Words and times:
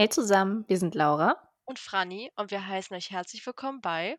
Hey 0.00 0.08
zusammen, 0.08 0.64
wir 0.68 0.78
sind 0.78 0.94
Laura. 0.94 1.42
und 1.64 1.80
Franny 1.80 2.30
und 2.36 2.52
wir 2.52 2.64
heißen 2.64 2.96
euch 2.96 3.10
herzlich 3.10 3.44
willkommen 3.44 3.80
bei 3.80 4.16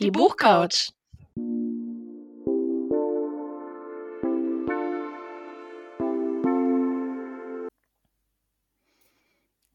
Die, 0.00 0.10
Buchcouch. 0.10 0.90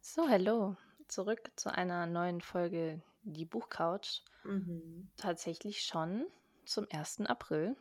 So, 0.01 0.27
hallo. 0.27 0.75
Zurück 1.07 1.51
zu 1.55 1.73
einer 1.73 2.05
neuen 2.05 2.41
Folge 2.41 3.01
Die 3.21 3.45
Buchcouch. 3.45 4.25
Mhm. 4.43 5.09
Tatsächlich 5.15 5.85
schon 5.85 6.25
zum 6.65 6.85
1. 6.91 7.21
April. 7.27 7.77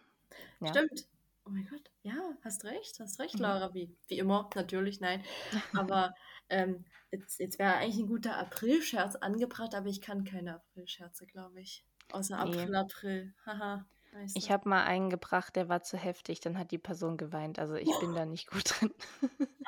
Ja. 0.61 0.69
Stimmt. 0.69 1.09
Oh 1.45 1.51
mein 1.51 1.67
Gott. 1.67 1.91
Ja, 2.03 2.15
hast 2.45 2.65
recht, 2.65 2.99
hast 3.01 3.19
recht, 3.19 3.35
Mhm. 3.35 3.41
Laura. 3.43 3.75
Wie, 3.75 3.95
wie 4.09 4.19
immer, 4.19 4.49
natürlich, 4.55 5.01
nein. 5.01 5.25
Aber 5.87 6.15
ähm, 6.49 6.85
jetzt, 7.11 7.39
jetzt 7.41 7.59
wäre 7.59 7.75
eigentlich 7.77 7.99
ein 7.99 8.07
guter 8.09 8.37
April-Scherz 8.39 9.17
angebracht, 9.17 9.75
aber 9.75 9.89
ich 9.89 10.01
kann 10.01 10.25
keine 10.25 10.55
April-Scherze, 10.57 11.27
glaube 11.27 11.61
ich. 11.61 11.85
Außer 12.13 12.37
Nee. 12.45 12.61
April, 12.61 12.75
April. 12.77 13.35
Haha. 13.47 13.87
weißt 14.13 14.37
Ich 14.37 14.47
du. 14.47 14.53
habe 14.53 14.69
mal 14.69 14.85
einen 14.85 15.11
gebracht, 15.11 15.57
der 15.57 15.69
war 15.69 15.83
zu 15.83 15.97
heftig, 15.97 16.41
dann 16.41 16.59
hat 16.59 16.71
die 16.71 16.79
Person 16.79 17.17
geweint. 17.17 17.59
Also 17.59 17.75
ich 17.75 17.91
bin 18.01 18.15
da 18.15 18.25
nicht 18.27 18.49
gut 18.51 18.65
drin. 18.81 18.93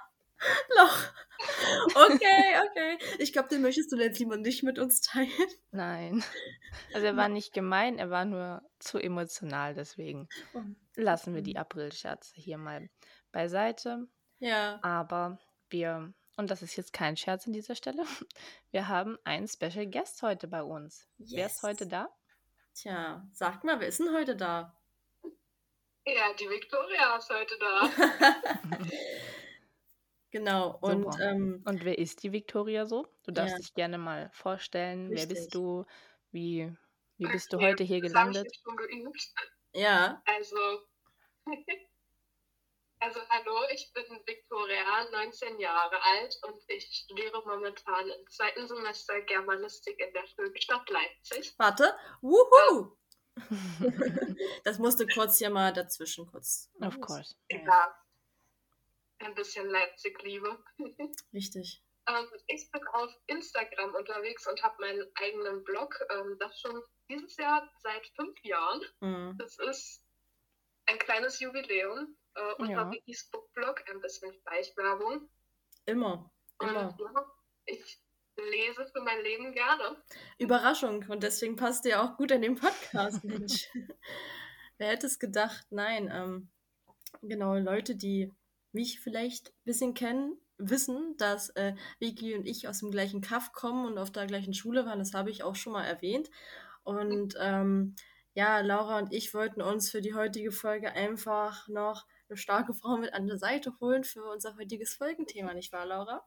Loch. 0.77 0.99
Okay, 1.95 2.55
okay. 2.71 2.99
Ich 3.19 3.33
glaube, 3.33 3.49
den 3.49 3.63
möchtest 3.63 3.93
du 3.93 3.97
jetzt 3.97 4.19
lieber 4.19 4.37
nicht 4.37 4.63
mit 4.63 4.79
uns 4.79 5.01
teilen. 5.01 5.31
Nein. 5.71 6.25
Also 6.93 7.07
er 7.07 7.17
war 7.17 7.29
nicht 7.29 7.53
gemein, 7.53 7.99
er 7.99 8.11
war 8.11 8.25
nur 8.25 8.63
zu 8.79 8.99
emotional, 8.99 9.75
deswegen 9.75 10.29
lassen 10.97 11.35
wir 11.35 11.43
die 11.43 11.57
Aprilscherze 11.57 12.35
hier 12.37 12.59
mal 12.59 12.89
beiseite. 13.33 14.07
Ja. 14.39 14.79
Aber 14.83 15.39
wir, 15.71 16.13
und 16.37 16.51
das 16.51 16.63
ist 16.63 16.77
jetzt 16.77 16.93
kein 16.93 17.17
Scherz 17.17 17.47
an 17.47 17.53
dieser 17.53 17.75
Stelle, 17.75 18.05
wir 18.71 18.89
haben 18.89 19.19
einen 19.25 19.49
Special 19.49 19.87
Guest 19.87 20.23
heute 20.23 20.49
bei 20.49 20.63
uns. 20.63 21.09
Wer 21.19 21.47
ist 21.47 21.57
Yes. 21.57 21.63
heute 21.63 21.87
da? 21.87 22.09
Tja, 22.75 23.25
sag 23.33 23.63
mal, 23.63 23.79
wer 23.79 23.89
ist 23.89 24.01
denn 24.01 24.13
heute 24.13 24.35
da? 24.37 24.77
Ja, 26.07 26.35
die 26.39 26.49
Victoria 26.51 27.17
ist 27.17 27.31
heute 27.31 27.55
da. 27.59 27.91
genau. 30.35 30.79
Und 30.81 31.07
ähm, 31.21 31.63
Und 31.65 31.85
wer 31.85 31.99
ist 31.99 32.23
die 32.23 32.33
Victoria 32.33 32.87
so? 32.87 33.07
Du 33.25 33.33
darfst 33.33 33.55
Ja. 33.55 33.59
dich 33.59 33.75
gerne 33.75 33.99
mal 33.99 34.31
vorstellen. 34.33 35.09
Wer 35.09 35.15
Richtig. 35.15 35.29
bist 35.29 35.55
du? 35.55 35.85
Wie, 36.31 36.73
wie 37.17 37.27
bist 37.27 37.53
du 37.53 37.61
heute 37.61 37.85
hier 37.85 38.01
gelandet? 38.01 38.47
ja, 39.73 40.23
Also, 40.27 40.57
also 43.01 43.21
hallo, 43.29 43.61
ich 43.73 43.93
bin 43.93 44.05
Victoria, 44.27 45.05
19 45.11 45.59
Jahre 45.61 46.03
alt 46.03 46.35
und 46.47 46.63
ich 46.69 46.85
studiere 47.05 47.43
momentan 47.45 48.09
im 48.09 48.27
zweiten 48.31 48.67
Semester 48.67 49.21
Germanistik 49.23 49.99
in 50.01 50.13
der 50.13 50.27
Schulstadt 50.27 50.89
Leipzig. 50.91 51.55
warte. 51.59 51.95
Wuhu! 52.21 52.97
Das 54.65 54.79
musste 54.79 55.07
kurz 55.07 55.39
hier 55.39 55.51
mal 55.51 55.73
dazwischen 55.73 56.27
kurz. 56.27 56.71
Of 56.81 57.01
course. 57.01 57.35
Ja, 57.51 57.95
ein 59.25 59.35
bisschen 59.35 59.69
Leipzig-Liebe. 59.69 60.63
Richtig. 61.33 61.83
Ähm, 62.07 62.27
ich 62.49 62.71
bin 62.71 62.87
auf 62.89 63.11
Instagram 63.29 63.95
unterwegs 63.95 64.47
und 64.47 64.63
habe 64.63 64.75
meinen 64.79 65.07
eigenen 65.15 65.65
Blog, 65.65 65.99
ähm, 66.11 66.37
das 66.39 66.61
schon 66.61 66.83
dieses 67.09 67.35
Jahr 67.39 67.67
seit 67.83 68.07
fünf 68.09 68.39
Jahren. 68.45 68.83
Mhm. 69.01 69.39
Das 69.39 69.59
ist 69.59 70.05
ein 70.85 70.99
kleines 70.99 71.41
Jubiläum. 71.41 72.15
Äh, 72.35 72.53
unter 72.59 72.73
Ja. 72.73 72.91
Wikis 72.91 73.31
Bookblog 73.31 73.83
ein 73.89 74.03
bisschen 74.03 74.35
Schleichwerbung. 74.35 75.31
Immer. 75.87 76.31
Und 76.59 76.69
Immer. 76.69 76.95
ja, 76.99 77.27
ich 77.65 77.99
lese 78.37 78.87
für 78.93 79.01
mein 79.01 79.23
Leben 79.23 79.53
gerne. 79.53 80.03
Überraschung. 80.39 81.07
Und 81.09 81.23
deswegen 81.23 81.57
passt 81.57 81.87
ihr 81.87 82.03
auch 82.03 82.19
gut 82.19 82.33
in 82.33 82.43
den 82.43 82.57
Podcast, 82.57 83.25
Mensch. 83.25 83.69
Wer 84.79 84.89
hätte 84.89 85.07
es 85.07 85.19
gedacht? 85.19 85.67
Nein. 85.71 86.11
Ähm, 86.13 86.51
genau, 87.23 87.55
Leute, 87.55 87.97
die 87.97 88.31
mich 88.75 89.01
vielleicht 89.01 89.49
ein 89.49 89.65
bisschen 89.65 89.95
kennen, 89.95 90.37
wissen, 90.59 91.17
dass 91.17 91.51
äh, 91.51 91.75
Vicky 91.99 92.35
und 92.35 92.47
ich 92.47 92.69
aus 92.69 92.81
dem 92.81 92.91
gleichen 92.91 93.21
Kaff 93.21 93.53
kommen 93.53 93.87
und 93.87 93.99
auf 93.99 94.11
der 94.11 94.27
gleichen 94.27 94.55
Schule 94.55 94.87
waren. 94.87 94.99
Das 94.99 95.15
habe 95.15 95.31
ich 95.31 95.43
auch 95.43 95.57
schon 95.57 95.73
mal 95.73 95.85
erwähnt. 95.85 96.31
Und 96.85 97.35
ähm, 97.41 97.97
ja, 98.35 98.61
Laura 98.61 98.99
und 98.99 99.13
ich 99.13 99.33
wollten 99.35 99.63
uns 99.63 99.91
für 99.91 100.01
die 100.01 100.15
heutige 100.15 100.53
Folge 100.53 100.93
einfach 100.93 101.69
noch 101.69 102.07
eine 102.29 102.37
starke 102.37 102.75
Frau 102.75 102.97
mit 102.97 103.15
an 103.15 103.27
der 103.27 103.39
Seite 103.39 103.73
holen 103.81 104.05
für 104.05 104.25
unser 104.25 104.57
heutiges 104.57 104.95
Folgenthema, 104.95 105.55
nicht 105.55 105.73
wahr, 105.73 105.87
Laura? 105.87 106.27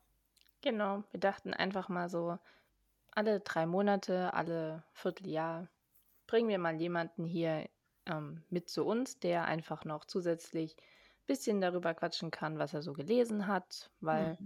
Genau, 0.61 1.03
wir 1.11 1.19
dachten 1.19 1.53
einfach 1.53 1.89
mal 1.89 2.09
so, 2.09 2.37
alle 3.11 3.39
drei 3.39 3.65
Monate, 3.65 4.33
alle 4.33 4.83
Vierteljahr 4.93 5.69
bringen 6.27 6.49
wir 6.49 6.59
mal 6.59 6.75
jemanden 6.75 7.25
hier 7.25 7.67
ähm, 8.05 8.43
mit 8.49 8.69
zu 8.69 8.85
uns, 8.85 9.19
der 9.19 9.45
einfach 9.45 9.85
noch 9.85 10.05
zusätzlich 10.05 10.75
bisschen 11.27 11.61
darüber 11.61 11.93
quatschen 11.93 12.31
kann, 12.31 12.59
was 12.59 12.73
er 12.73 12.81
so 12.81 12.93
gelesen 12.93 13.47
hat, 13.47 13.91
weil 14.01 14.39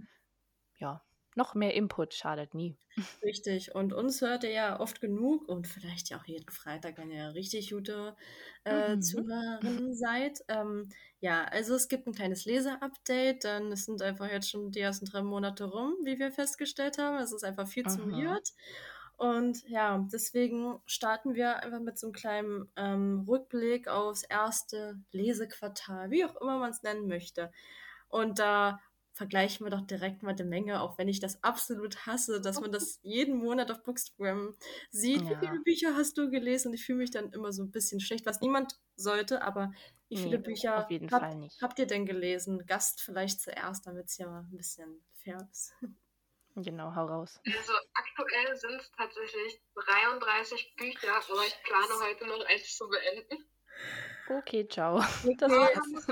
ja, 0.78 1.04
noch 1.36 1.54
mehr 1.54 1.74
Input 1.74 2.14
schadet 2.14 2.54
nie. 2.54 2.78
Richtig. 3.22 3.74
Und 3.74 3.92
uns 3.94 4.20
hört 4.20 4.44
ihr 4.44 4.50
ja 4.50 4.78
oft 4.80 5.00
genug 5.00 5.48
und 5.48 5.66
vielleicht 5.66 6.10
ja 6.10 6.18
auch 6.20 6.24
jeden 6.26 6.50
Freitag, 6.50 6.98
wenn 6.98 7.10
ihr 7.10 7.34
richtig 7.34 7.70
gute 7.70 8.16
äh, 8.64 8.98
Mhm. 8.98 8.98
Zuhörerin 8.98 9.94
seid. 9.94 10.40
Ähm, 10.48 10.88
ja, 11.20 11.44
also 11.44 11.74
es 11.74 11.88
gibt 11.88 12.06
ein 12.06 12.12
kleines 12.14 12.44
Leser-Update, 12.44 13.44
denn 13.44 13.72
es 13.72 13.86
sind 13.86 14.02
einfach 14.02 14.28
jetzt 14.30 14.50
schon 14.50 14.72
die 14.72 14.80
ersten 14.80 15.06
drei 15.06 15.22
Monate 15.22 15.64
rum, 15.64 15.94
wie 16.04 16.18
wir 16.18 16.32
festgestellt 16.32 16.98
haben. 16.98 17.16
Es 17.18 17.32
ist 17.32 17.44
einfach 17.44 17.66
viel 17.68 17.86
zu 17.86 18.02
Aha. 18.02 18.10
weird. 18.10 18.50
Und 19.22 19.62
ja, 19.68 20.04
deswegen 20.12 20.80
starten 20.84 21.34
wir 21.34 21.62
einfach 21.62 21.78
mit 21.80 21.96
so 21.98 22.08
einem 22.08 22.12
kleinen 22.12 22.72
ähm, 22.76 23.24
Rückblick 23.28 23.86
aufs 23.86 24.24
erste 24.24 25.00
Lesequartal, 25.12 26.10
wie 26.10 26.24
auch 26.24 26.34
immer 26.40 26.58
man 26.58 26.70
es 26.70 26.82
nennen 26.82 27.06
möchte. 27.06 27.52
Und 28.08 28.38
da 28.40 28.80
vergleichen 29.12 29.64
wir 29.64 29.70
doch 29.70 29.82
direkt 29.86 30.22
mal 30.22 30.32
die 30.34 30.42
Menge, 30.44 30.80
auch 30.80 30.98
wenn 30.98 31.06
ich 31.08 31.20
das 31.20 31.42
absolut 31.44 32.06
hasse, 32.06 32.40
dass 32.40 32.60
man 32.60 32.72
das 32.72 32.98
jeden 33.02 33.36
Monat 33.36 33.70
auf 33.70 33.82
Bookstagram 33.84 34.56
sieht. 34.90 35.28
Wie 35.28 35.36
Ja. 35.36 35.42
viele 35.46 35.62
Bücher 35.62 35.94
hast 35.96 36.18
du 36.18 36.28
gelesen? 36.30 36.68
Und 36.68 36.74
ich 36.74 36.84
fühle 36.84 36.98
mich 36.98 37.10
dann 37.12 37.30
immer 37.32 37.52
so 37.52 37.62
ein 37.62 37.70
bisschen 37.70 38.00
schlecht, 38.00 38.26
was 38.26 38.40
niemand 38.40 38.80
sollte, 38.96 39.42
aber 39.42 39.72
wie 40.08 40.16
viele 40.16 40.38
Nee, 40.38 40.40
Bücher 40.40 40.74
auf 40.74 40.90
jeden 40.90 41.10
habt, 41.10 41.10
Fall 41.10 41.36
nicht. 41.36 41.60
habt 41.60 41.78
ihr 41.78 41.86
denn 41.86 42.06
gelesen? 42.06 42.66
Gast 42.66 43.00
vielleicht 43.02 43.40
zuerst, 43.40 43.86
damit 43.86 44.06
es 44.06 44.16
ja 44.18 44.26
mal 44.28 44.40
ein 44.40 44.56
bisschen 44.56 45.04
fair 45.14 45.46
ist. 45.52 45.74
Genau, 46.56 46.94
hau 46.94 47.06
raus. 47.06 47.40
Also 47.46 47.72
aktuell 47.94 48.56
sind 48.56 48.80
es 48.80 48.90
tatsächlich 48.92 49.62
33 49.74 50.74
Bücher, 50.76 51.14
aber 51.14 51.46
ich 51.46 51.62
plane 51.62 52.04
heute 52.04 52.26
noch 52.26 52.44
eins 52.44 52.76
zu 52.76 52.88
beenden. 52.88 53.48
Okay, 54.28 54.68
ciao. 54.68 55.00
Das 55.38 55.50
Ja, 55.50 55.58
war's. 55.58 56.06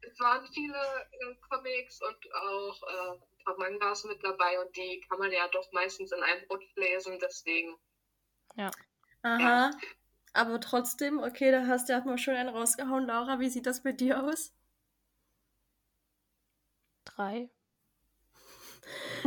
Es 0.00 0.18
waren 0.18 0.46
viele 0.52 0.74
äh, 0.74 1.34
Comics 1.48 2.00
und 2.02 2.34
auch 2.34 2.82
äh, 2.82 3.10
ein 3.12 3.44
paar 3.44 3.58
Mangas 3.58 4.04
mit 4.04 4.22
dabei 4.24 4.60
und 4.60 4.74
die 4.76 5.00
kann 5.08 5.18
man 5.18 5.30
ja 5.30 5.46
doch 5.48 5.70
meistens 5.72 6.10
in 6.12 6.22
einem 6.22 6.44
Rutsch 6.50 6.74
lesen, 6.76 7.18
deswegen. 7.20 7.76
Aha. 9.22 9.70
Aber 10.32 10.60
trotzdem, 10.60 11.18
okay, 11.18 11.50
da 11.50 11.66
hast 11.66 11.88
du 11.88 11.92
ja 11.92 12.04
mal 12.04 12.18
schön 12.18 12.36
einen 12.36 12.48
rausgehauen. 12.48 13.06
Laura, 13.06 13.40
wie 13.40 13.48
sieht 13.48 13.66
das 13.66 13.82
bei 13.82 13.92
dir 13.92 14.22
aus? 14.24 14.54
Drei. 17.04 17.50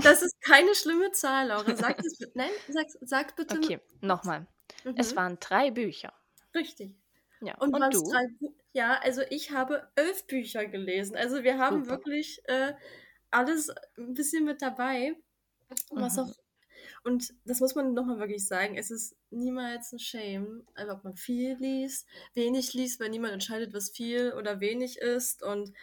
Das 0.02 0.22
ist 0.22 0.40
keine 0.42 0.74
schlimme 0.76 1.12
Zahl, 1.12 1.48
Laura. 1.48 1.76
Sag 1.76 1.98
das 1.98 2.18
bitte. 2.18 2.32
Nein, 2.36 2.50
sag, 2.70 2.88
sag 3.02 3.36
bitte. 3.36 3.58
Okay, 3.58 3.80
nochmal. 4.02 4.48
Mhm. 4.84 4.96
Es 4.98 5.16
waren 5.16 5.38
drei 5.40 5.72
Bücher. 5.72 6.14
Richtig. 6.56 6.96
Ja. 7.42 7.56
Und, 7.60 7.74
Und, 7.74 7.94
du? 7.94 8.04
drei 8.12 8.28
Bu 8.40 8.54
Ja, 8.74 9.00
also 9.02 9.22
ich 9.30 9.52
habe 9.52 9.88
elf 9.96 10.26
Bücher 10.28 10.66
gelesen. 10.66 11.16
Also 11.16 11.44
wir 11.44 11.58
haben 11.58 11.84
Super. 11.84 11.98
wirklich 11.98 12.42
äh, 12.46 12.74
alles 13.32 13.70
ein 13.98 14.14
bisschen 14.14 14.46
mit 14.46 14.62
dabei. 14.62 15.16
Was 15.92 16.18
Mhm. 16.18 16.24
auch, 16.24 16.36
und 17.04 17.34
das 17.46 17.60
muss 17.60 17.76
man 17.76 17.94
nochmal 17.94 18.20
wirklich 18.20 18.48
sagen, 18.48 18.78
es 18.78 18.92
ist 18.92 19.16
niemals 19.30 19.92
ein 19.92 20.00
Shame, 20.00 20.66
also 20.76 20.94
ob 20.94 21.04
man 21.04 21.16
viel 21.16 21.56
liest, 21.60 22.08
wenig 22.34 22.74
liest, 22.74 23.00
weil 23.00 23.10
niemand 23.10 23.34
entscheidet, 23.34 23.74
was 23.74 23.90
viel 23.90 24.34
oder 24.34 24.60
wenig 24.60 24.98
ist. 25.00 25.44
Und 25.44 25.74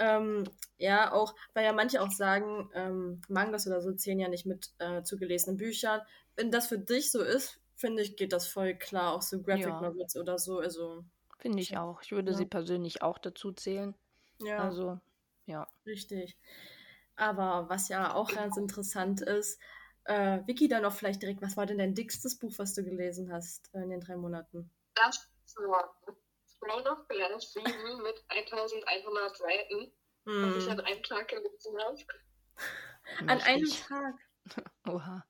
ähm, 0.00 0.44
ja, 0.78 1.12
auch, 1.12 1.34
weil 1.54 1.64
ja 1.64 1.72
manche 1.72 2.02
auch 2.02 2.10
sagen, 2.10 2.70
ähm, 2.74 3.20
Mangas 3.28 3.66
oder 3.66 3.80
so 3.82 3.92
zählen 3.92 4.18
ja 4.18 4.28
nicht 4.28 4.46
mit 4.46 4.70
äh, 4.78 5.02
zugelesenen 5.02 5.58
Büchern. 5.58 6.00
Wenn 6.36 6.50
das 6.50 6.68
für 6.68 6.78
dich 6.78 7.12
so 7.12 7.22
ist, 7.22 7.60
finde 7.76 8.02
ich, 8.02 8.16
geht 8.16 8.32
das 8.32 8.46
voll 8.48 8.74
klar, 8.74 9.12
auch 9.14 9.22
so 9.22 9.40
Graphic 9.42 9.66
Ja. 9.66 9.80
Novels 9.80 10.16
oder 10.16 10.38
so. 10.38 10.58
Also, 10.58 11.04
Finde 11.38 11.60
ich 11.62 11.76
auch. 11.76 12.02
Ich 12.02 12.12
würde 12.12 12.32
Ja. 12.32 12.36
sie 12.36 12.46
persönlich 12.46 13.02
auch 13.02 13.18
dazu 13.18 13.52
zählen. 13.52 13.94
ja. 14.40 14.58
Also, 14.58 14.98
ja. 15.46 15.66
Richtig. 15.86 16.36
Aber 17.16 17.68
was 17.68 17.88
ja 17.88 18.14
auch 18.14 18.30
ganz 18.32 18.56
interessant 18.56 19.20
ist, 19.20 19.60
äh, 20.04 20.40
Vicky, 20.46 20.68
dann 20.68 20.82
noch 20.82 20.94
vielleicht 20.94 21.20
direkt, 21.22 21.42
was 21.42 21.56
war 21.56 21.66
denn 21.66 21.78
dein 21.78 21.94
dickstes 21.94 22.38
Buch, 22.38 22.52
was 22.56 22.74
du 22.74 22.82
gelesen 22.82 23.30
hast 23.32 23.70
äh, 23.74 23.82
in 23.82 23.90
den 23.90 24.00
drei 24.00 24.16
Monaten? 24.16 24.70
Das 24.94 25.28
war 26.60 26.82
Throne 26.82 26.90
of 26.90 27.08
Glass 27.08 27.52
7 27.52 28.02
mit 28.02 28.24
1100 28.28 29.36
Seiten, 29.36 29.92
was 30.24 30.56
ich 30.56 30.64
Hm. 30.64 30.70
an 30.72 30.80
einem 30.80 31.02
Tag 31.02 31.28
gelesen 31.28 31.78
habe. 31.78 31.96
An 33.26 33.40
einem. 33.40 33.68
Tag. 33.68 34.14
Oha. 34.88 35.24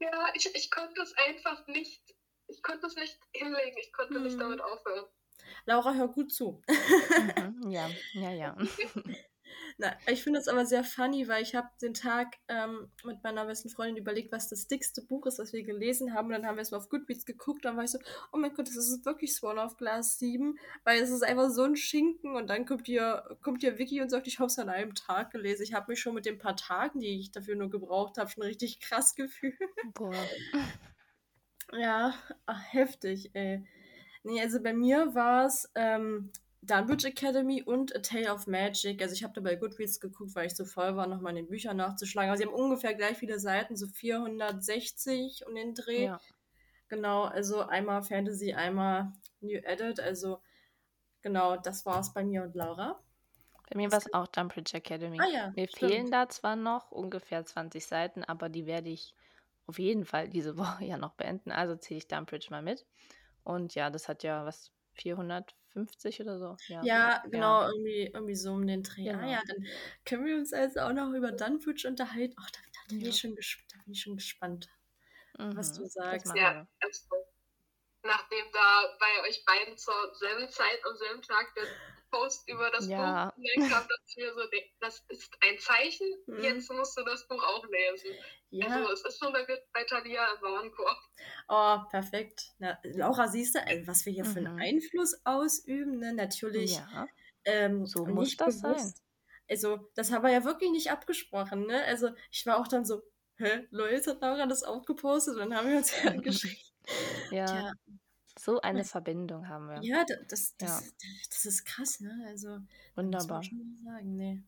Ja, 0.00 0.32
ich, 0.34 0.54
ich 0.54 0.70
konnte 0.70 1.02
es 1.02 1.12
einfach 1.16 1.66
nicht, 1.66 2.02
ich 2.48 2.62
konnte 2.62 2.86
es 2.86 2.96
nicht 2.96 3.18
hinlegen, 3.32 3.76
ich 3.78 3.92
konnte 3.92 4.14
Hm. 4.14 4.22
nicht 4.24 4.40
damit 4.40 4.60
aufhören. 4.60 5.06
Laura, 5.66 5.92
hör 5.94 6.08
gut 6.08 6.32
zu. 6.32 6.62
Mhm. 6.68 7.70
Ja, 7.70 7.90
ja, 8.12 8.30
ja. 8.30 8.56
Na, 9.78 9.96
ich 10.06 10.22
finde 10.22 10.38
es 10.38 10.48
aber 10.48 10.66
sehr 10.66 10.84
funny, 10.84 11.26
weil 11.28 11.42
ich 11.42 11.54
habe 11.54 11.68
den 11.80 11.94
Tag 11.94 12.36
ähm, 12.48 12.90
mit 13.04 13.22
meiner 13.22 13.46
besten 13.46 13.70
Freundin 13.70 13.96
überlegt, 13.96 14.32
was 14.32 14.48
das 14.48 14.66
dickste 14.66 15.02
Buch 15.02 15.26
ist, 15.26 15.38
das 15.38 15.52
wir 15.52 15.62
gelesen 15.62 16.14
haben. 16.14 16.26
Und 16.26 16.32
dann 16.32 16.46
haben 16.46 16.56
wir 16.56 16.62
es 16.62 16.70
mal 16.70 16.78
auf 16.78 16.88
Goodreads 16.88 17.24
geguckt. 17.24 17.64
Dann 17.64 17.76
war 17.76 17.84
ich 17.84 17.90
so, 17.90 17.98
oh 18.32 18.38
mein 18.38 18.52
Gott, 18.54 18.68
das 18.68 18.76
ist 18.76 19.04
wirklich 19.04 19.34
Swan 19.34 19.58
of 19.58 19.76
Glass 19.76 20.18
7, 20.18 20.58
weil 20.84 21.00
es 21.00 21.10
ist 21.10 21.22
einfach 21.22 21.50
so 21.50 21.62
ein 21.62 21.76
Schinken. 21.76 22.36
Und 22.36 22.48
dann 22.48 22.66
kommt 22.66 22.86
hier, 22.86 23.38
kommt 23.42 23.62
hier 23.62 23.78
Vicky 23.78 24.00
und 24.00 24.10
sagt, 24.10 24.26
ich 24.26 24.38
habe 24.38 24.48
es 24.48 24.58
an 24.58 24.68
einem 24.68 24.94
Tag 24.94 25.30
gelesen. 25.30 25.62
Ich 25.62 25.74
habe 25.74 25.90
mich 25.90 26.00
schon 26.00 26.14
mit 26.14 26.26
den 26.26 26.38
paar 26.38 26.56
Tagen, 26.56 27.00
die 27.00 27.18
ich 27.18 27.32
dafür 27.32 27.56
nur 27.56 27.70
gebraucht 27.70 28.18
habe, 28.18 28.30
schon 28.30 28.42
richtig 28.42 28.80
krass 28.80 29.14
gefühlt. 29.16 29.58
Boah. 29.94 30.14
Ja, 31.72 32.14
ach, 32.46 32.62
heftig, 32.72 33.30
ey. 33.34 33.64
Nee, 34.22 34.40
also 34.40 34.62
bei 34.62 34.74
mir 34.74 35.14
war 35.14 35.46
es 35.46 35.70
ähm, 35.74 36.30
Dunbridge 36.62 37.08
Academy 37.08 37.62
und 37.62 37.94
A 37.96 38.00
Tale 38.00 38.32
of 38.32 38.46
Magic. 38.46 39.00
Also 39.00 39.14
ich 39.14 39.24
habe 39.24 39.32
da 39.34 39.40
bei 39.40 39.56
Goodreads 39.56 39.98
geguckt, 39.98 40.34
weil 40.34 40.46
ich 40.46 40.56
so 40.56 40.64
voll 40.64 40.96
war, 40.96 41.06
nochmal 41.06 41.30
in 41.30 41.44
den 41.44 41.48
Büchern 41.48 41.78
nachzuschlagen. 41.78 42.30
Aber 42.30 42.36
sie 42.36 42.44
haben 42.44 42.54
ungefähr 42.54 42.94
gleich 42.94 43.16
viele 43.16 43.38
Seiten, 43.38 43.76
so 43.76 43.86
460 43.86 45.46
um 45.46 45.54
den 45.54 45.74
Dreh. 45.74 46.04
Ja. 46.04 46.20
Genau, 46.88 47.22
also 47.22 47.60
einmal 47.60 48.02
Fantasy, 48.02 48.52
einmal 48.52 49.12
New 49.40 49.58
Edit. 49.62 50.00
Also 50.00 50.42
genau, 51.22 51.56
das 51.56 51.86
war's 51.86 52.12
bei 52.12 52.24
mir 52.24 52.42
und 52.42 52.54
Laura. 52.54 53.00
Bei 53.70 53.76
mir 53.76 53.90
war 53.92 53.98
es 53.98 54.12
auch 54.12 54.26
Dumbridge 54.26 54.76
Academy. 54.76 55.18
Ah 55.20 55.28
ja, 55.32 55.52
Mir 55.54 55.68
stimmt. 55.68 55.92
fehlen 55.92 56.10
da 56.10 56.28
zwar 56.28 56.56
noch 56.56 56.90
ungefähr 56.90 57.44
20 57.44 57.86
Seiten, 57.86 58.24
aber 58.24 58.48
die 58.48 58.66
werde 58.66 58.90
ich 58.90 59.14
auf 59.66 59.78
jeden 59.78 60.04
Fall 60.04 60.28
diese 60.28 60.56
Woche 60.58 60.84
ja 60.84 60.98
noch 60.98 61.14
beenden. 61.14 61.52
Also 61.52 61.76
zähle 61.76 61.98
ich 61.98 62.08
Dumbridge 62.08 62.48
mal 62.50 62.62
mit. 62.62 62.84
Und 63.44 63.74
ja, 63.76 63.88
das 63.88 64.08
hat 64.08 64.24
ja 64.24 64.44
was, 64.44 64.72
450 64.94 66.20
oder 66.20 66.38
so? 66.38 66.56
Ja, 66.68 66.86
Ja, 66.86 67.22
genau, 67.30 67.62
irgendwie, 67.68 68.10
irgendwie 68.12 68.34
so 68.34 68.52
um 68.52 68.66
den 68.66 68.82
Dreh. 68.82 69.10
Ah 69.12 69.24
Genau. 69.24 69.26
ja, 69.26 69.42
dann 69.46 69.66
können 70.04 70.24
wir 70.26 70.36
uns 70.36 70.52
also 70.52 70.80
auch 70.80 70.92
noch 70.92 71.12
über 71.12 71.32
Dunbridge 71.32 71.86
unterhalten. 71.88 72.34
Ach, 72.38 72.50
da, 72.50 72.58
da, 72.72 72.80
bin 72.98 73.04
Ja. 73.04 73.08
ich 73.08 73.20
schon 73.20 73.34
da 73.34 73.78
bin 73.84 73.92
ich 73.92 74.02
schon 74.02 74.16
gespannt. 74.16 74.68
was 75.54 75.72
du 75.72 75.84
Mhm, 75.84 75.86
sagst. 75.86 76.34
Ja, 76.34 76.52
also, 76.80 77.06
nachdem 78.02 78.52
da 78.52 78.96
bei 79.00 79.28
euch 79.28 79.44
beiden 79.46 79.76
zur 79.78 80.14
selben 80.16 80.48
Zeit 80.50 80.84
am 80.86 80.96
selben 80.96 81.22
Tag 81.22 81.54
der 81.54 81.68
Post 82.10 82.48
über 82.48 82.70
das 82.70 82.86
Ja. 82.88 83.30
Buch 83.36 83.42
kam, 83.68 83.70
dachte 83.70 83.94
ich 84.06 84.16
mir 84.16 84.32
so, 84.34 84.40
nee, 84.52 84.72
das 84.80 85.04
ist 85.08 85.30
ein 85.40 85.58
Zeichen, 85.58 86.06
Mhm. 86.26 86.42
jetzt 86.42 86.70
musst 86.72 86.96
du 86.98 87.04
das 87.04 87.26
Buch 87.28 87.42
auch 87.42 87.64
lesen. 87.68 88.10
Ja, 88.50 88.66
Also 88.66 88.92
es 88.92 89.04
ist 89.04 89.18
schon 89.22 89.32
bei, 89.32 89.46
bei 89.72 89.84
Thalia 89.84 90.26
im 90.34 90.42
Warenkorb. 90.42 90.96
oh, 91.48 91.78
perfekt. 91.90 92.52
Na, 92.58 92.78
Laura, 92.82 93.28
siehst 93.28 93.54
du, 93.54 93.60
was 93.86 94.04
wir 94.06 94.12
hier 94.12 94.24
für 94.24 94.38
einen 94.40 94.54
Mhm. 94.54 94.60
Einfluss 94.60 95.20
ausüben? 95.24 95.98
Ne? 95.98 96.12
Natürlich 96.14 96.76
Ja, 96.76 97.06
ähm, 97.44 97.86
So 97.86 98.04
muss 98.06 98.28
nicht 98.28 98.40
das 98.40 98.58
sein. 98.60 98.72
bewusst. 98.72 99.02
Also, 99.48 99.90
das 99.94 100.12
haben 100.12 100.22
wir 100.22 100.30
ja 100.30 100.44
wirklich 100.44 100.70
nicht 100.70 100.90
abgesprochen. 100.90 101.66
Ne? 101.66 101.82
Also, 101.84 102.10
ich 102.30 102.44
war 102.46 102.58
auch 102.58 102.68
dann 102.68 102.84
so, 102.84 103.02
hä, 103.36 103.66
Leute, 103.70 104.10
hat 104.12 104.20
Laura 104.22 104.46
das 104.46 104.62
auch 104.62 104.84
gepostet? 104.84 105.34
Und 105.34 105.40
dann 105.40 105.56
haben 105.56 105.68
wir 105.70 105.78
uns 105.78 105.92
ja 106.04 106.14
geschrieben. 106.20 106.56
ja. 107.30 107.46
Tja, 107.46 107.72
So 108.42 108.58
eine 108.62 108.78
Das- 108.78 108.90
Verbindung 108.90 109.48
haben 109.48 109.66
wir. 109.68 109.80
ja, 109.82 110.02
da- 110.08 110.14
das, 110.28 110.56
das, 110.56 110.80
Ja. 110.86 111.08
das 111.28 111.44
ist 111.44 111.64
krass, 111.66 112.00
ne? 112.00 112.24
Also, 112.28 112.58
Wunderbar. 112.94 113.42
sagen, 113.42 114.16
ne. 114.16 114.42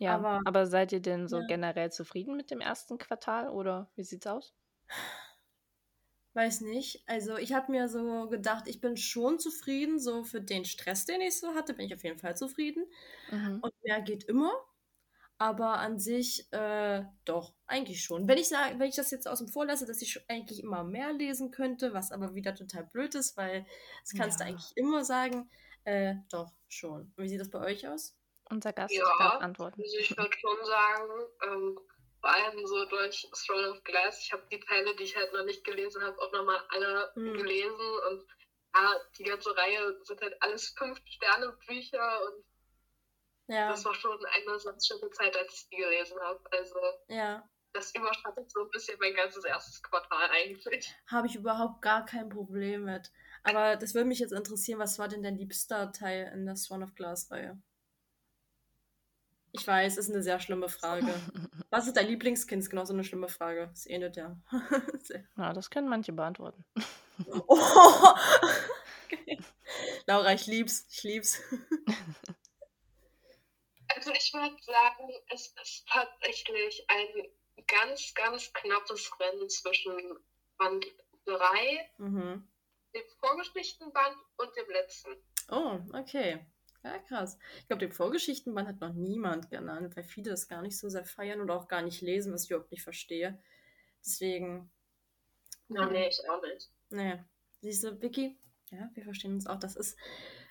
Ja, 0.00 0.16
Aber- 0.16 0.40
aber, 0.46 0.66
seid 0.66 0.90
ihr 0.92 1.00
denn 1.00 1.28
so 1.28 1.38
Ja. 1.40 1.46
generell 1.46 1.92
zufrieden 1.92 2.36
mit 2.36 2.50
dem 2.50 2.60
ersten 2.60 2.98
Quartal 2.98 3.48
oder 3.50 3.88
wie 3.94 4.02
sieht's 4.02 4.26
aus? 4.26 4.52
Weiß 6.34 6.60
nicht. 6.62 7.02
Also 7.06 7.36
ich 7.38 7.52
habe 7.52 7.70
mir 7.72 7.88
so 7.88 8.28
gedacht, 8.28 8.66
ich 8.68 8.80
bin 8.80 8.96
schon 8.96 9.38
zufrieden. 9.38 9.98
So 10.00 10.24
für 10.24 10.40
den 10.40 10.64
Stress, 10.64 11.04
den 11.04 11.20
ich 11.20 11.38
so 11.38 11.54
hatte, 11.54 11.74
bin 11.74 11.86
ich 11.86 11.94
auf 11.94 12.02
jeden 12.04 12.18
Fall 12.18 12.36
zufrieden. 12.36 12.84
Mhm. 13.30 13.58
Und 13.62 13.72
mehr 13.84 14.00
geht 14.00 14.24
immer. 14.24 14.52
Aber 15.40 15.78
an 15.78 15.98
sich, 15.98 16.52
äh, 16.52 17.02
doch, 17.24 17.54
eigentlich 17.66 18.04
schon. 18.04 18.28
Wenn 18.28 18.36
ich 18.36 18.48
sage, 18.50 18.78
wenn 18.78 18.90
ich 18.90 18.96
das 18.96 19.10
jetzt 19.10 19.26
außen 19.26 19.48
vor 19.48 19.64
lasse, 19.64 19.86
dass 19.86 20.02
ich 20.02 20.22
eigentlich 20.28 20.62
immer 20.62 20.84
mehr 20.84 21.14
lesen 21.14 21.50
könnte, 21.50 21.94
was 21.94 22.12
aber 22.12 22.34
wieder 22.34 22.54
total 22.54 22.84
blöd 22.84 23.14
ist, 23.14 23.38
weil 23.38 23.64
das 24.02 24.12
kannst 24.14 24.38
du 24.40 24.44
Ja. 24.44 24.50
eigentlich 24.50 24.72
immer 24.76 25.02
sagen, 25.02 25.48
äh, 25.84 26.16
doch, 26.30 26.52
schon. 26.68 27.14
Wie 27.16 27.26
sieht 27.26 27.40
das 27.40 27.48
bei 27.50 27.60
euch 27.60 27.88
aus? 27.88 28.18
Unser 28.50 28.74
Gast 28.74 28.94
Ja. 28.96 29.04
darf 29.18 29.40
antworten. 29.40 29.80
Also 29.80 29.96
ich 29.98 30.10
würde 30.14 30.36
schon 30.38 30.66
sagen, 30.66 31.10
ähm, 31.46 31.78
vor 32.20 32.30
allem 32.30 32.66
so 32.66 32.84
durch 32.84 33.26
Throne 33.46 33.70
of 33.70 33.82
Glass, 33.84 34.20
ich 34.22 34.32
habe 34.34 34.46
die 34.52 34.60
Teile, 34.60 34.94
die 34.96 35.04
ich 35.04 35.16
halt 35.16 35.32
noch 35.32 35.44
nicht 35.46 35.64
gelesen 35.64 36.02
habe, 36.02 36.18
auch 36.20 36.32
nochmal 36.32 36.62
alle 36.68 37.14
Hm. 37.16 37.32
gelesen 37.34 37.80
und 38.10 38.26
ja, 38.76 38.94
die 39.18 39.24
ganze 39.24 39.56
Reihe 39.56 39.98
sind 40.04 40.20
halt 40.20 40.36
alles 40.42 40.68
Fünf-Sterne-Bücher 40.76 42.20
und 42.26 42.44
Ja, 43.50 43.70
das 43.70 43.84
war 43.84 43.94
schon 43.94 44.12
eine 44.12 44.58
ganz 44.64 44.86
schöne 44.86 45.10
Zeit, 45.10 45.36
als 45.36 45.52
ich 45.54 45.68
die 45.70 45.76
gelesen 45.76 46.20
habe. 46.20 46.40
Also 46.52 46.78
ja. 47.08 47.48
das 47.72 47.92
überschattet 47.92 48.48
so 48.48 48.62
ein 48.62 48.70
bisschen 48.70 48.96
mein 49.00 49.14
ganzes 49.14 49.44
erstes 49.44 49.82
Quartal 49.82 50.30
eigentlich. 50.30 50.94
Habe 51.08 51.26
ich 51.26 51.34
überhaupt 51.34 51.82
gar 51.82 52.06
kein 52.06 52.28
Problem 52.28 52.84
mit. 52.84 53.10
Aber 53.42 53.74
das 53.74 53.94
würde 53.94 54.06
mich 54.06 54.20
jetzt 54.20 54.32
interessieren, 54.32 54.78
was 54.78 55.00
war 55.00 55.08
denn 55.08 55.24
dein 55.24 55.36
liebster 55.36 55.90
Teil 55.90 56.30
in 56.32 56.46
der 56.46 56.54
Swan 56.54 56.84
of 56.84 56.94
Glass-Reihe? 56.94 57.60
Ich 59.52 59.66
weiß, 59.66 59.96
ist 59.96 60.10
eine 60.10 60.22
sehr 60.22 60.38
schlimme 60.38 60.68
Frage. 60.68 61.12
Was 61.70 61.88
ist 61.88 61.96
dein 61.96 62.06
Lieblingskind? 62.06 62.62
Ist 62.62 62.70
genau 62.70 62.84
so 62.84 62.92
eine 62.92 63.02
schlimme 63.02 63.28
Frage. 63.28 63.68
Es 63.72 63.84
ähnelt 63.84 64.16
ja. 64.16 64.36
Ja, 65.36 65.52
das 65.52 65.70
können 65.70 65.88
manche 65.88 66.12
beantworten. 66.12 66.64
oh. 67.48 67.58
okay. 69.04 69.40
Laura, 70.06 70.32
ich 70.34 70.46
lieb's. 70.46 70.86
Ich 70.90 71.02
lieb's. 71.02 71.40
Also 74.00 74.12
ich 74.12 74.32
würde 74.32 74.56
sagen, 74.62 75.12
es 75.28 75.48
ist 75.62 75.86
tatsächlich 75.86 76.86
ein 76.88 77.06
ganz, 77.66 78.14
ganz 78.14 78.50
knappes 78.54 79.10
Rennen 79.20 79.46
zwischen 79.50 79.94
Band 80.56 80.86
3, 81.26 81.90
Mhm. 81.98 82.48
dem 82.94 83.02
Vorgeschichtenband 83.18 84.16
und 84.38 84.56
dem 84.56 84.70
letzten. 84.70 85.10
Oh, 85.50 85.80
okay. 85.92 86.46
Ja, 86.82 86.98
krass. 87.00 87.36
Ich 87.58 87.66
glaube, 87.66 87.80
den 87.80 87.92
Vorgeschichtenband 87.92 88.68
hat 88.68 88.80
noch 88.80 88.94
niemand 88.94 89.50
genannt, 89.50 89.94
weil 89.94 90.04
viele 90.04 90.30
das 90.30 90.48
gar 90.48 90.62
nicht 90.62 90.78
so 90.78 90.88
sehr 90.88 91.04
feiern 91.04 91.42
oder 91.42 91.54
auch 91.56 91.68
gar 91.68 91.82
nicht 91.82 92.00
lesen, 92.00 92.32
was 92.32 92.44
ich 92.44 92.50
überhaupt 92.52 92.72
nicht 92.72 92.82
verstehe. 92.82 93.42
Deswegen. 94.02 94.72
Ja, 95.68 95.84
nee, 95.90 96.08
ich 96.08 96.26
auch 96.26 96.40
nicht. 96.40 96.70
Naja, 96.88 97.22
siehst 97.60 97.84
du, 97.84 98.00
Vicky? 98.00 98.40
Ja, 98.70 98.88
wir 98.94 99.04
verstehen 99.04 99.34
uns 99.34 99.46
auch. 99.46 99.58
Das 99.58 99.76
ist, 99.76 99.98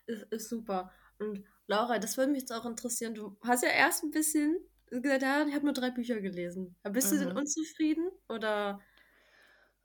ist, 0.06 0.32
ist 0.32 0.50
super. 0.50 0.94
Und 1.18 1.44
Laura, 1.70 2.00
das 2.00 2.18
würde 2.18 2.32
mich 2.34 2.42
jetzt 2.42 2.52
auch 2.52 2.66
interessieren. 2.66 3.14
Du 3.16 3.38
hast 3.44 3.64
ja 3.64 3.70
erst 3.70 4.04
ein 4.04 4.12
bisschen 4.12 4.58
gesagt, 4.90 5.22
ja, 5.22 5.46
ich 5.48 5.54
habe 5.54 5.64
nur 5.66 5.74
drei 5.74 5.90
Bücher 5.92 6.20
gelesen. 6.20 6.76
Bist 6.84 7.12
du 7.12 7.18
denn 7.18 7.32
Mhm. 7.32 7.38
unzufrieden? 7.38 8.10
Oder? 8.28 8.86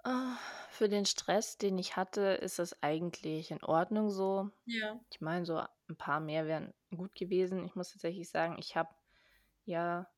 Ah, 0.05 0.37
Für 0.71 0.89
den 0.89 1.05
Stress, 1.07 1.57
den 1.59 1.79
ich 1.79 1.97
hatte, 1.97 2.21
ist 2.43 2.59
es 2.59 2.83
eigentlich 2.83 3.51
in 3.51 3.63
Ordnung 3.63 4.11
so. 4.11 4.51
Ja. 4.67 5.01
Ich 5.11 5.21
meine, 5.21 5.45
so 5.47 5.57
ein 5.59 5.97
paar 5.97 6.21
mehr 6.21 6.47
wären 6.47 6.75
gut 6.95 7.15
gewesen. 7.15 7.65
Ich 7.65 7.75
muss 7.77 7.93
tatsächlich 7.93 8.29
sagen, 8.31 8.57
ich 8.59 8.77
habe 8.77 8.95
ja 9.67 10.09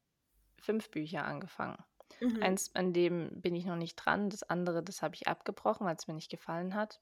fünf 0.61 0.90
Bücher 0.90 1.25
angefangen. 1.26 1.85
Mhm. 2.20 2.40
Eins, 2.40 2.75
an 2.76 2.92
dem 2.94 3.40
bin 3.42 3.54
ich 3.56 3.66
noch 3.66 3.76
nicht 3.76 3.96
dran. 3.96 4.30
Das 4.30 4.42
andere, 4.44 4.82
das 4.85 5.02
habe 5.02 5.14
ich 5.16 5.28
abgebrochen, 5.28 5.87
weil 5.87 5.96
es 5.96 6.08
mir 6.08 6.14
nicht 6.14 6.30
gefallen 6.30 6.75
hat. 6.75 7.00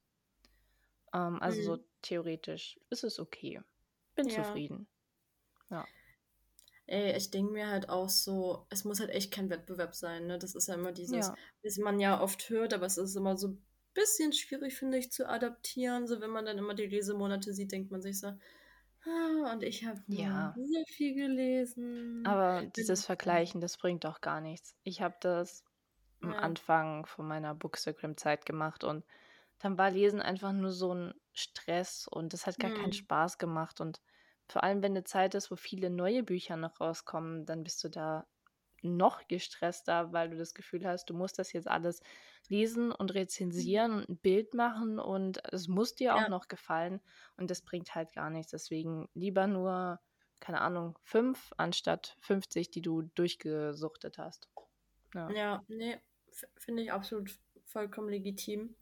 Ähm, 1.14 1.40
also 1.40 1.62
so 1.62 1.76
Mhm. 1.76 1.84
theoretisch 2.02 2.78
ist 2.90 3.04
es 3.04 3.18
okay. 3.18 3.62
Bin 4.16 4.28
Ja. 4.28 4.42
zufrieden. 4.42 4.86
Ey, 6.86 7.16
ich 7.16 7.30
denke 7.30 7.52
mir 7.52 7.68
halt 7.70 7.88
auch 7.88 8.10
so, 8.10 8.66
es 8.68 8.84
muss 8.84 9.00
halt 9.00 9.08
echt 9.10 9.32
kein 9.32 9.48
Wettbewerb 9.48 9.94
sein, 9.94 10.26
ne? 10.26 10.38
Das 10.38 10.54
ist 10.54 10.68
ja 10.68 10.74
immer 10.74 10.92
dieses, 10.92 11.28
Ja. 11.28 11.34
was 11.62 11.78
man 11.78 11.98
ja 11.98 12.20
oft 12.20 12.50
hört, 12.50 12.74
aber 12.74 12.84
es 12.84 12.98
ist 12.98 13.16
immer 13.16 13.38
so 13.38 13.48
ein 13.48 13.64
bisschen 13.94 14.32
schwierig, 14.34 14.74
finde 14.76 14.98
ich, 14.98 15.10
zu 15.10 15.26
adaptieren. 15.26 16.06
So, 16.06 16.20
wenn 16.20 16.28
man 16.30 16.44
dann 16.44 16.58
immer 16.58 16.74
die 16.74 16.86
Lesemonate 16.86 17.54
sieht, 17.54 17.72
denkt 17.72 17.90
man 17.90 18.02
sich 18.02 18.20
so, 18.20 18.26
ah, 18.28 19.52
und 19.52 19.62
ich 19.62 19.86
habe 19.86 20.02
Ja. 20.08 20.54
so 20.58 20.84
viel 20.88 21.14
gelesen. 21.14 22.22
Aber 22.26 22.66
dieses 22.76 23.02
ja. 23.02 23.06
Vergleichen, 23.06 23.62
das 23.62 23.78
bringt 23.78 24.04
doch 24.04 24.20
gar 24.20 24.42
nichts. 24.42 24.74
Ich 24.82 25.00
habe 25.00 25.16
das 25.20 25.64
am 26.20 26.32
Ja. 26.32 26.38
Anfang 26.40 27.06
von 27.06 27.26
meiner 27.26 27.54
Bookstagram-Zeit 27.54 28.44
gemacht 28.44 28.84
und 28.84 29.04
dann 29.58 29.78
war 29.78 29.90
Lesen 29.90 30.20
einfach 30.20 30.52
nur 30.52 30.70
so 30.72 30.94
ein 30.94 31.14
Stress 31.34 32.08
und 32.08 32.32
das 32.32 32.46
hat 32.46 32.58
gar 32.60 32.70
keinen 32.70 32.92
Hm. 32.92 32.94
Spaß 32.94 33.38
gemacht. 33.38 33.80
Und 33.80 34.00
vor 34.48 34.64
allem, 34.64 34.82
wenn 34.82 34.92
eine 34.92 35.04
Zeit 35.04 35.34
ist, 35.34 35.50
wo 35.50 35.56
viele 35.56 35.90
neue 35.90 36.22
Bücher 36.22 36.56
noch 36.56 36.80
rauskommen, 36.80 37.46
dann 37.46 37.62
bist 37.64 37.82
du 37.84 37.88
da 37.90 38.26
noch 38.82 39.26
gestresster, 39.28 40.12
weil 40.12 40.30
du 40.30 40.36
das 40.36 40.54
Gefühl 40.54 40.86
hast, 40.86 41.06
du 41.10 41.14
musst 41.14 41.38
das 41.38 41.52
jetzt 41.52 41.68
alles 41.68 42.00
lesen 42.48 42.92
und 42.92 43.14
rezensieren 43.14 43.92
und 43.94 44.08
ein 44.10 44.18
Bild 44.18 44.52
machen 44.54 44.98
und 44.98 45.40
es 45.52 45.68
muss 45.68 45.94
dir 45.94 46.16
auch 46.16 46.26
Ja. 46.26 46.28
noch 46.28 46.48
gefallen 46.48 47.00
und 47.38 47.50
das 47.50 47.62
bringt 47.62 47.94
halt 47.94 48.12
gar 48.12 48.28
nichts. 48.30 48.50
Deswegen 48.52 49.08
lieber 49.14 49.46
nur, 49.46 50.00
keine 50.40 50.60
Ahnung, 50.60 50.98
fünf 51.02 51.52
anstatt 51.56 52.16
50, 52.20 52.70
die 52.70 52.82
du 52.82 53.02
durchgesuchtet 53.02 54.18
hast. 54.18 54.50
Ja, 55.14 55.34
Ja, 55.34 55.64
nee, 55.68 55.98
finde 56.58 56.82
ich 56.82 56.92
absolut 56.92 57.38
vollkommen 57.64 58.08
legitim. 58.10 58.76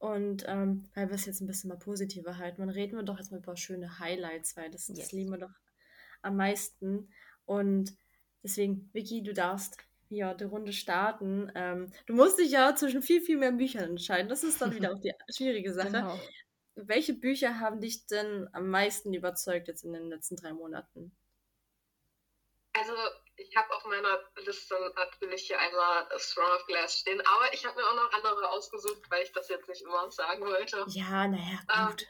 Und 0.00 0.44
ähm, 0.48 0.88
weil 0.94 1.08
wir 1.08 1.14
es 1.14 1.26
jetzt 1.26 1.42
ein 1.42 1.46
bisschen 1.46 1.68
mal 1.68 1.76
positiver 1.78 2.38
halten, 2.38 2.62
dann 2.62 2.70
reden 2.70 2.96
wir 2.96 3.02
doch 3.02 3.18
jetzt 3.18 3.30
mal 3.30 3.36
über 3.38 3.54
schöne 3.54 3.98
Highlights, 3.98 4.56
weil 4.56 4.70
das, 4.70 4.86
das 4.86 4.96
Yes. 4.96 5.12
lieben 5.12 5.30
wir 5.30 5.38
doch 5.38 5.52
am 6.22 6.36
meisten. 6.36 7.12
Und 7.44 7.94
deswegen, 8.42 8.88
Vicky, 8.94 9.22
du 9.22 9.34
darfst 9.34 9.76
hier 10.08 10.32
die 10.32 10.44
Runde 10.44 10.72
starten. 10.72 11.52
Ähm, 11.54 11.92
du 12.06 12.14
musst 12.14 12.38
dich 12.38 12.50
ja 12.50 12.74
zwischen 12.74 13.02
viel, 13.02 13.20
viel 13.20 13.36
mehr 13.36 13.52
Büchern 13.52 13.90
entscheiden. 13.90 14.30
Das 14.30 14.42
ist 14.42 14.62
dann 14.62 14.74
wieder 14.74 14.90
auch 14.94 15.00
die 15.00 15.12
schwierige 15.36 15.74
Sache. 15.74 15.88
genau. 15.92 16.18
Welche 16.76 17.12
Bücher 17.12 17.60
haben 17.60 17.82
dich 17.82 18.06
denn 18.06 18.48
am 18.52 18.68
meisten 18.70 19.12
überzeugt 19.12 19.68
jetzt 19.68 19.84
in 19.84 19.92
den 19.92 20.08
letzten 20.08 20.36
drei 20.36 20.54
Monaten? 20.54 21.12
Also, 22.72 22.92
ich 23.50 23.56
habe 23.56 23.74
auf 23.74 23.84
meiner 23.84 24.20
Liste 24.36 24.92
natürlich 24.94 25.42
hier 25.42 25.58
einmal 25.58 26.08
Throne 26.18 26.54
of 26.54 26.66
Glass 26.66 26.98
stehen, 27.00 27.20
aber 27.26 27.52
ich 27.52 27.64
habe 27.66 27.76
mir 27.76 27.86
auch 27.86 27.94
noch 27.96 28.12
andere 28.12 28.48
ausgesucht, 28.48 29.02
weil 29.10 29.24
ich 29.24 29.32
das 29.32 29.48
jetzt 29.48 29.68
nicht 29.68 29.82
immer 29.82 30.08
sagen 30.10 30.44
wollte. 30.44 30.84
Ja, 30.88 31.26
naja, 31.26 31.58
Ähm, 31.74 31.88
gut. 31.88 32.06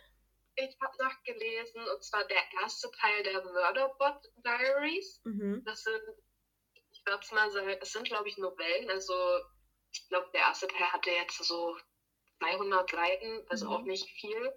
Ich 0.56 0.76
habe 0.82 0.96
nachgelesen, 0.98 1.88
und 1.88 2.04
zwar 2.04 2.24
der 2.24 2.42
erste 2.60 2.90
Teil 2.90 3.22
der 3.22 3.42
Murderbot 3.42 4.20
Diaries. 4.44 5.20
Mhm. 5.24 5.62
Das 5.64 5.82
sind, 5.82 6.02
ich 6.92 7.02
würde 7.06 7.20
es 7.22 7.30
mal 7.32 7.50
sagen, 7.50 7.78
es 7.80 7.92
sind, 7.92 8.04
glaube 8.06 8.28
ich, 8.28 8.36
Novellen. 8.36 8.90
Also, 8.90 9.14
ich 9.92 10.06
glaube, 10.08 10.28
der 10.34 10.42
erste 10.42 10.68
Teil 10.68 10.92
hatte 10.92 11.10
jetzt 11.10 11.42
so 11.42 11.78
200 12.40 12.90
Seiten, 12.90 13.46
also 13.48 13.66
Mhm. 13.66 13.72
auch 13.72 13.82
nicht 13.82 14.10
viel. 14.20 14.52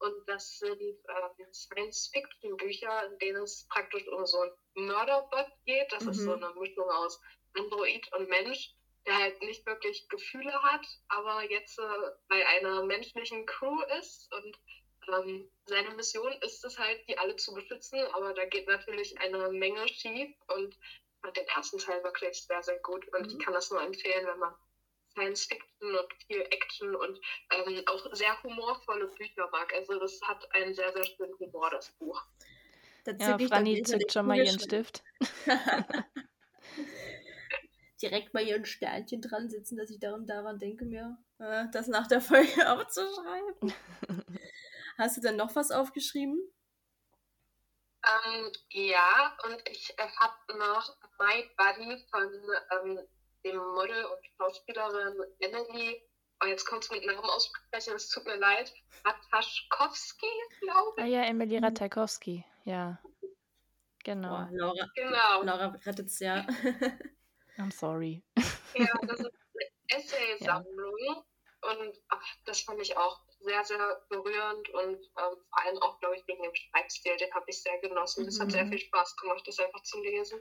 Und 0.00 0.14
das 0.26 0.58
sind 0.58 0.80
ähm, 0.80 1.52
Science-Fiction-Bücher, 1.52 3.06
in 3.06 3.18
denen 3.18 3.42
es 3.42 3.66
praktisch 3.70 4.06
um 4.08 4.26
so 4.26 4.40
einen 4.42 4.52
Murderbot 4.88 5.46
geht. 5.64 5.90
Das 5.92 6.06
ist 6.06 6.24
so 6.24 6.32
Mhm. 6.36 6.44
eine 6.44 6.54
Mischung 6.60 6.88
aus 6.90 7.20
Android 7.56 8.06
und 8.12 8.28
Mensch, 8.28 8.70
der 9.06 9.16
halt 9.18 9.40
nicht 9.42 9.64
wirklich 9.66 10.06
Gefühle 10.08 10.52
hat, 10.62 10.84
aber 11.08 11.48
jetzt 11.50 11.78
äh, 11.78 12.10
bei 12.28 12.46
einer 12.46 12.82
menschlichen 12.84 13.46
Crew 13.46 13.80
ist. 14.00 14.32
Und 14.32 14.56
ähm, 15.08 15.50
seine 15.66 15.94
Mission 15.94 16.32
ist 16.42 16.64
es 16.64 16.76
halt, 16.78 17.00
die 17.08 17.16
alle 17.18 17.36
zu 17.36 17.54
beschützen, 17.54 18.00
aber 18.12 18.34
da 18.34 18.44
geht 18.46 18.66
natürlich 18.66 19.18
eine 19.20 19.48
Menge 19.50 19.88
schief. 19.88 20.30
Und 20.48 20.76
fand 21.22 21.36
den 21.36 21.46
ersten 21.48 21.78
Teil 21.78 22.02
wirklich 22.04 22.44
sehr, 22.44 22.62
sehr 22.62 22.78
gut. 22.80 23.06
Und 23.14 23.26
Mhm. 23.26 23.30
ich 23.30 23.38
kann 23.44 23.54
das 23.54 23.70
nur 23.70 23.82
empfehlen, 23.82 24.26
wenn 24.26 24.38
man 24.38 24.54
Science 25.16 25.46
Fiction 25.46 25.96
und 25.96 26.12
viel 26.26 26.42
Action 26.42 26.94
und 26.94 27.18
ähm, 27.50 27.82
auch 27.86 28.06
sehr 28.12 28.42
humorvolle 28.42 29.08
Bücher 29.08 29.48
mag. 29.50 29.72
Also 29.74 29.98
das 29.98 30.20
hat 30.22 30.46
einen 30.54 30.74
sehr, 30.74 30.92
sehr 30.92 31.04
schönen 31.04 31.38
Humor, 31.38 31.70
das 31.70 31.90
Buch. 31.98 32.22
Da 33.04 33.12
Ja, 33.12 33.38
Franny 33.38 33.82
zückt 33.82 34.12
schon 34.12 34.26
mal 34.26 34.36
ihren. 34.36 34.60
Stift. 34.60 35.02
direkt 38.02 38.34
mal 38.34 38.44
hier 38.44 38.56
ein 38.56 38.66
Sternchen 38.66 39.22
dran 39.22 39.48
sitzen, 39.48 39.76
dass 39.76 39.90
ich 39.90 39.98
daran, 39.98 40.26
daran 40.26 40.58
denke, 40.58 40.84
mir 40.84 41.18
äh, 41.38 41.64
das 41.72 41.88
nach 41.88 42.06
der 42.06 42.20
Folge 42.20 42.48
aufzuschreiben. 42.70 43.72
Hast 44.98 45.16
du 45.16 45.20
denn 45.20 45.36
noch 45.36 45.54
was 45.54 45.70
aufgeschrieben? 45.70 46.38
Ähm, 48.04 48.52
ja, 48.70 49.36
und 49.44 49.68
ich 49.68 49.92
äh, 49.98 50.08
habe 50.18 50.58
noch 50.58 50.96
My 51.18 51.50
Buddy 51.56 52.04
von 52.10 52.30
ähm, 52.70 53.00
dem 53.52 53.56
Model 53.56 54.04
und 54.04 54.18
Schauspielerin 54.38 55.22
Emily, 55.40 56.02
oh, 56.42 56.46
jetzt 56.46 56.64
kommt 56.66 56.84
es 56.84 56.90
mit 56.90 57.04
Namen 57.06 57.18
aussprechen, 57.24 57.94
es 57.94 58.08
tut 58.08 58.24
mir 58.26 58.36
leid, 58.36 58.72
Rataschkowski, 59.04 60.26
glaube 60.60 61.02
Ah 61.02 61.06
ich. 61.06 61.12
ja, 61.12 61.22
Emily 61.22 61.58
Ratajkowski. 61.58 62.44
Ja, 62.64 62.98
genau. 64.04 64.28
Boah, 64.30 64.48
Laura, 64.52 64.86
Genau. 64.94 65.42
Laura 65.42 65.66
rettet 65.86 66.06
es 66.06 66.18
ja. 66.18 66.46
I'm 67.58 67.70
sorry. 67.72 68.22
Ja, 68.74 68.92
das 69.06 69.20
ist 69.20 69.30
eine 69.88 70.00
Essaysammlung 70.02 71.24
und 71.62 71.96
ach, 72.08 72.26
das 72.44 72.60
fand 72.60 72.80
ich 72.82 72.96
auch 72.96 73.20
sehr, 73.40 73.64
sehr 73.64 74.04
berührend 74.08 74.68
und 74.70 74.96
ähm, 74.96 75.04
vor 75.14 75.38
allem 75.64 75.78
auch, 75.82 75.98
glaube 76.00 76.16
ich, 76.16 76.26
wegen 76.26 76.42
dem 76.42 76.54
Schreibstil, 76.54 77.16
den 77.16 77.32
habe 77.32 77.44
ich 77.48 77.62
sehr 77.62 77.78
genossen. 77.80 78.26
Das 78.26 78.38
hat 78.40 78.50
sehr 78.52 78.64
Mhm. 78.64 78.70
viel 78.70 78.78
Spaß 78.78 79.16
gemacht, 79.16 79.42
das 79.46 79.58
einfach 79.58 79.82
zu 79.82 80.00
lesen. 80.02 80.40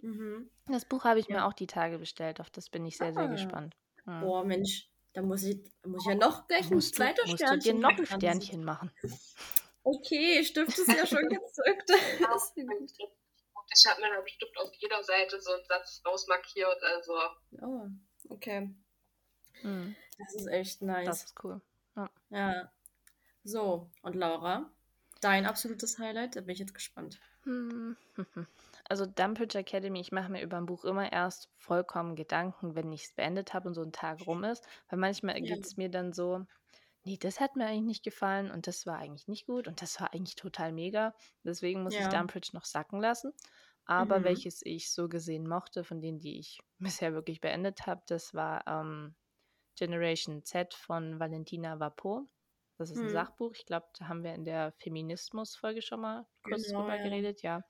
Mhm. 0.00 0.50
Das 0.66 0.84
Buch 0.84 1.04
habe 1.04 1.20
ich 1.20 1.28
mir 1.28 1.36
Ja. 1.36 1.48
auch 1.48 1.52
die 1.52 1.66
Tage 1.66 1.98
bestellt. 1.98 2.40
Auf 2.40 2.50
das 2.50 2.68
bin 2.70 2.84
ich 2.86 2.96
sehr, 2.96 3.12
sehr 3.12 3.24
Ah. 3.24 3.26
gespannt. 3.26 3.76
Hm. 4.04 4.20
Boah, 4.20 4.44
Mensch, 4.44 4.88
da 5.12 5.22
muss 5.22 5.42
ich, 5.42 5.58
muss 5.84 6.02
ich 6.04 6.08
ja 6.10 6.14
noch 6.14 6.46
gleich 6.46 6.70
ein 6.70 6.74
musst 6.74 6.92
du, 6.94 6.96
zweites 7.02 7.26
musst 7.26 7.40
du 7.40 7.46
Sternchen 7.46 7.76
dir 7.76 7.80
noch 7.82 7.98
ein 7.98 8.06
Sternchen 8.06 8.64
machen. 8.64 8.90
Okay, 9.82 10.44
Stift 10.44 10.78
ist 10.78 10.88
ja 10.88 11.06
schon 11.06 11.28
gezückt. 11.28 11.90
Das 12.20 12.52
ist. 12.56 12.98
Ich 13.72 13.86
habe 13.86 14.00
mir 14.00 14.10
da 14.14 14.20
bestimmt 14.20 14.56
auf 14.58 14.72
jeder 14.74 15.02
Seite 15.02 15.40
so 15.40 15.52
einen 15.52 15.64
Satz 15.64 16.02
rausmarkiert, 16.04 16.82
also 16.82 17.12
Oh, 17.62 17.86
okay. 18.28 18.74
Hm. 19.62 19.94
Das 20.18 20.34
ist 20.34 20.46
echt 20.48 20.82
nice. 20.82 21.06
Das 21.06 21.24
ist 21.24 21.44
cool. 21.44 21.60
Ja. 22.30 22.72
So, 23.44 23.90
und 24.02 24.14
Laura, 24.16 24.70
dein 25.20 25.46
absolutes 25.46 25.98
Highlight? 25.98 26.36
Da 26.36 26.40
bin 26.42 26.50
ich 26.50 26.58
jetzt 26.58 26.74
gespannt. 26.74 27.20
Also 28.90 29.06
Dumbridge 29.06 29.56
Academy, 29.58 30.00
ich 30.00 30.12
mache 30.12 30.30
mir 30.30 30.42
über 30.42 30.56
ein 30.58 30.66
Buch 30.66 30.84
immer 30.84 31.10
erst 31.12 31.48
vollkommen 31.56 32.14
Gedanken, 32.16 32.74
wenn 32.74 32.92
ich 32.92 33.04
es 33.04 33.14
beendet 33.14 33.54
habe 33.54 33.68
und 33.68 33.74
so 33.74 33.82
ein 33.82 33.92
Tag 33.92 34.26
rum 34.26 34.42
ist. 34.44 34.66
Weil 34.88 34.98
manchmal 34.98 35.40
Ja. 35.40 35.56
geht 35.56 35.64
es 35.64 35.76
mir 35.78 35.88
dann 35.88 36.12
so, 36.12 36.44
nee, 37.04 37.16
das 37.18 37.40
hat 37.40 37.56
mir 37.56 37.66
eigentlich 37.66 37.84
nicht 37.86 38.04
gefallen 38.04 38.50
und 38.50 38.66
das 38.66 38.86
war 38.86 38.98
eigentlich 38.98 39.28
nicht 39.28 39.46
gut 39.46 39.68
und 39.68 39.82
das 39.82 40.00
war 40.00 40.12
eigentlich 40.14 40.36
total 40.36 40.72
mega. 40.72 41.14
Deswegen 41.44 41.84
muss 41.84 41.98
ich 41.98 42.08
Ja. 42.08 42.10
Dumbridge 42.10 42.50
noch 42.54 42.64
sacken 42.66 43.00
lassen. 43.00 43.32
Aber 43.86 44.24
Mhm. 44.24 44.24
welches 44.24 44.62
ich 44.64 44.92
so 44.92 45.08
gesehen 45.08 45.48
mochte, 45.48 45.84
von 45.84 46.00
denen, 46.02 46.20
die 46.20 46.38
ich 46.40 46.60
bisher 46.78 47.14
wirklich 47.14 47.40
beendet 47.40 47.86
habe, 47.86 48.02
das 48.08 48.34
war 48.34 48.66
ähm, 48.68 49.16
Generation 49.76 50.44
Z 50.44 50.74
von 50.74 51.20
Valentina 51.20 51.80
Vapo. 51.80 52.28
Das 52.78 52.90
ist 52.90 53.02
ein 53.02 53.08
Mhm. 53.08 53.10
Sachbuch. 53.10 53.52
Ich 53.54 53.66
glaube, 53.66 53.88
da 53.98 54.08
haben 54.08 54.24
wir 54.24 54.34
in 54.34 54.44
der 54.44 54.72
Feminismus-Folge 54.78 55.82
schon 55.82 56.00
mal 56.00 56.26
kurz 56.42 56.68
Genau, 56.68 56.74
drüber 56.74 56.98
ja. 56.98 57.00
geredet. 57.00 57.42
Ja, 57.42 57.62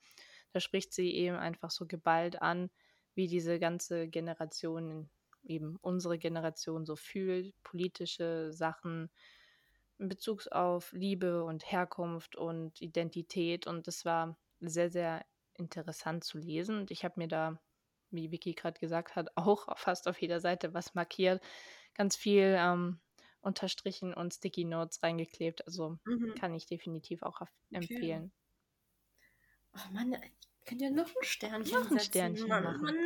da 0.53 0.61
spricht 0.61 0.93
sie 0.93 1.13
eben 1.15 1.37
einfach 1.37 1.71
so 1.71 1.87
geballt 1.87 2.41
an, 2.43 2.71
wie 3.15 3.27
diese 3.29 3.59
ganze 3.59 4.09
Generation, 4.09 5.11
eben 5.43 5.77
unsere 5.81 6.19
Generation 6.19 6.87
so 6.87 6.97
fühlt, 6.97 7.55
politische 7.63 8.53
Sachen 8.53 9.11
in 9.99 10.09
Bezug 10.09 10.47
auf 10.51 10.93
Liebe 10.93 11.45
und 11.45 11.71
Herkunft 11.71 12.37
und 12.37 12.81
Identität. 12.81 13.67
Und 13.67 13.87
das 13.87 14.05
war 14.05 14.39
sehr, 14.61 14.91
sehr 14.91 15.25
interessant 15.55 16.25
zu 16.25 16.39
lesen. 16.39 16.79
Und 16.79 16.91
ich 16.91 17.05
habe 17.05 17.15
mir 17.19 17.29
da, 17.29 17.61
wie 18.11 18.31
Vicky 18.31 18.55
gerade 18.55 18.81
gesagt 18.81 19.17
hat, 19.17 19.29
auch 19.37 19.77
fast 19.79 20.09
auf 20.09 20.21
jeder 20.21 20.41
Seite 20.41 20.75
was 20.75 20.95
markiert, 20.95 21.43
ganz 21.95 22.17
viel 22.17 22.55
ähm, 22.59 23.01
unterstrichen 23.43 24.15
und 24.15 24.35
Sticky 24.35 24.65
Notes 24.65 25.03
reingeklebt. 25.03 25.67
Also 25.67 25.99
Mhm. 26.07 26.35
kann 26.35 26.55
ich 26.55 26.67
definitiv 26.67 27.23
auch 27.23 27.41
empfehlen. 27.73 28.33
Oh 29.75 29.93
Mann, 29.93 30.13
ich 30.15 30.67
könnte 30.67 30.85
ja 30.85 30.91
noch 30.91 31.09
ein 31.09 31.23
Sternchen 31.23 31.79
Noch 31.79 31.91
ein 31.91 31.99
setzen. 31.99 32.01
Sternchen 32.11 32.49
Mann, 32.49 32.65
machen. 32.65 32.83
Mann, 32.83 32.97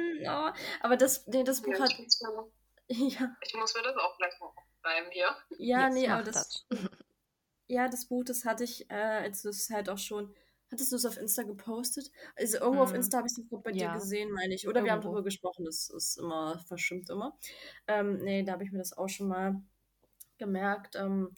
oh. 0.52 0.58
Aber 0.80 0.96
das, 0.96 1.26
nee, 1.26 1.44
das 1.44 1.62
Buch 1.62 1.72
ja, 1.74 1.80
hat. 1.80 1.92
ich, 1.92 1.98
muss 1.98 2.20
mir, 2.20 2.50
Ja, 2.88 3.36
ich 3.40 3.54
muss 3.54 3.74
mir 3.74 3.82
das 3.82 3.96
auch 3.96 4.16
gleich 4.18 4.38
mal 4.40 4.46
aufschreiben 4.46 5.10
hier. 5.10 5.36
ja 5.58 5.84
Jetzt 5.86 5.94
nee, 5.94 6.08
aber 6.08 6.22
das, 6.22 6.66
Ja, 7.66 7.88
das 7.88 8.06
Buch, 8.06 8.24
das 8.24 8.44
hatte 8.44 8.64
ich, 8.64 8.90
äh, 8.90 8.94
als 8.94 9.42
du 9.42 9.48
es 9.48 9.70
halt 9.70 9.88
auch 9.88 9.98
schon. 9.98 10.34
Hattest 10.70 10.92
du 10.92 10.96
es 10.96 11.06
auf 11.06 11.16
Insta 11.18 11.42
gepostet? 11.44 12.10
Also 12.36 12.58
irgendwo 12.58 12.82
auf 12.82 12.90
Mhm. 12.90 12.96
Insta 12.96 13.18
habe 13.18 13.28
ich 13.28 13.38
es 13.38 13.44
bei 13.62 13.72
dir 13.72 13.82
Ja. 13.82 13.94
gesehen, 13.94 14.30
meine 14.32 14.54
ich. 14.54 14.66
Oder 14.66 14.82
wir 14.82 14.90
haben 14.90 14.98
Irgendwo. 14.98 15.08
darüber 15.10 15.24
gesprochen, 15.24 15.64
das 15.64 15.88
ist 15.88 16.18
immer, 16.18 16.58
verschimmt 16.66 17.10
immer. 17.10 17.38
Ähm, 17.86 18.18
nee, 18.24 18.42
da 18.42 18.52
habe 18.52 18.64
ich 18.64 18.72
mir 18.72 18.78
das 18.78 18.92
auch 18.96 19.08
schon 19.08 19.28
mal 19.28 19.62
gemerkt. 20.38 20.96
Ähm, 20.96 21.32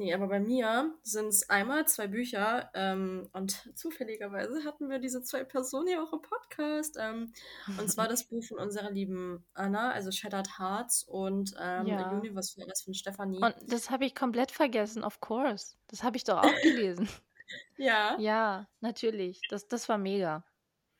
nee, 0.00 0.12
aber 0.14 0.26
bei 0.28 0.40
mir 0.40 0.92
sind 1.02 1.28
es 1.28 1.48
einmal 1.48 1.86
zwei 1.86 2.08
Bücher 2.08 2.70
ähm, 2.74 3.28
und 3.32 3.70
zufälligerweise 3.78 4.64
hatten 4.64 4.88
wir 4.90 4.98
diese 4.98 5.22
zwei 5.22 5.44
Personen 5.44 5.88
ja 5.88 6.02
auch 6.02 6.12
im 6.12 6.22
Podcast. 6.22 6.96
Ähm, 6.98 7.32
und 7.78 7.88
zwar 7.88 8.08
das 8.08 8.24
Buch 8.24 8.42
von 8.42 8.58
unserer 8.58 8.90
lieben 8.90 9.44
Anna, 9.54 9.92
also 9.92 10.10
Shattered 10.10 10.58
Hearts 10.58 11.04
und 11.04 11.54
ähm, 11.60 11.86
Ja. 11.86 12.10
Universe 12.10 12.54
was 12.66 12.82
von 12.82 12.94
Stefanie. 12.94 13.40
Und 13.42 13.54
das 13.68 13.90
habe 13.90 14.04
ich 14.04 14.14
komplett 14.14 14.50
vergessen, 14.50 15.04
of 15.04 15.20
course. 15.20 15.76
Das 15.88 16.02
habe 16.02 16.16
ich 16.16 16.24
doch 16.24 16.38
auch 16.38 16.62
gelesen. 16.62 17.08
ja. 17.76 18.16
ja, 18.18 18.68
natürlich. 18.80 19.40
Das, 19.50 19.68
das 19.68 19.88
war 19.88 19.98
mega. 19.98 20.44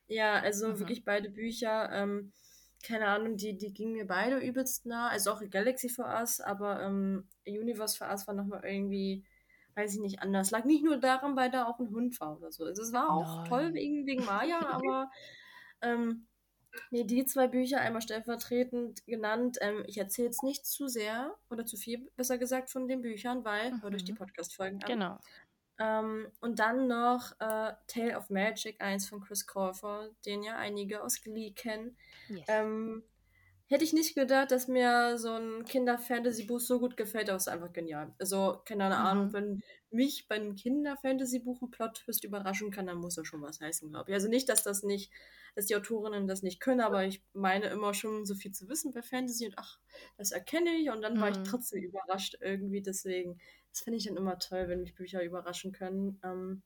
Ja, 0.07 0.35
also 0.35 0.69
Mhm. 0.69 0.79
wirklich 0.81 1.05
beide 1.05 1.31
Bücher, 1.31 1.91
ähm, 1.93 2.33
keine 2.83 3.07
Ahnung, 3.09 3.37
die, 3.37 3.57
die 3.57 3.73
gingen 3.73 3.93
mir 3.93 4.07
beide 4.07 4.39
übelst 4.39 4.87
nah. 4.87 5.09
Also 5.09 5.33
auch 5.33 5.43
Galaxy 5.51 5.89
for 5.89 6.07
Us, 6.07 6.41
aber 6.41 6.83
ähm, 6.83 7.29
Universe 7.47 7.97
for 7.97 8.09
Us 8.09 8.27
war 8.27 8.35
nochmal 8.35 8.65
irgendwie, 8.65 9.25
weiß 9.75 9.95
ich 9.95 10.01
nicht, 10.01 10.21
anders. 10.23 10.51
Lag 10.51 10.65
nicht 10.65 10.85
nur 10.85 10.97
daran, 10.99 11.37
weil 11.37 11.51
da 11.51 11.67
auch 11.67 11.79
ein 11.79 11.91
Hund 11.91 12.21
war 12.21 12.37
oder 12.39 12.53
so. 12.53 12.65
Also 12.65 12.83
es 12.83 12.93
war 12.93 13.11
auch 13.11 13.37
Nein. 13.43 13.49
toll 13.49 13.75
wegen, 13.75 14.07
wegen 14.07 14.25
Maya, 14.25 14.61
aber 14.71 15.11
ähm, 15.83 16.27
nee, 16.91 17.05
die 17.05 17.25
zwei 17.25 17.49
Bücher 17.49 17.81
einmal 17.81 18.03
stellvertretend 18.03 19.05
genannt. 19.07 19.59
Ähm, 19.61 19.83
ich 19.87 19.99
erzähle 19.99 20.27
jetzt 20.29 20.43
nicht 20.43 20.67
zu 20.67 20.89
sehr 20.89 21.35
oder 21.51 21.67
zu 21.67 21.77
viel, 21.77 22.11
besser 22.17 22.39
gesagt, 22.39 22.71
von 22.71 22.89
den 22.89 23.03
Büchern, 23.03 23.45
weil 23.45 23.81
hört 23.83 23.95
euch 23.95 24.05
die 24.05 24.13
Mhm. 24.13 24.17
Podcast-Folgen 24.17 24.83
an. 24.83 24.89
Genau. 24.89 25.19
Ähm, 25.81 26.29
und 26.41 26.59
dann 26.59 26.89
noch 26.89 27.33
äh, 27.41 27.73
Tale 27.87 28.17
of 28.17 28.29
Magic, 28.29 28.81
eins 28.83 29.09
von 29.09 29.23
Chris 29.23 29.47
Colfer, 29.47 30.11
den 30.27 30.43
ja 30.43 30.57
einige 30.57 31.03
aus 31.03 31.23
Glee 31.23 31.53
kennen. 31.53 31.97
Yes. 32.29 32.45
Ähm, 32.49 33.03
hätte 33.71 33.85
ich 33.85 33.93
nicht 33.93 34.15
gedacht, 34.15 34.51
dass 34.51 34.69
mir 34.69 35.17
so 35.19 35.33
ein 35.33 35.65
Kinder-Fantasy-Buch 35.65 36.61
so 36.61 36.81
gut 36.81 36.97
gefällt, 36.97 37.29
aber 37.31 37.37
es 37.37 37.45
ist 37.45 37.49
einfach 37.53 37.73
genial. 37.73 38.15
Also, 38.19 38.61
keine 38.65 38.95
Mhm. 38.97 38.99
Ahnung, 38.99 39.33
wenn 39.33 39.63
mich 39.91 40.27
bei 40.29 40.37
einem 40.37 40.55
Kinder-Fantasy-Buch 40.57 41.63
ein 41.63 41.71
Plot-Twist 41.71 42.25
überraschen 42.25 42.71
kann, 42.71 42.87
dann 42.87 42.99
muss 42.99 43.15
das 43.15 43.27
schon 43.27 43.43
was 43.43 43.61
heißen, 43.61 43.89
glaube 43.91 44.11
ich. 44.11 44.15
Also 44.15 44.29
nicht, 44.29 44.49
dass 44.49 44.63
das 44.65 44.83
nicht, 44.83 45.13
dass 45.55 45.67
die 45.67 45.77
Autorinnen 45.77 46.27
das 46.27 46.43
nicht 46.43 46.61
können, 46.61 46.81
aber 46.81 47.05
ich 47.07 47.23
meine 47.33 47.67
immer 47.67 47.95
schon 47.95 48.25
so 48.27 48.35
viel 48.35 48.53
zu 48.53 48.69
wissen 48.69 48.93
bei 48.93 49.03
Fantasy 49.03 49.47
und 49.47 49.55
ach, 49.59 49.79
das 50.17 50.31
erkenne 50.33 50.71
ich 50.77 50.91
und 50.91 51.03
dann 51.03 51.21
war 51.21 51.31
ich 51.31 51.37
Mhm. 51.37 51.45
trotzdem 51.45 51.83
überrascht 51.83 52.37
irgendwie. 52.41 52.83
Deswegen, 52.83 53.39
das 53.73 53.81
finde 53.83 53.99
ich 53.99 54.07
dann 54.07 54.17
immer 54.17 54.39
toll, 54.39 54.69
wenn 54.69 54.81
mich 54.83 54.95
Bücher 54.95 55.23
überraschen 55.25 55.73
können. 55.73 56.21
Ähm, 56.25 56.63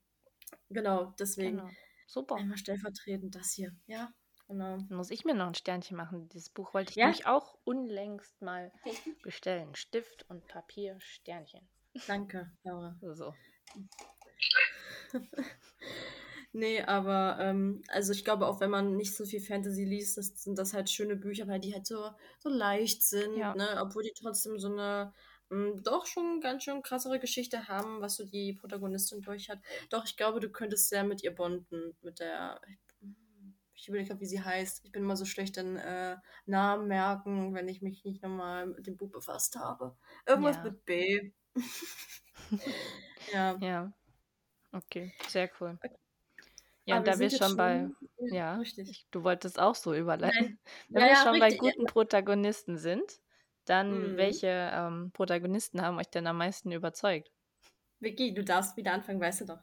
genau, 0.70 1.14
deswegen 1.18 1.58
Genau. 1.58 1.76
Super. 2.06 2.40
einmal 2.40 2.58
stellvertretend 2.58 3.34
das 3.34 3.52
hier. 3.52 3.76
Ja, 3.86 4.14
genau. 4.48 4.76
Dann 4.78 4.96
muss 4.96 5.10
ich 5.10 5.24
mir 5.24 5.34
noch 5.34 5.46
ein 5.46 5.54
Sternchen 5.54 5.96
machen. 5.96 6.28
Dieses 6.28 6.50
Buch 6.50 6.74
wollte 6.74 6.90
ich 6.90 6.96
Ja? 6.96 7.06
nämlich 7.06 7.26
auch 7.26 7.56
unlängst 7.64 8.40
mal 8.42 8.72
bestellen. 9.22 9.74
Stift 9.74 10.24
und 10.28 10.46
Papier, 10.48 10.96
Sternchen. 11.00 11.66
Danke, 12.06 12.50
Laura. 12.64 12.96
So. 13.14 13.34
Nee, 16.56 16.82
aber 16.82 17.38
ähm, 17.40 17.82
also 17.88 18.12
ich 18.12 18.24
glaube 18.24 18.46
auch, 18.46 18.60
wenn 18.60 18.70
man 18.70 18.94
nicht 18.96 19.16
so 19.16 19.24
viel 19.24 19.40
Fantasy 19.40 19.84
liest, 19.84 20.16
das 20.16 20.28
sind 20.40 20.56
das 20.56 20.72
halt 20.72 20.88
schöne 20.88 21.16
Bücher, 21.16 21.48
weil 21.48 21.58
die 21.58 21.74
halt 21.74 21.84
so, 21.84 22.10
so 22.38 22.48
leicht 22.48 23.02
sind, 23.02 23.36
Ja. 23.36 23.56
ne? 23.56 23.76
Obwohl 23.80 24.04
die 24.04 24.12
trotzdem 24.16 24.60
so 24.60 24.68
eine 24.68 25.12
ähm, 25.50 25.82
doch 25.82 26.06
schon 26.06 26.40
ganz 26.40 26.62
schön 26.62 26.80
krassere 26.82 27.18
Geschichte 27.18 27.66
haben, 27.66 28.00
was 28.00 28.14
so 28.14 28.24
die 28.24 28.52
Protagonistin 28.52 29.20
durch 29.20 29.50
hat. 29.50 29.58
Doch, 29.90 30.04
ich 30.04 30.16
glaube, 30.16 30.38
du 30.38 30.48
könntest 30.48 30.88
sehr 30.90 31.02
mit 31.02 31.24
ihr 31.24 31.34
bonden, 31.34 31.96
mit 32.02 32.20
der. 32.20 32.60
Ich 33.74 33.88
überlege 33.88 34.08
gerade, 34.08 34.20
wie 34.20 34.26
sie 34.26 34.40
heißt. 34.42 34.84
Ich 34.84 34.92
bin 34.92 35.02
immer 35.02 35.16
so 35.16 35.24
schlecht 35.24 35.56
in 35.56 35.76
äh, 35.76 36.16
Namen 36.46 36.88
merken, 36.88 37.54
wenn 37.54 37.68
ich 37.68 37.82
mich 37.82 38.04
nicht 38.04 38.22
nochmal 38.22 38.66
mit 38.66 38.86
dem 38.86 38.96
Buch 38.96 39.10
befasst 39.10 39.56
habe. 39.56 39.96
Irgendwas 40.26 40.56
Ja. 40.56 40.62
mit 40.62 40.84
B. 40.84 41.32
ja. 43.32 43.60
Ja. 43.60 43.92
Okay, 44.72 45.12
sehr 45.28 45.50
cool. 45.60 45.78
Ja, 46.86 46.96
Aber 46.96 47.04
und 47.04 47.08
da 47.08 47.18
wir 47.18 47.30
schon 47.30 47.56
bei, 47.56 47.90
ja, 48.28 48.56
Richtig. 48.58 48.88
ich, 48.88 49.06
du 49.10 49.22
wolltest 49.24 49.58
auch 49.58 49.74
so 49.74 49.94
überleiten. 49.94 50.34
Nein. 50.40 50.58
Wenn 50.92 51.04
Ja, 51.04 51.06
wir 51.06 51.14
ja, 51.14 51.16
schon 51.16 51.38
bei 51.38 51.50
richtig, 51.50 51.60
ja. 51.64 51.72
guten 51.72 51.86
Protagonisten 51.86 52.76
sind, 52.78 53.20
dann 53.64 54.16
Mhm. 54.16 54.16
welche 54.18 54.48
ähm, 54.72 55.10
Protagonisten 55.12 55.82
haben 55.82 55.98
euch 55.98 56.08
denn 56.10 56.26
am 56.26 56.38
meisten 56.38 56.72
überzeugt? 56.72 57.30
Vicky, 57.98 58.32
du 58.32 58.44
darfst 58.44 58.76
wieder 58.76 58.92
anfangen, 58.92 59.20
weißt 59.20 59.40
du 59.40 59.44
doch. 59.46 59.62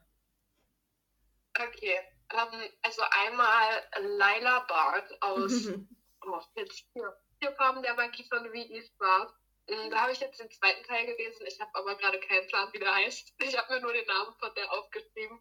Okay, 1.59 2.10
ähm, 2.33 2.69
also 2.81 3.01
einmal 3.25 3.83
Lila 3.99 4.59
Bart 4.61 5.21
aus 5.21 5.51
oh, 6.25 6.41
jetzt 6.55 6.85
hier, 6.93 7.17
hier 7.39 7.51
Farben 7.53 7.81
der 7.81 7.95
Magie 7.95 8.27
von 8.29 8.45
V.E. 8.45 8.81
Spratt. 8.83 9.33
Mm, 9.69 9.89
Da 9.91 10.01
habe 10.01 10.11
ich 10.11 10.19
jetzt 10.19 10.39
den 10.39 10.49
zweiten 10.51 10.83
Teil 10.85 11.05
gelesen. 11.05 11.45
Ich 11.47 11.59
habe 11.59 11.71
aber 11.73 11.95
gerade 11.95 12.19
keinen 12.19 12.47
Plan, 12.47 12.69
wie 12.73 12.79
der 12.79 12.93
heißt. 12.95 13.33
Ich 13.39 13.57
habe 13.57 13.73
mir 13.73 13.81
nur 13.81 13.93
den 13.93 14.07
Namen 14.07 14.33
von 14.39 14.53
der 14.55 14.71
aufgeschrieben. 14.71 15.39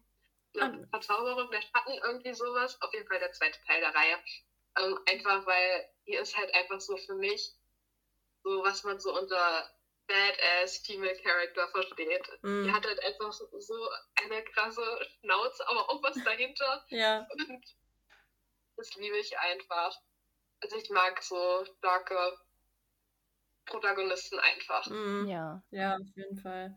Glaub, 0.53 0.71
Ah. 0.73 0.87
Verzauberung 0.89 1.49
der 1.51 1.61
Schatten, 1.61 1.93
irgendwie 2.03 2.33
sowas. 2.33 2.81
Auf 2.81 2.93
jeden 2.93 3.07
Fall 3.07 3.19
der 3.19 3.31
zweite 3.31 3.59
Teil 3.65 3.79
der 3.79 3.95
Reihe. 3.95 4.17
Ähm, 4.79 4.99
einfach 5.09 5.45
weil 5.45 5.89
hier 6.05 6.21
ist 6.21 6.35
halt 6.37 6.53
einfach 6.53 6.79
so 6.79 6.97
für 6.97 7.15
mich 7.15 7.53
so, 8.43 8.63
was 8.63 8.83
man 8.83 8.99
so 8.99 9.17
unter 9.17 9.69
Badass 10.11 10.77
Female 10.85 11.15
Character 11.21 11.67
versteht. 11.69 12.27
Die 12.43 12.47
Mhm. 12.47 12.73
hat 12.73 12.85
halt 12.85 12.99
einfach 13.03 13.31
so 13.31 13.89
eine 14.23 14.43
krasse 14.43 14.99
Schnauze, 15.19 15.67
aber 15.67 15.89
auch 15.89 16.03
was 16.03 16.21
dahinter. 16.23 16.85
Ja, 16.89 17.27
Und 17.31 17.63
das 18.77 18.95
liebe 18.95 19.17
ich 19.17 19.37
einfach. 19.37 19.95
Also 20.61 20.75
ich 20.77 20.89
mag 20.89 21.21
so 21.23 21.65
starke 21.77 22.37
Protagonisten 23.65 24.39
einfach. 24.39 24.85
mhm. 24.87 25.27
Ja, 25.27 25.63
ja, 25.71 25.95
auf 25.95 26.07
jeden 26.15 26.37
Fall. 26.39 26.75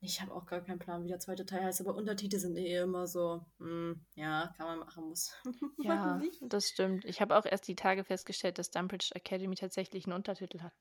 Ich 0.00 0.20
habe 0.20 0.34
auch 0.34 0.46
gar 0.46 0.60
keinen 0.60 0.78
Plan, 0.78 1.02
wie 1.04 1.08
der 1.08 1.18
zweite 1.18 1.46
Teil 1.46 1.64
heißt, 1.64 1.80
aber 1.80 1.94
Untertitel 1.94 2.38
sind 2.38 2.56
eh 2.56 2.78
immer 2.82 3.06
so, 3.06 3.44
hm, 3.58 4.04
ja, 4.14 4.52
kann 4.56 4.66
man 4.66 4.78
machen, 4.80 5.08
muss. 5.08 5.32
ja, 5.78 6.20
das 6.42 6.68
stimmt. 6.68 7.04
Ich 7.06 7.20
habe 7.20 7.36
auch 7.36 7.46
erst 7.46 7.66
die 7.66 7.76
Tage 7.76 8.04
festgestellt, 8.04 8.58
dass 8.58 8.70
Dumbridge 8.70 9.10
Academy 9.14 9.54
tatsächlich 9.56 10.06
einen 10.06 10.14
Untertitel 10.14 10.60
hat. 10.60 10.72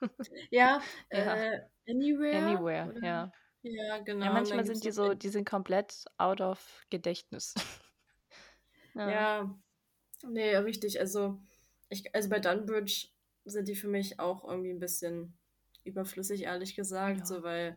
Ja, 0.50 0.80
Ja. 1.12 1.34
Äh, 1.34 1.60
Anywhere? 1.88 2.38
Anywhere, 2.38 2.88
oder? 2.90 3.06
ja. 3.06 3.32
Ja, 3.62 3.98
genau. 3.98 4.26
Ja, 4.26 4.32
manchmal 4.32 4.64
sind 4.64 4.84
die 4.84 4.92
so, 4.92 5.14
die 5.14 5.28
sind 5.30 5.48
komplett 5.48 6.04
out 6.16 6.40
of 6.40 6.84
Gedächtnis. 6.90 7.54
Ja, 8.94 9.52
nee, 10.26 10.56
richtig. 10.56 11.00
Also, 11.00 11.38
ich, 11.88 12.14
also 12.14 12.28
bei 12.28 12.38
Dunbridge 12.38 13.08
sind 13.44 13.68
die 13.68 13.76
für 13.76 13.88
mich 13.88 14.18
auch 14.20 14.44
irgendwie 14.44 14.70
ein 14.70 14.80
bisschen 14.80 15.36
überflüssig, 15.84 16.42
ehrlich 16.42 16.74
gesagt. 16.74 17.20
Ja. 17.20 17.26
So, 17.26 17.42
weil, 17.42 17.76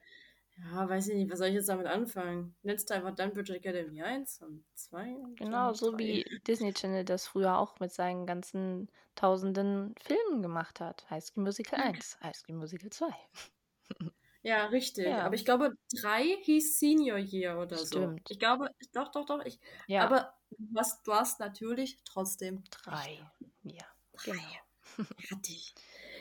ja, 0.57 0.87
weiß 0.89 1.07
ich 1.09 1.15
nicht, 1.15 1.31
was 1.31 1.39
soll 1.39 1.47
ich 1.49 1.55
jetzt 1.55 1.69
damit 1.69 1.87
anfangen? 1.87 2.55
Nennst 2.61 2.89
du 2.89 2.93
einfach 2.95 3.15
Dunbridge 3.15 3.53
Academy 3.55 4.01
1 4.03 4.41
und 4.41 4.65
2? 4.75 5.15
und 5.15 5.39
Genau, 5.39 5.73
dann 5.73 5.73
so 5.73 5.97
3. 5.97 5.97
wie 5.97 6.25
Disney 6.47 6.73
Channel 6.73 7.05
das 7.05 7.25
früher 7.27 7.57
auch 7.57 7.79
mit 7.79 7.91
seinen 7.91 8.25
ganzen 8.25 8.87
tausenden 9.15 9.95
Filmen 9.99 10.41
gemacht 10.41 10.79
hat. 10.79 11.09
High 11.09 11.23
School 11.23 11.43
Musical 11.43 11.79
Ja. 11.79 11.81
1, 11.81 12.17
High 12.21 12.35
School 12.35 12.55
Musical 12.55 12.89
2. 12.91 13.13
Ja, 14.43 14.65
richtig. 14.67 15.21
Ja. 15.21 15.23
Aber 15.23 15.35
ich 15.35 15.45
glaube, 15.45 15.69
3 16.01 16.23
hieß 16.43 16.79
Senior 16.79 17.17
Year 17.19 17.59
oder 17.59 17.85
so. 17.85 18.11
Stimmt. 18.11 18.27
Ich 18.27 18.39
glaube, 18.39 18.69
doch, 18.93 19.11
doch, 19.11 19.25
doch. 19.25 19.45
Ich, 19.45 19.59
Ja, 19.87 20.11
Aber 20.11 20.33
du 20.49 20.79
hast, 20.79 21.05
du 21.05 21.13
hast 21.13 21.39
natürlich 21.39 21.99
trotzdem 22.05 22.63
drei. 22.71 23.31
Ja, 23.63 23.85
genau. 24.23 24.61
fertig. 25.17 25.75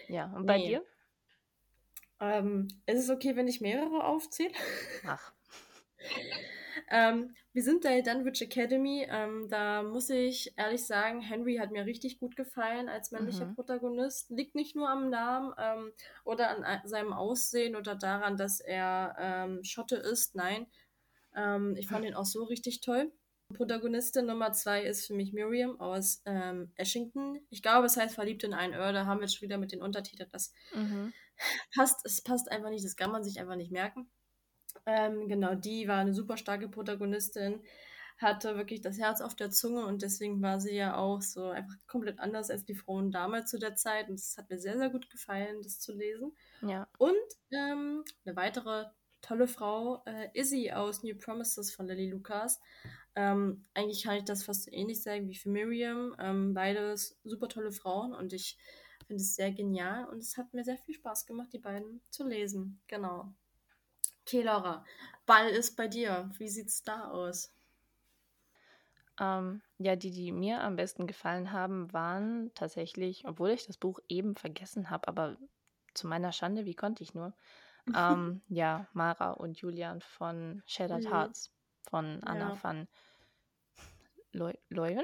Ja, 0.09 0.27
und 0.35 0.47
bei 0.47 0.59
Nee. 0.59 0.61
dir? 0.61 0.87
Ähm, 2.21 2.69
ist 2.87 2.99
es 3.05 3.11
okay, 3.11 3.35
wenn 3.37 3.49
ich 3.49 3.61
mehrere 3.61 4.05
aufzähle? 4.05 4.53
Ach, 5.07 5.33
Ähm, 6.93 7.35
wir 7.53 7.63
sind 7.63 7.83
bei 7.83 8.01
Dunwich 8.01 8.43
Academy. 8.43 9.07
Ähm, 9.09 9.49
da 9.49 9.83
muss 9.83 10.11
ich 10.11 10.53
ehrlich 10.57 10.85
sagen, 10.87 11.21
Henry 11.21 11.57
hat 11.57 11.71
mir 11.71 11.85
richtig 11.87 12.19
gut 12.19 12.37
gefallen 12.37 12.89
als 12.89 13.11
männlicher 13.13 13.47
Mhm. 13.47 13.55
Protagonist. 13.55 14.31
Liegt 14.31 14.55
nicht 14.57 14.75
nur 14.75 14.89
am 14.89 15.09
Namen 15.11 15.53
ähm, 15.59 15.93
oder 16.25 16.51
an 16.51 16.65
a- 16.65 16.83
seinem 16.87 17.13
Aussehen 17.13 17.77
oder 17.77 17.95
daran, 17.95 18.37
dass 18.37 18.61
er 18.61 19.15
ähm, 19.19 19.63
Schotte 19.63 19.97
ist. 19.97 20.35
Nein, 20.35 20.67
ähm, 21.37 21.77
ich 21.77 21.87
fand 21.87 22.05
ihn 22.05 22.15
auch 22.15 22.25
so 22.27 22.45
richtig 22.45 22.81
toll. 22.81 23.13
Protagonistin 23.55 24.27
Nummer 24.27 24.53
zwei 24.53 24.83
ist 24.83 25.07
für 25.07 25.15
mich 25.15 25.33
Miriam 25.33 25.79
aus 25.81 26.23
ähm, 26.25 26.73
Ashington. 26.77 27.39
Ich 27.51 27.63
glaube, 27.63 27.87
es 27.87 27.97
heißt 27.97 28.15
Verliebt 28.15 28.43
in 28.45 28.55
einen 28.55 28.73
Earl. 28.75 28.93
Da 28.95 29.07
haben 29.07 29.21
wir 29.21 29.29
schon 29.29 29.43
wieder 29.43 29.59
mit 29.59 29.73
den 29.73 29.83
Untertiteln. 29.83 30.29
Das 30.33 30.53
mhm. 30.75 31.13
Passt, 31.75 32.05
es 32.05 32.23
passt 32.23 32.51
einfach 32.51 32.71
nicht, 32.71 32.85
das 32.85 32.97
kann 32.97 33.11
man 33.11 33.25
sich 33.25 33.41
einfach 33.41 33.57
nicht 33.57 33.73
merken. 33.73 34.11
Ähm, 34.87 35.29
genau, 35.29 35.55
die 35.55 35.89
war 35.89 35.99
eine 35.99 36.15
super 36.15 36.37
starke 36.37 36.69
Protagonistin, 36.69 37.63
hatte 38.19 38.57
wirklich 38.57 38.81
das 38.81 38.99
Herz 38.99 39.21
auf 39.21 39.35
der 39.35 39.51
Zunge 39.51 39.87
und 39.87 40.03
deswegen 40.03 40.43
war 40.43 40.61
sie 40.61 40.75
ja 40.75 40.97
auch 40.97 41.23
so 41.23 41.49
einfach 41.49 41.75
komplett 41.87 42.21
anders 42.21 42.51
als 42.51 42.65
die 42.65 42.75
Frauen 42.75 43.11
damals 43.11 43.51
zu 43.51 43.59
der 43.59 43.75
Zeit 43.77 44.09
und 44.09 44.15
es 44.15 44.37
hat 44.37 44.51
mir 44.51 44.59
sehr, 44.59 44.77
sehr 44.79 44.91
gut 44.91 45.11
gefallen, 45.11 45.63
das 45.63 45.81
zu 45.81 45.95
lesen. 45.95 46.37
ja. 46.63 46.87
Und 46.99 47.17
ähm, 47.51 48.05
eine 48.25 48.37
weitere 48.37 48.87
tolle 49.23 49.49
Frau, 49.49 50.03
äh, 50.07 50.29
Izzy 50.35 50.71
aus 50.73 51.03
New 51.03 51.17
Promises 51.17 51.75
von 51.75 51.87
Lily 51.87 52.11
Lucas. 52.11 52.61
Ähm, 53.15 53.67
eigentlich 53.75 54.05
kann 54.05 54.17
ich 54.17 54.25
das 54.25 54.45
fast 54.45 54.65
so 54.65 54.71
ähnlich 54.71 55.03
sagen 55.03 55.29
wie 55.29 55.35
für 55.35 55.51
Miriam. 55.51 56.15
Ähm, 56.19 56.55
beides 56.55 57.19
super 57.25 57.49
tolle 57.49 57.73
Frauen 57.73 58.15
und 58.15 58.33
ich 58.33 58.57
finde 59.11 59.25
es 59.25 59.35
sehr 59.35 59.51
genial 59.51 60.05
und 60.05 60.19
es 60.19 60.37
hat 60.37 60.55
mir 60.55 60.63
sehr 60.63 60.79
viel 60.79 60.95
Spaß 60.95 61.27
gemacht, 61.27 61.53
die 61.53 61.59
beiden 61.59 62.01
zu 62.11 62.29
lesen. 62.29 62.81
Genau. 62.87 63.35
Okay, 64.25 64.43
Laura, 64.43 64.85
Ball 65.27 65.49
ist 65.49 65.77
bei 65.77 65.89
dir. 65.89 66.31
Wie 66.39 66.49
sieht's 66.49 66.85
da 66.85 67.11
aus? 67.11 67.53
Ähm, 69.19 69.63
ja, 69.79 69.97
die, 69.97 70.13
die 70.13 70.31
mir 70.31 70.61
am 70.63 70.77
besten 70.77 71.09
gefallen 71.09 71.51
haben, 71.51 71.93
waren 71.93 72.53
tatsächlich, 72.55 73.25
obwohl 73.27 73.51
ich 73.51 73.67
das 73.67 73.79
Buch 73.79 73.99
eben 74.09 74.37
vergessen 74.37 74.91
habe, 74.91 75.09
aber 75.09 75.37
zu 75.93 76.07
meiner 76.07 76.31
Schande, 76.31 76.65
wie 76.65 76.77
konnte 76.77 77.03
ich 77.03 77.13
nur? 77.13 77.33
ähm, 77.97 78.43
ja, 78.49 78.87
Mara 78.93 79.33
und 79.33 79.59
Julian 79.59 80.03
von 80.03 80.63
Shattered 80.67 81.05
Mhm. 81.05 81.13
Hearts 81.13 81.51
von 81.91 82.23
Anna 82.23 82.51
Ja. 82.51 82.59
van 82.63 82.87
Leu 84.33 84.53
Leuven? 84.69 85.03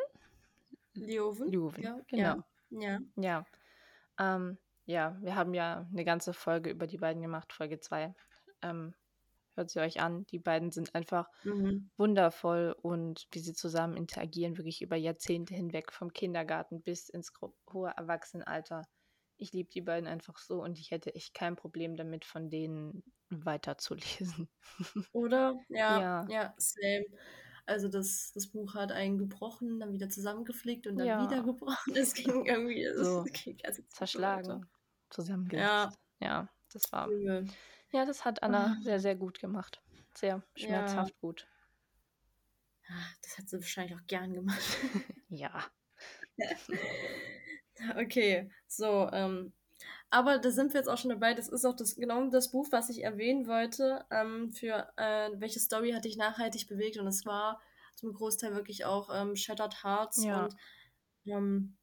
Leuven? 0.95 1.51
Leuven, 1.51 1.83
Ja, 1.83 2.01
genau. 2.07 2.37
Ja. 2.71 3.01
Ja. 3.17 3.45
Ähm, 4.19 4.59
ja, 4.87 5.19
wir 5.21 5.35
haben 5.37 5.55
ja 5.55 5.87
eine 5.93 6.05
ganze 6.05 6.33
Folge 6.33 6.71
über 6.71 6.87
die 6.87 6.99
beiden 6.99 7.23
gemacht, 7.23 7.53
Folge 7.53 7.81
2. 7.81 8.15
Ähm, 8.63 8.95
hört 9.55 9.71
sie 9.71 9.81
euch 9.81 10.01
an. 10.01 10.27
Die 10.27 10.39
beiden 10.39 10.71
sind 10.73 10.95
einfach 10.95 11.31
Mhm. 11.45 11.89
wundervoll 11.97 12.77
und 12.83 13.27
wie 13.33 13.39
sie 13.41 13.55
zusammen 13.55 13.97
interagieren, 13.97 14.59
wirklich 14.59 14.83
über 14.83 14.97
Jahrzehnte 14.97 15.55
hinweg, 15.55 15.93
vom 15.93 16.13
Kindergarten 16.13 16.83
bis 16.83 17.09
ins 17.09 17.33
hohe 17.73 17.91
Erwachsenenalter. 17.97 18.83
Ich 19.39 19.53
liebe 19.53 19.71
die 19.71 19.83
beiden 19.83 20.09
einfach 20.09 20.39
so 20.39 20.63
und 20.63 20.79
ich 20.79 20.91
hätte 20.91 21.15
echt 21.15 21.35
kein 21.35 21.57
Problem 21.57 21.97
damit, 21.97 22.25
von 22.25 22.51
denen 22.51 23.03
weiterzulesen. 23.31 24.49
Oder? 25.13 25.55
Ja, 25.69 26.05
Ja. 26.27 26.27
ja, 26.27 26.55
same. 26.59 27.05
Also 27.67 27.89
das, 27.89 28.31
das 28.33 28.47
Buch 28.47 28.75
hat 28.75 28.93
einen 28.93 29.19
gebrochen, 29.19 29.81
dann 29.81 29.93
wieder 29.93 30.09
zusammengeflickt 30.09 30.87
und 30.87 30.97
dann 30.97 31.07
Ja. 31.07 31.25
wieder 31.25 31.43
gebrochen. 31.43 31.95
Es 31.97 32.15
ging 32.15 32.47
irgendwie 32.47 32.87
So 32.95 33.25
ging. 33.33 33.59
Zerschlagen, 33.89 34.67
zusammengesetzt. 35.11 35.99
Ja, 36.21 36.27
Ja, 36.27 36.49
das 36.73 36.93
war. 36.93 37.09
übel. 37.09 37.47
Ja, 37.93 38.05
das 38.05 38.25
hat 38.25 38.43
Anna 38.43 38.67
Ah. 38.67 38.83
sehr, 38.83 39.01
sehr 39.01 39.17
gut 39.17 39.41
gemacht. 39.41 39.83
Sehr 40.17 40.43
Ja. 40.57 40.65
schmerzhaft 40.65 41.19
gut. 41.21 41.49
Ah, 42.89 43.07
Das 43.23 43.37
hat 43.39 43.49
sie 43.49 43.57
wahrscheinlich 43.59 43.97
auch 43.99 44.07
gern 44.07 44.33
gemacht. 44.33 44.61
Ja. 45.29 45.65
Okay, 47.97 48.49
so, 48.69 49.11
ähm, 49.13 49.53
aber 50.17 50.39
da 50.39 50.51
sind 50.51 50.73
wir 50.73 50.81
jetzt 50.81 50.89
auch 50.89 50.99
schon 50.99 51.11
dabei. 51.11 51.35
Das 51.35 51.49
ist 51.49 51.65
auch 51.65 51.77
das, 51.77 51.95
genau 51.97 52.27
das 52.31 52.51
Buch, 52.51 52.67
was 52.71 52.89
ich 52.89 53.03
erwähnen 53.05 53.47
wollte, 53.47 54.05
ähm, 54.11 54.53
für 54.53 54.89
äh, 54.97 55.31
welche 55.35 55.61
Story 55.61 55.93
hat 55.93 56.05
dich 56.05 56.17
nachhaltig 56.17 56.69
bewegt. 56.69 56.99
Und 56.99 57.07
es 57.07 57.25
war 57.27 57.61
zum 57.95 58.13
Großteil 58.13 58.55
wirklich 58.55 58.85
auch 58.85 59.11
ähm, 59.13 59.37
Shattered 59.37 59.83
Hearts. 59.85 60.25
Ja. 60.25 60.45
Und 60.45 60.57
ähm, 61.27 61.77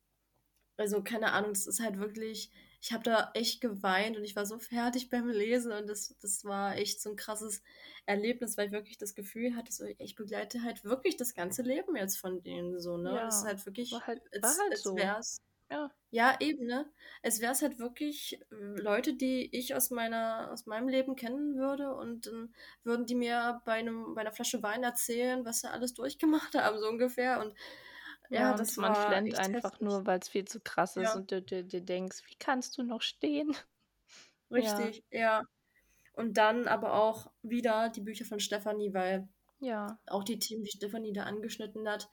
also 0.77 1.03
keine 1.03 1.31
Ahnung, 1.33 1.53
das 1.53 1.67
ist 1.67 1.79
halt 1.79 1.97
wirklich, 1.99 2.51
ich 2.81 2.91
habe 2.91 3.03
da 3.03 3.31
echt 3.35 3.61
geweint 3.61 4.17
und 4.17 4.23
ich 4.23 4.35
war 4.35 4.45
so 4.45 4.57
fertig 4.59 5.09
beim 5.09 5.29
Lesen 5.29 5.71
und 5.71 5.87
das, 5.87 6.15
das 6.21 6.43
war 6.45 6.75
echt 6.75 7.01
so 7.01 7.11
ein 7.11 7.15
krasses 7.15 7.61
Erlebnis, 8.05 8.57
weil 8.57 8.67
ich 8.67 8.71
wirklich 8.73 8.97
das 8.97 9.13
Gefühl 9.15 9.55
hatte, 9.55 9.71
so, 9.71 9.85
ich 9.99 10.15
begleite 10.15 10.63
halt 10.63 10.83
wirklich 10.83 11.15
das 11.15 11.33
ganze 11.35 11.61
Leben 11.61 11.95
jetzt 11.95 12.17
von 12.17 12.41
denen 12.41 12.79
so, 12.79 12.97
ne? 12.97 13.13
Ja, 13.13 13.25
Das 13.25 13.37
ist 13.37 13.45
halt 13.45 13.65
wirklich, 13.65 13.91
war 13.91 14.05
halt- 14.07 14.21
als, 14.33 14.41
war 14.43 14.63
halt 14.63 14.71
als 14.71 14.81
so. 14.83 14.95
wär's 14.95 15.37
Ja. 15.69 15.89
ja, 16.11 16.37
eben, 16.39 16.65
ne? 16.67 16.91
Es 17.23 17.41
wäre 17.41 17.53
es 17.53 17.61
halt 17.61 17.79
wirklich 17.79 18.39
äh, 18.51 18.55
Leute, 18.55 19.15
die 19.15 19.49
ich 19.55 19.75
aus 19.75 19.89
meiner, 19.89 20.51
aus 20.51 20.65
meinem 20.67 20.87
Leben 20.87 21.15
kennen 21.15 21.55
würde 21.57 21.93
und 21.95 22.27
dann 22.27 22.53
würden 22.83 23.05
die 23.07 23.15
mir 23.15 23.61
bei 23.65 23.73
einem, 23.73 24.13
bei 24.15 24.21
einer 24.21 24.31
Flasche 24.31 24.61
Wein 24.63 24.83
erzählen, 24.83 25.45
was 25.45 25.61
sie 25.61 25.71
alles 25.71 25.93
durchgemacht 25.93 26.53
haben, 26.55 26.79
so 26.79 26.87
ungefähr. 26.87 27.39
Und 27.41 27.53
ja, 28.29 28.51
Ja, 28.51 28.57
und 28.57 28.59
das 28.59 28.77
man 28.77 28.95
war 28.95 28.95
flennt 28.95 29.33
einfach 29.35 29.79
heftig. 29.79 29.79
nur, 29.79 30.05
weil 30.05 30.19
es 30.19 30.27
viel 30.29 30.43
zu 30.45 30.59
krass 30.59 30.97
ist 30.97 31.15
Ja. 31.15 31.15
und 31.15 31.31
du 31.31 31.41
dir 31.41 31.63
denkst, 31.81 32.21
wie 32.27 32.35
kannst 32.35 32.77
du 32.77 32.83
noch 32.83 33.01
stehen? 33.01 33.55
Richtig, 34.51 35.03
ja. 35.11 35.43
Und 36.13 36.37
dann 36.37 36.67
aber 36.67 36.93
auch 36.95 37.31
wieder 37.43 37.89
die 37.89 38.01
Bücher 38.01 38.25
von 38.25 38.39
Stefanie, 38.39 38.93
weil 38.93 39.27
Ja, 39.59 39.97
auch 40.07 40.23
die 40.23 40.39
Themen, 40.39 40.63
die 40.63 40.71
Stefanie 40.71 41.13
da 41.13 41.23
angeschnitten 41.23 41.87
hat, 41.89 42.09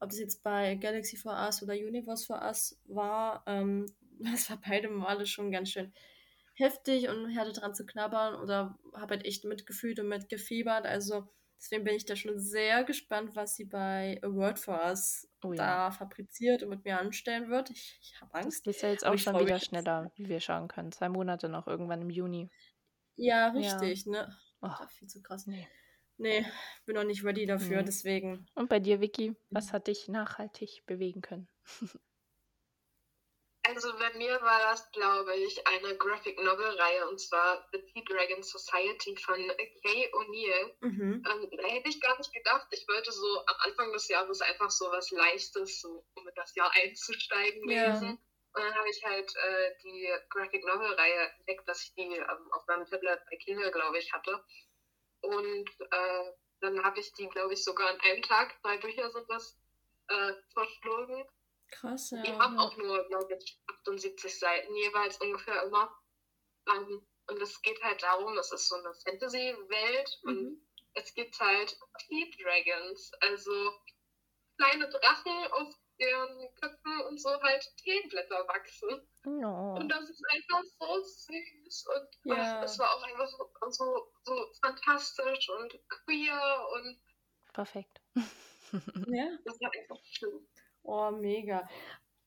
ob 0.00 0.10
das 0.10 0.18
jetzt 0.18 0.42
bei 0.42 0.74
Galaxy 0.76 1.16
for 1.16 1.32
Us 1.32 1.62
oder 1.62 1.74
Universe 1.74 2.26
for 2.26 2.40
Us 2.42 2.78
war, 2.86 3.42
ähm, 3.46 3.86
das 4.18 4.50
war 4.50 4.60
beide 4.66 4.88
Male 4.88 5.26
schon 5.26 5.50
ganz 5.50 5.70
schön 5.70 5.92
heftig 6.54 7.08
und 7.08 7.36
hatte 7.36 7.52
dran 7.52 7.74
zu 7.74 7.86
knabbern 7.86 8.34
oder 8.34 8.78
habe 8.94 9.14
halt 9.14 9.24
echt 9.24 9.44
mitgefühlt 9.44 9.98
und 9.98 10.08
mitgefiebert. 10.08 10.84
Also 10.84 11.26
deswegen 11.58 11.84
bin 11.84 11.94
ich 11.94 12.04
da 12.04 12.16
schon 12.16 12.38
sehr 12.38 12.84
gespannt, 12.84 13.34
was 13.34 13.56
sie 13.56 13.64
bei 13.64 14.20
A 14.22 14.28
Word 14.28 14.58
for 14.58 14.78
Us 14.84 15.26
Oh 15.42 15.52
ja. 15.54 15.88
da 15.88 15.90
fabriziert 15.90 16.62
und 16.62 16.68
mit 16.68 16.84
mir 16.84 16.98
anstellen 16.98 17.48
wird. 17.48 17.70
Ich, 17.70 17.98
ich 18.02 18.20
habe 18.20 18.30
das 18.34 18.44
Angst. 18.44 18.66
ist 18.66 18.82
ja 18.82 18.90
jetzt 18.90 19.06
auch 19.06 19.16
schon 19.16 19.38
wieder 19.40 19.58
schneller, 19.58 20.12
wie 20.16 20.28
wir 20.28 20.40
schauen 20.40 20.68
können. 20.68 20.92
Zwei 20.92 21.08
Monate 21.08 21.48
noch, 21.48 21.66
irgendwann 21.66 22.02
im 22.02 22.10
Juni. 22.10 22.50
Ja, 23.16 23.48
richtig, 23.48 24.04
ne? 24.06 24.34
Oh, 24.60 24.68
Das 24.78 24.92
viel 24.92 25.08
zu 25.08 25.22
krass. 25.22 25.46
nee. 25.46 25.66
Nee, 26.20 26.44
bin 26.84 26.96
noch 26.96 27.04
nicht 27.04 27.24
ready 27.24 27.46
dafür, 27.46 27.78
Nee. 27.78 27.84
deswegen. 27.84 28.46
Und 28.54 28.68
bei 28.68 28.78
dir, 28.78 29.00
Vicky, 29.00 29.34
was 29.48 29.68
Mhm. 29.68 29.72
hat 29.72 29.86
dich 29.86 30.06
nachhaltig 30.08 30.84
bewegen 30.86 31.22
können? 31.22 31.48
Also 33.62 33.92
bei 33.98 34.12
mir 34.14 34.40
war 34.40 34.58
das, 34.70 34.90
glaube 34.90 35.34
ich, 35.36 35.66
eine 35.66 35.96
Graphic 35.96 36.38
Novel 36.42 36.66
Reihe 36.78 37.08
und 37.08 37.20
zwar 37.20 37.68
The 37.72 37.78
Tea 37.92 38.02
Dragon 38.04 38.42
Society 38.42 39.14
von 39.16 39.36
Kay 39.36 40.10
O'Neill. 40.14 40.74
Mhm. 40.80 41.22
Ähm, 41.30 41.50
da 41.56 41.68
hätte 41.68 41.88
ich 41.90 42.00
gar 42.00 42.16
nicht 42.18 42.32
gedacht. 42.32 42.66
Ich 42.72 42.88
wollte 42.88 43.12
so 43.12 43.40
am 43.46 43.56
Anfang 43.60 43.92
des 43.92 44.08
Jahres 44.08 44.40
einfach 44.40 44.70
so 44.70 44.86
was 44.90 45.10
Leichtes, 45.10 45.80
so 45.82 46.06
um 46.14 46.26
in 46.26 46.34
das 46.34 46.54
Jahr 46.54 46.70
einzusteigen, 46.74 47.68
Ja. 47.68 47.92
lesen. 47.92 48.18
Und 48.52 48.62
dann 48.64 48.74
habe 48.74 48.88
ich 48.90 49.04
halt 49.04 49.30
äh, 49.36 49.70
die 49.84 50.08
Graphic 50.30 50.64
Novel 50.64 50.94
Reihe 50.94 51.30
entdeckt, 51.38 51.68
dass 51.68 51.84
ich 51.84 51.94
die 51.94 52.16
ähm, 52.16 52.52
auf 52.52 52.66
meinem 52.66 52.86
Tablet 52.86 53.20
bei 53.30 53.36
Kindle, 53.36 53.70
glaube 53.70 53.98
ich, 53.98 54.12
hatte. 54.12 54.42
Und 55.22 55.68
äh, 55.90 56.32
dann 56.60 56.82
habe 56.84 57.00
ich 57.00 57.12
die, 57.12 57.28
glaube 57.28 57.54
ich, 57.54 57.64
sogar 57.64 57.88
an 57.88 58.00
einem 58.00 58.22
Tag, 58.22 58.60
drei 58.62 58.76
Bücher 58.78 59.10
sind 59.10 59.28
das, 59.28 59.58
äh, 60.08 60.32
verschlungen. 60.52 61.24
Krass, 61.70 62.10
ja. 62.10 62.22
Die 62.22 62.32
haben 62.32 62.58
auch 62.58 62.76
nur, 62.76 63.06
glaube 63.08 63.34
ich, 63.34 63.60
78 63.84 64.38
Seiten 64.38 64.74
jeweils 64.74 65.18
ungefähr 65.20 65.62
immer. 65.62 65.94
Ähm, 66.68 67.06
und 67.28 67.40
es 67.40 67.62
geht 67.62 67.80
halt 67.82 68.02
darum, 68.02 68.36
es 68.38 68.50
ist 68.52 68.68
so 68.68 68.74
eine 68.76 68.92
Fantasy-Welt 69.04 70.18
und 70.24 70.42
Mhm. 70.42 70.68
es 70.94 71.14
gibt 71.14 71.38
halt 71.38 71.78
Tea 71.98 72.30
Dragons, 72.42 73.12
also 73.20 73.72
kleine 74.58 74.88
Drachen, 74.90 75.52
auf 75.52 75.74
deren 76.00 76.54
Köpfen 76.60 77.00
und 77.08 77.20
so 77.20 77.30
halt 77.42 77.64
Teeblätter 77.76 78.46
wachsen. 78.48 79.06
No. 79.24 79.74
Und 79.74 79.88
das 79.88 80.08
ist 80.08 80.22
einfach 80.30 80.62
so 80.78 81.00
süß 81.02 81.86
und 81.94 82.32
Ja. 82.32 82.58
ach, 82.60 82.64
es 82.64 82.78
war 82.78 82.90
auch 82.94 83.02
einfach 83.02 83.28
so, 83.28 83.50
so, 83.70 84.12
so 84.24 84.52
fantastisch 84.62 85.48
und 85.50 85.78
queer 85.88 86.68
und 86.74 87.00
Perfekt. 87.52 88.00
Ja. 88.72 89.36
das 89.44 89.60
war 89.60 89.70
einfach 89.72 89.98
schön. 90.04 90.46
Oh, 90.82 91.10
mega. 91.10 91.68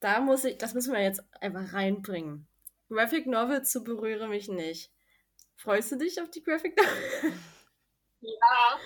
Da 0.01 0.19
muss 0.19 0.43
ich, 0.43 0.57
das 0.57 0.73
müssen 0.73 0.93
wir 0.93 1.01
jetzt 1.01 1.21
einfach 1.41 1.71
reinbringen. 1.73 2.47
Graphic 2.89 3.25
Novel 3.27 3.63
zu 3.63 3.83
berühre 3.83 4.27
mich 4.27 4.49
nicht. 4.49 4.91
Freust 5.55 5.91
du 5.93 5.95
dich 5.97 6.21
auf 6.21 6.29
die 6.29 6.43
Graphic 6.43 6.75
Novel? 6.77 7.33
Ja, 8.19 8.79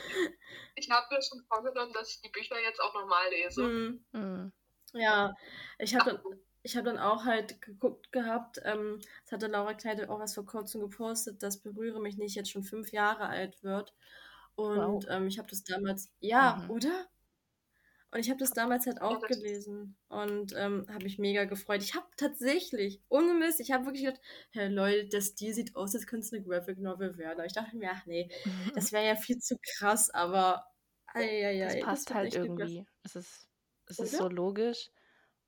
ich 0.76 0.90
habe 0.90 1.14
mir 1.14 1.22
schon 1.22 1.44
vorgenommen, 1.48 1.94
dass 1.94 2.10
ich 2.12 2.22
die 2.22 2.30
Bücher 2.30 2.60
jetzt 2.62 2.80
auch 2.80 2.94
nochmal 2.94 3.30
lese. 3.30 3.64
Hm, 3.64 4.06
Mm. 4.12 4.52
Ja, 4.94 5.34
ich 5.80 5.96
habe 5.96 6.12
dann, 6.12 6.40
ich 6.64 6.76
hab 6.78 6.86
dann 6.86 6.98
auch 7.00 7.26
halt 7.26 7.62
geguckt 7.62 8.12
gehabt, 8.12 8.60
ähm, 8.64 9.00
das 9.24 9.32
hatte 9.34 9.48
Laura 9.48 9.74
Kneide 9.74 10.10
auch 10.10 10.20
was 10.20 10.34
vor 10.34 10.46
kurzem 10.46 10.82
gepostet, 10.82 11.44
dass 11.44 11.62
Berühre 11.62 12.02
mich 12.02 12.18
nicht 12.18 12.36
jetzt 12.36 12.52
schon 12.52 12.64
fünf 12.64 12.92
Jahre 12.92 13.28
alt 13.28 13.64
wird. 13.64 13.94
Und 14.56 14.78
Wow. 14.78 15.06
ähm, 15.10 15.28
ich 15.28 15.38
habe 15.40 15.50
das 15.50 15.64
damals, 15.64 16.12
ja, 16.20 16.58
Mhm. 16.64 16.72
oder? 16.72 17.08
Und 18.10 18.20
ich 18.22 18.30
habe 18.30 18.40
das 18.40 18.52
damals 18.52 18.86
halt 18.86 19.02
auch 19.02 19.20
das- 19.20 19.38
gelesen 19.38 19.98
und 20.08 20.54
ähm, 20.56 20.86
habe 20.90 21.04
mich 21.04 21.20
mega 21.20 21.44
gefreut. 21.44 21.84
Ich 21.84 21.94
habe 21.94 22.08
tatsächlich, 22.16 23.02
ohne 23.10 23.34
Mist, 23.34 23.60
ich 23.60 23.72
habe 23.72 23.86
wirklich 23.86 24.06
gedacht, 24.06 24.22
hey 24.52 24.70
Leute, 24.70 25.08
der 25.10 25.22
Stil 25.22 25.54
sieht 25.54 25.76
aus, 25.76 25.94
als 25.94 26.08
könnte 26.08 26.26
es 26.26 26.34
eine 26.34 26.42
Graphic 26.44 26.80
Novel 26.80 27.18
werden. 27.18 27.38
Aber 27.40 27.46
ich 27.46 27.54
dachte 27.54 27.76
mir, 27.76 27.92
ach 27.92 28.06
nee, 28.06 28.30
das 28.76 28.92
wäre 28.94 29.06
ja 29.06 29.16
viel 29.16 29.40
zu 29.40 29.58
krass, 29.78 30.10
aber 30.10 30.66
eieiei, 31.08 31.66
das 31.66 31.76
passt 31.86 32.10
wird 32.10 32.16
halt 32.16 32.34
irgendwie. 32.36 32.86
Es 33.04 33.16
ist, 33.18 33.47
es 33.88 34.02
ist 34.02 34.16
so 34.18 34.28
logisch. 34.30 34.92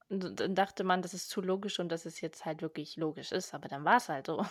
Und 0.10 0.40
dann 0.40 0.56
dachte 0.56 0.84
man, 0.84 1.02
das 1.04 1.14
ist 1.16 1.30
zu 1.30 1.42
logisch 1.42 1.80
und 1.80 1.90
dass 1.92 2.06
es 2.06 2.22
jetzt 2.22 2.46
halt 2.46 2.62
wirklich 2.64 2.98
logisch 2.98 3.32
ist, 3.34 3.54
aber 3.54 3.70
dann 3.70 3.86
war 3.86 3.98
es 3.98 4.10
halt 4.10 4.28
so. 4.28 4.46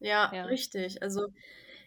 Ja, 0.00 0.26
Ja. 0.32 0.44
richtig. 0.44 1.02
Also 1.02 1.28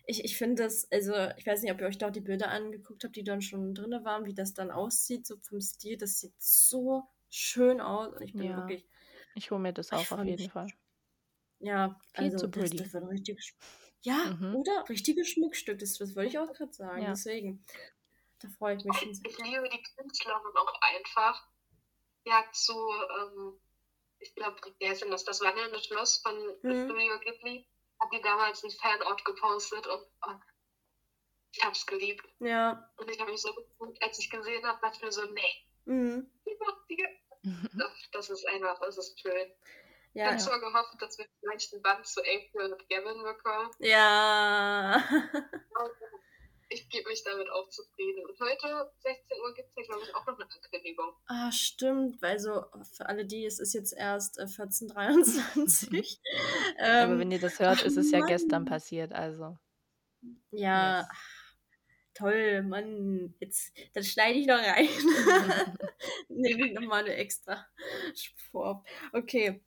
ich, 0.06 0.24
ich 0.26 0.38
finde 0.38 0.64
das, 0.64 0.92
also 0.92 1.14
ich 1.38 1.46
weiß 1.46 1.62
nicht, 1.64 1.72
ob 1.72 1.82
ihr 1.82 1.88
euch 1.88 1.98
dort 1.98 2.16
die 2.16 2.22
Bilder 2.22 2.50
angeguckt 2.52 3.04
habt, 3.04 3.16
die 3.16 3.24
dann 3.24 3.42
schon 3.42 3.74
drin 3.76 3.92
waren, 4.06 4.26
wie 4.26 4.34
das 4.34 4.54
dann 4.54 4.72
aussieht, 4.72 5.28
so 5.28 5.38
vom 5.38 5.62
Stil. 5.62 5.98
Das 5.98 6.20
sieht 6.20 6.34
so 6.40 7.04
schön 7.30 7.82
aus 7.82 8.14
und 8.14 8.22
ich 8.24 8.36
bin 8.36 8.56
Ja. 8.56 8.56
wirklich, 8.56 8.88
Ich 9.34 9.52
hole 9.52 9.62
mir 9.62 9.74
das 9.74 9.94
auch 9.94 10.12
auf 10.12 10.24
jeden. 10.26 10.50
Fall. 10.50 10.74
ja, 11.60 12.00
Viel 12.14 12.34
also 12.34 12.38
zu 12.38 12.48
das, 12.48 12.76
pretty. 12.76 12.76
das 12.76 12.94
wird 12.94 13.04
ein 13.04 13.10
richtiges, 13.10 13.54
ja, 14.02 14.18
Mhm. 14.24 14.58
oder? 14.58 14.86
Richtiges 14.90 15.30
Schmuckstück, 15.30 15.80
das, 15.80 15.94
das 15.98 16.16
wollte 16.16 16.30
ich 16.30 16.40
auch 16.40 16.54
gerade 16.54 16.74
sagen. 16.74 17.06
Ja. 17.06 17.12
Deswegen, 17.12 17.64
da 18.42 18.48
freue 18.58 18.76
ich 18.78 18.86
mich 18.86 18.98
schon 18.98 19.14
sehr. 19.14 19.30
Ich 19.30 19.38
liebe 19.40 19.70
die 19.70 19.84
Künstlerin 19.96 20.56
auch 20.56 20.82
einfach. 20.82 21.48
Die 22.26 22.32
hat 22.34 22.56
so, 22.56 22.94
ähm, 23.20 23.60
ich 24.20 24.34
glaube, 24.36 24.58
wie 24.80 24.90
heißt 24.90 25.02
denn 25.04 25.12
das? 25.12 25.24
Das 25.26 25.42
wandelnde 25.42 25.80
Schloss 25.80 26.18
von 26.18 26.36
Mhm. 26.62 26.86
Studio 26.86 27.20
Ghibli. 27.20 27.68
Hat 28.00 28.12
die 28.14 28.22
damals 28.22 28.64
einen 28.64 28.72
Fanort 28.74 29.24
gepostet 29.26 29.86
und 29.88 30.02
oh, 30.28 30.34
ich 31.52 31.64
hab's 31.64 31.86
geliebt. 31.86 32.26
Ja, 32.40 32.90
Und 32.98 33.10
ich 33.12 33.20
habe 33.20 33.32
mich 33.32 33.42
so 33.42 33.54
gefreut, 33.54 33.98
als 34.02 34.18
ich 34.20 34.30
gesehen 34.30 34.66
habe, 34.66 34.80
dachte 34.82 34.98
ich 34.98 35.04
mir 35.04 35.12
so, 35.12 35.24
nee, 35.26 35.66
mhm. 35.86 36.32
die 36.46 36.58
macht 36.60 36.90
die. 36.90 37.06
Ach, 37.84 37.98
Das 38.12 38.30
ist 38.30 38.48
einfach, 38.48 38.80
das 38.80 38.98
ist 38.98 39.20
schön. 39.20 39.52
Ich 40.14 40.20
ja, 40.20 40.28
habe 40.28 40.38
zwar 40.38 40.60
gehofft, 40.60 40.96
dass 41.00 41.18
wir 41.18 41.26
vielleicht 41.40 41.74
einen 41.74 41.82
Band 41.82 42.06
zu 42.06 42.22
April 42.22 42.74
und 42.74 42.90
Gavin 42.90 43.24
bekommen, 43.24 43.72
ja. 43.80 45.02
aber 46.72 46.80
ich 46.80 46.90
gebe 46.90 47.10
mich 47.10 47.24
damit 47.24 47.50
auch 47.50 47.70
zufrieden. 47.70 48.26
Und 48.26 48.40
heute, 48.40 48.92
16 49.00 49.38
Uhr, 49.42 49.54
gibt 49.54 49.70
es 49.70 49.76
ja, 49.76 49.84
glaube 49.84 50.02
ich, 50.04 50.16
auch 50.16 50.26
noch 50.26 50.40
eine 50.40 50.50
Ankündigung. 50.52 51.14
Ah, 51.28 51.52
stimmt, 51.52 52.22
weil 52.22 52.40
so 52.40 52.66
für 52.96 53.06
alle 53.08 53.26
die, 53.26 53.46
es 53.46 53.60
ist 53.60 53.74
jetzt 53.74 53.94
erst 53.94 54.40
äh, 54.40 54.44
14.23 54.44 56.20
aber 56.80 57.14
ähm, 57.14 57.20
wenn 57.20 57.32
ihr 57.32 57.40
das 57.40 57.60
hört, 57.60 57.80
ach 57.82 57.86
ist 57.86 57.98
es 57.98 58.12
ja 58.12 58.20
Mann. 58.20 58.28
gestern 58.28 58.66
passiert, 58.66 59.14
also. 59.14 59.58
Ja, 60.52 61.00
Yes. 61.00 61.08
toll, 62.14 62.64
Mann. 62.64 63.34
Jetzt, 63.40 63.74
dann 63.94 64.04
schneide 64.04 64.40
ich 64.40 64.48
noch 64.48 64.60
rein. 64.60 64.88
Nehme 66.30 66.68
ich 66.68 66.74
nochmal 66.74 67.04
eine 67.04 67.16
extra 67.16 67.66
Spur. 68.14 68.84
Okay. 69.14 69.62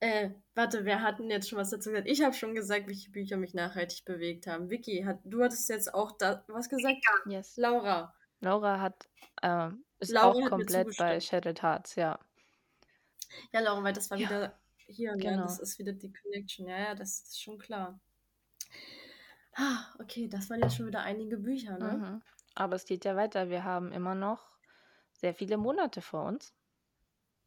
Äh, 0.00 0.30
warte, 0.54 0.86
wer 0.86 1.02
hat 1.02 1.18
denn 1.18 1.30
jetzt 1.30 1.48
schon 1.48 1.58
was 1.58 1.70
dazu 1.70 1.90
gesagt? 1.90 2.08
Ich 2.08 2.22
habe 2.22 2.34
schon 2.34 2.54
gesagt, 2.54 2.88
welche 2.88 3.10
Bücher 3.10 3.36
mich 3.36 3.52
nachhaltig 3.52 4.04
bewegt 4.06 4.46
haben. 4.46 4.70
Vicky, 4.70 5.02
hat, 5.02 5.20
du 5.24 5.42
hattest 5.42 5.68
jetzt 5.68 5.92
auch 5.92 6.12
da 6.16 6.42
was 6.48 6.68
gesagt? 6.70 6.96
yes. 7.26 7.56
Laura. 7.56 8.14
Laura 8.40 8.80
hat, 8.80 9.08
äh, 9.42 9.68
ist 9.98 10.12
Laura 10.12 10.28
auch 10.30 10.42
hat 10.42 10.48
komplett 10.50 10.96
bei. 10.96 11.20
Shattered 11.20 11.62
Hearts, 11.62 11.96
ja. 11.96 12.18
Ja, 13.52 13.60
Laura, 13.60 13.82
weil 13.84 13.92
das 13.92 14.10
war 14.10 14.16
Ja, 14.16 14.28
wieder 14.28 14.58
hier, 14.86 15.12
ne? 15.12 15.18
genau. 15.22 15.42
Das 15.42 15.58
ist 15.58 15.78
wieder 15.78 15.92
die 15.92 16.12
Connection. 16.12 16.66
Ja, 16.66 16.78
ja, 16.78 16.94
das 16.94 17.20
ist 17.20 17.42
schon 17.42 17.58
klar. 17.58 18.00
Ah, 19.54 19.84
okay, 19.98 20.28
das 20.28 20.48
waren 20.48 20.60
jetzt 20.60 20.76
schon 20.76 20.86
wieder 20.86 21.02
einige 21.02 21.36
Bücher, 21.36 21.76
ne? 21.78 21.92
Mhm. 21.98 22.22
Aber 22.54 22.76
es 22.76 22.86
geht 22.86 23.04
ja 23.04 23.16
weiter. 23.16 23.50
Wir 23.50 23.64
haben 23.64 23.92
immer 23.92 24.14
noch 24.14 24.40
sehr 25.12 25.34
viele 25.34 25.58
Monate 25.58 26.00
vor 26.00 26.24
uns. 26.24 26.54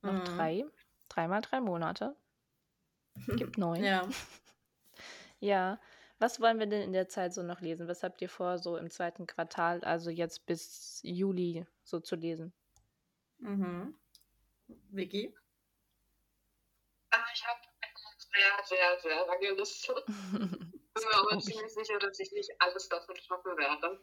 Noch 0.04 0.14
Mhm. 0.14 0.26
drei. 0.26 0.66
Dreimal 1.10 1.42
drei 1.42 1.60
Monate. 1.62 2.16
Gibt 3.36 3.58
neun. 3.58 3.84
Ja. 3.84 4.08
Ja. 5.40 5.78
Was 6.20 6.40
wollen 6.40 6.58
wir 6.58 6.68
denn 6.68 6.84
in 6.84 6.94
der 6.94 7.10
Zeit 7.10 7.34
so 7.34 7.44
noch 7.44 7.60
lesen? 7.60 7.90
Was 7.90 8.02
habt 8.02 8.22
ihr 8.22 8.30
vor, 8.30 8.60
so 8.60 8.78
im 8.78 8.90
zweiten 8.90 9.28
Quartal, 9.28 9.84
also 9.84 10.10
jetzt 10.10 10.46
bis 10.46 11.02
Juli, 11.04 11.66
so 11.84 12.00
zu 12.00 12.16
lesen? 12.16 12.54
Mhm. 13.40 13.94
Vicky? 14.68 15.36
Äh, 17.12 17.18
Ich 17.34 17.46
habe 17.46 17.60
eine 17.82 17.94
sehr, 18.18 18.64
sehr, 18.66 19.00
sehr 19.02 19.26
lange 19.26 19.52
Liste. 19.52 19.94
Bin 20.32 21.04
mir 21.04 21.16
aber 21.18 21.40
ziemlich 21.40 21.74
sicher, 21.74 22.00
dass 22.00 22.18
ich 22.20 22.32
nicht 22.32 22.52
alles 22.60 22.88
davon 22.88 23.18
schaffen 23.18 23.58
werde. 23.58 24.00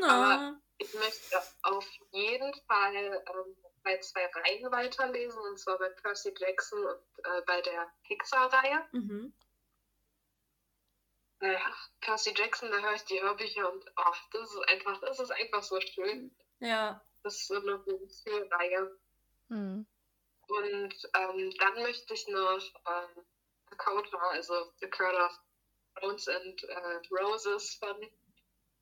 Na. 0.00 0.60
Ich 0.76 0.92
möchte 0.92 1.40
auf 1.62 1.88
jeden 2.12 2.52
Fall 2.66 2.94
ähm, 2.94 3.56
bei 3.84 3.98
zwei 4.00 4.26
Reihen 4.26 4.72
weiterlesen, 4.72 5.40
und 5.40 5.58
zwar 5.58 5.78
bei 5.78 5.90
Percy 5.90 6.34
Jackson 6.36 6.84
und 6.84 7.24
äh, 7.24 7.42
bei 7.46 7.60
der 7.60 7.92
Pixar-Reihe. 8.04 8.88
Mhm. 8.92 9.32
Äh, 11.40 11.58
Percy 12.00 12.32
Jackson, 12.34 12.70
da 12.70 12.78
höre 12.78 12.94
ich 12.94 13.04
die 13.04 13.20
Hörbücher 13.20 13.70
und 13.70 13.84
ach, 13.96 14.28
das 14.32 14.50
ist 14.50 14.68
einfach, 14.68 15.00
das 15.00 15.20
ist 15.20 15.30
einfach 15.30 15.62
so 15.62 15.78
schön. 15.80 16.34
Ja. 16.60 17.04
Das 17.22 17.36
ist 17.36 17.48
so 17.48 17.56
eine 17.56 17.84
Reihe. 18.50 18.98
Hm. 19.48 19.86
Und 20.46 21.10
ähm, 21.14 21.54
dann 21.58 21.82
möchte 21.82 22.14
ich 22.14 22.28
noch 22.28 22.60
ähm, 22.86 23.24
Dakota, 23.70 24.18
also 24.30 24.72
The 24.80 24.88
Crown 24.88 25.16
of 25.16 25.40
Thorns 25.96 26.28
and 26.28 26.64
äh, 26.64 27.00
Roses 27.10 27.74
von 27.74 27.96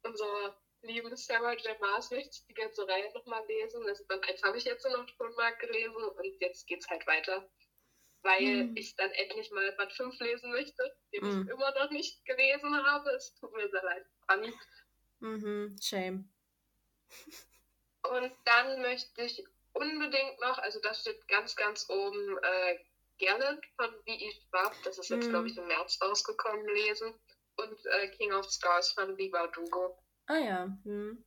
unserer 0.03 0.57
lieben 0.83 1.16
Sarah 1.16 1.55
J. 1.55 1.81
Maas 1.81 2.11
möchte 2.11 2.31
ich 2.31 2.47
die 2.47 2.55
ganze 2.55 2.87
Reihe 2.87 3.12
nochmal 3.12 3.45
lesen. 3.47 3.87
Also 3.88 4.05
Band 4.07 4.29
1 4.29 4.42
habe 4.42 4.59
ich 4.59 4.64
jetzt 4.64 4.85
noch 4.85 5.09
schon 5.09 5.35
mal 5.35 5.57
gelesen 5.57 6.05
und 6.05 6.40
jetzt 6.40 6.66
geht's 6.66 6.88
halt 6.88 7.07
weiter. 7.07 7.49
Weil 8.23 8.64
Mhm. 8.64 8.77
ich 8.77 8.95
dann 8.97 9.11
endlich 9.12 9.51
mal 9.51 9.73
Band 9.73 9.92
5 9.92 10.18
lesen 10.21 10.51
möchte, 10.53 10.97
den 11.12 11.25
Mhm. 11.25 11.42
ich 11.42 11.49
immer 11.49 11.73
noch 11.73 11.90
nicht 11.90 12.25
gelesen 12.25 12.75
habe. 12.85 13.11
Es 13.11 13.35
tut 13.35 13.53
mir 13.55 13.68
sehr 13.68 13.83
leid, 13.83 14.07
Anni. 14.27 14.53
Mhm. 15.21 15.77
Shame. 15.81 16.29
Und 18.03 18.33
dann 18.45 18.83
möchte 18.83 19.23
ich 19.23 19.45
unbedingt 19.73 20.40
noch, 20.40 20.59
also 20.59 20.81
das 20.81 21.01
steht 21.01 21.27
ganz, 21.29 21.57
ganz 21.57 21.88
oben, 21.88 22.38
äh, 22.42 22.79
Gallant 23.18 23.64
von 23.77 23.90
V.E. 24.05 24.33
Schwab, 24.49 24.75
das 24.85 24.99
ist 24.99 25.11
jetzt, 25.11 25.27
Mhm. 25.27 25.31
glaube 25.31 25.49
ich, 25.49 25.57
im 25.57 25.66
März 25.66 26.01
rausgekommen, 26.01 26.66
lesen. 26.68 27.14
Und 27.57 27.87
äh, 27.87 28.09
King 28.16 28.33
of 28.33 28.51
Stars 28.51 28.92
von 28.92 29.16
Viva 29.16 29.47
Dugo. 29.49 29.97
Ah 30.33 30.38
ja. 30.38 30.64
Hm. 30.85 31.23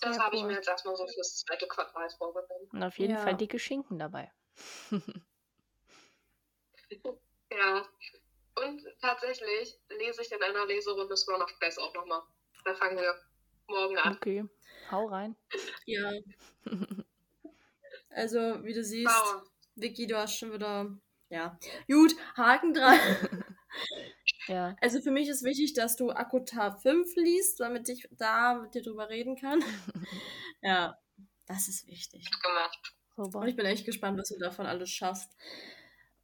Das 0.00 0.18
habe 0.18 0.34
ich 0.34 0.42
cool. 0.42 0.48
mir 0.48 0.54
jetzt 0.54 0.68
erstmal 0.68 0.96
so 0.96 1.06
fürs 1.06 1.36
zweite 1.44 1.68
Quartal 1.68 2.08
vorgenommen. 2.10 2.68
Und 2.72 2.82
auf 2.82 2.98
jeden 2.98 3.14
Ja. 3.14 3.20
Fall 3.20 3.36
dicke 3.36 3.58
Schinken 3.58 3.98
dabei. 3.98 4.30
Ja. 7.50 7.86
Und 8.54 8.82
tatsächlich 9.00 9.78
lese 9.90 10.22
ich 10.22 10.32
in 10.32 10.42
einer 10.42 10.66
Leserunde 10.66 11.14
Throne 11.14 11.44
of 11.44 11.58
Glass 11.58 11.78
auch 11.78 11.92
nochmal. 11.94 12.22
Da 12.64 12.74
fangen 12.74 12.96
wir 12.98 13.14
morgen 13.66 13.96
an. 13.98 14.16
okay. 14.16 14.44
Hau 14.90 15.06
rein. 15.06 15.36
Ja. 15.86 16.10
Also, 18.10 18.62
wie 18.64 18.74
du 18.74 18.82
siehst, 18.84 19.08
Wow. 19.10 19.42
Vicky, 19.74 20.06
du 20.06 20.16
hast 20.18 20.36
schon 20.38 20.52
wieder. 20.52 20.94
Ja. 21.30 21.58
Gut, 21.86 22.14
Haken 22.36 22.74
dran. 22.74 22.98
ja. 24.48 24.76
Also 24.80 25.00
für 25.00 25.10
mich 25.10 25.28
ist 25.28 25.42
wichtig, 25.44 25.74
dass 25.74 25.96
du 25.96 26.10
Akutar 26.10 26.78
5 26.78 27.14
liest, 27.16 27.60
damit 27.60 27.88
ich 27.88 28.08
da 28.12 28.54
mit 28.54 28.74
dir 28.74 28.82
drüber 28.82 29.08
reden 29.08 29.36
kann. 29.36 29.62
ja, 30.62 30.98
das 31.46 31.68
ist 31.68 31.86
wichtig. 31.86 32.24
Gut 32.30 32.42
gemacht. 32.42 32.92
Super. 33.16 33.38
Und 33.40 33.48
ich 33.48 33.56
bin 33.56 33.66
echt 33.66 33.84
gespannt, 33.84 34.18
was 34.18 34.28
du 34.28 34.38
davon 34.38 34.66
alles 34.66 34.90
schaffst. 34.90 35.30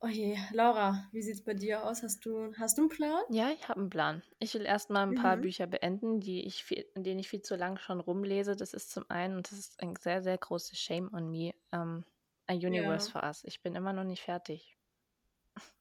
Oh 0.00 0.06
je, 0.06 0.38
Laura, 0.52 1.08
wie 1.10 1.22
sieht's 1.22 1.42
bei 1.42 1.54
dir 1.54 1.84
aus? 1.84 2.04
Hast 2.04 2.24
du, 2.24 2.54
hast 2.56 2.78
du 2.78 2.82
einen 2.82 2.88
Plan? 2.88 3.20
Ja, 3.30 3.50
ich 3.50 3.68
habe 3.68 3.80
einen 3.80 3.90
Plan. 3.90 4.22
Ich 4.38 4.54
will 4.54 4.64
erstmal 4.64 5.02
ein 5.04 5.16
paar 5.16 5.36
Mhm. 5.36 5.40
Bücher 5.40 5.66
beenden, 5.66 6.20
die 6.20 6.46
ich 6.46 6.62
viel, 6.62 6.86
in 6.94 7.02
denen 7.02 7.18
ich 7.18 7.28
viel 7.28 7.42
zu 7.42 7.56
lang 7.56 7.78
schon 7.78 7.98
rumlese. 7.98 8.54
Das 8.54 8.74
ist 8.74 8.92
zum 8.92 9.04
einen, 9.10 9.36
und 9.36 9.50
das 9.50 9.58
ist 9.58 9.80
ein 9.82 9.96
sehr, 9.96 10.22
sehr 10.22 10.38
großes 10.38 10.78
Shame 10.78 11.12
on 11.12 11.30
me, 11.30 11.52
ähm, 11.72 12.04
A 12.46 12.52
Universe 12.54 13.10
for 13.10 13.24
Us. 13.24 13.42
Ich 13.44 13.60
bin 13.60 13.74
immer 13.74 13.92
noch 13.92 14.04
nicht 14.04 14.22
fertig. 14.22 14.76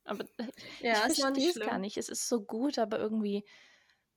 Aber 0.08 0.26
Ja, 0.80 1.06
ich 1.08 1.08
verstehe 1.08 1.50
es 1.50 1.62
gar 1.62 1.80
nicht. 1.80 1.98
Es 1.98 2.10
ist 2.10 2.28
so 2.30 2.44
gut, 2.44 2.78
aber 2.80 3.00
irgendwie 3.00 3.46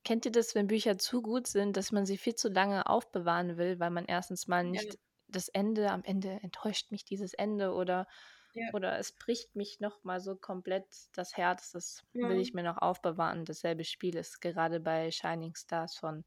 kennt 0.04 0.24
ihr 0.26 0.32
das, 0.32 0.54
wenn 0.54 0.68
Bücher 0.68 0.98
zu 0.98 1.22
gut 1.22 1.46
sind, 1.46 1.76
dass 1.76 1.92
man 1.92 2.06
sie 2.06 2.18
viel 2.18 2.34
zu 2.34 2.48
lange 2.48 2.86
aufbewahren 2.88 3.56
will, 3.58 3.80
weil 3.80 3.90
man 3.90 4.06
erstens 4.06 4.48
mal 4.48 4.64
Ja. 4.72 4.80
nicht 4.80 4.98
das 5.28 5.48
Ende, 5.48 5.90
am 5.90 6.04
Ende 6.04 6.30
enttäuscht 6.42 6.90
mich 6.92 7.04
dieses 7.04 7.34
Ende 7.34 7.72
oder 7.74 8.06
Ja. 8.54 8.70
oder 8.72 8.98
es 8.98 9.12
bricht 9.12 9.56
mich 9.56 9.80
noch 9.80 10.04
mal 10.04 10.20
so 10.20 10.36
komplett 10.36 10.86
das 11.14 11.36
Herz. 11.36 11.72
Das 11.72 12.04
will 12.20 12.38
Ja. 12.38 12.40
ich 12.40 12.54
mir 12.54 12.62
noch 12.64 12.78
aufbewahren. 12.78 13.44
Dasselbe 13.44 13.84
Spiel 13.84 14.16
ist 14.16 14.40
gerade 14.40 14.80
bei 14.80 15.10
Shining 15.10 15.54
Stars 15.56 15.96
von 15.96 16.24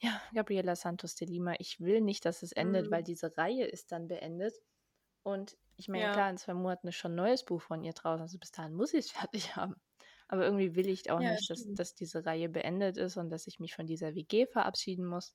ja, 0.00 0.20
Gabriela 0.34 0.76
Santos 0.76 1.14
de 1.16 1.28
Lima. 1.28 1.54
Ich 1.58 1.80
will 1.80 2.00
nicht, 2.02 2.24
dass 2.24 2.42
es 2.42 2.52
endet, 2.52 2.90
Mhm. 2.90 2.90
weil 2.90 3.02
diese 3.04 3.36
Reihe 3.36 3.66
ist 3.66 3.92
dann 3.92 4.08
beendet. 4.08 4.54
Und 5.22 5.56
ich 5.76 5.88
meine, 5.88 6.02
Ja. 6.02 6.12
klar, 6.12 6.30
in 6.30 6.36
zwei 6.38 6.54
Monaten 6.54 6.88
ist 6.88 6.96
schon 6.96 7.12
ein 7.12 7.16
neues 7.16 7.44
Buch 7.44 7.62
von 7.62 7.82
ihr 7.84 7.92
draußen. 7.92 8.22
Also 8.22 8.38
bis 8.38 8.52
dahin 8.52 8.74
muss 8.74 8.92
ich 8.94 9.06
es 9.06 9.10
fertig 9.30 9.56
haben. 9.56 9.76
Aber 10.28 10.44
irgendwie 10.44 10.76
will 10.76 10.88
ich 10.88 11.10
auch 11.10 11.20
Ja, 11.20 11.30
nicht, 11.30 11.50
dass, 11.50 11.72
dass 11.74 11.94
diese 11.94 12.24
Reihe 12.26 12.48
beendet 12.48 12.96
ist 12.98 13.16
und 13.16 13.30
dass 13.30 13.46
ich 13.46 13.58
mich 13.60 13.74
von 13.74 13.86
dieser 13.86 14.14
WG 14.14 14.46
verabschieden 14.46 15.06
muss. 15.06 15.34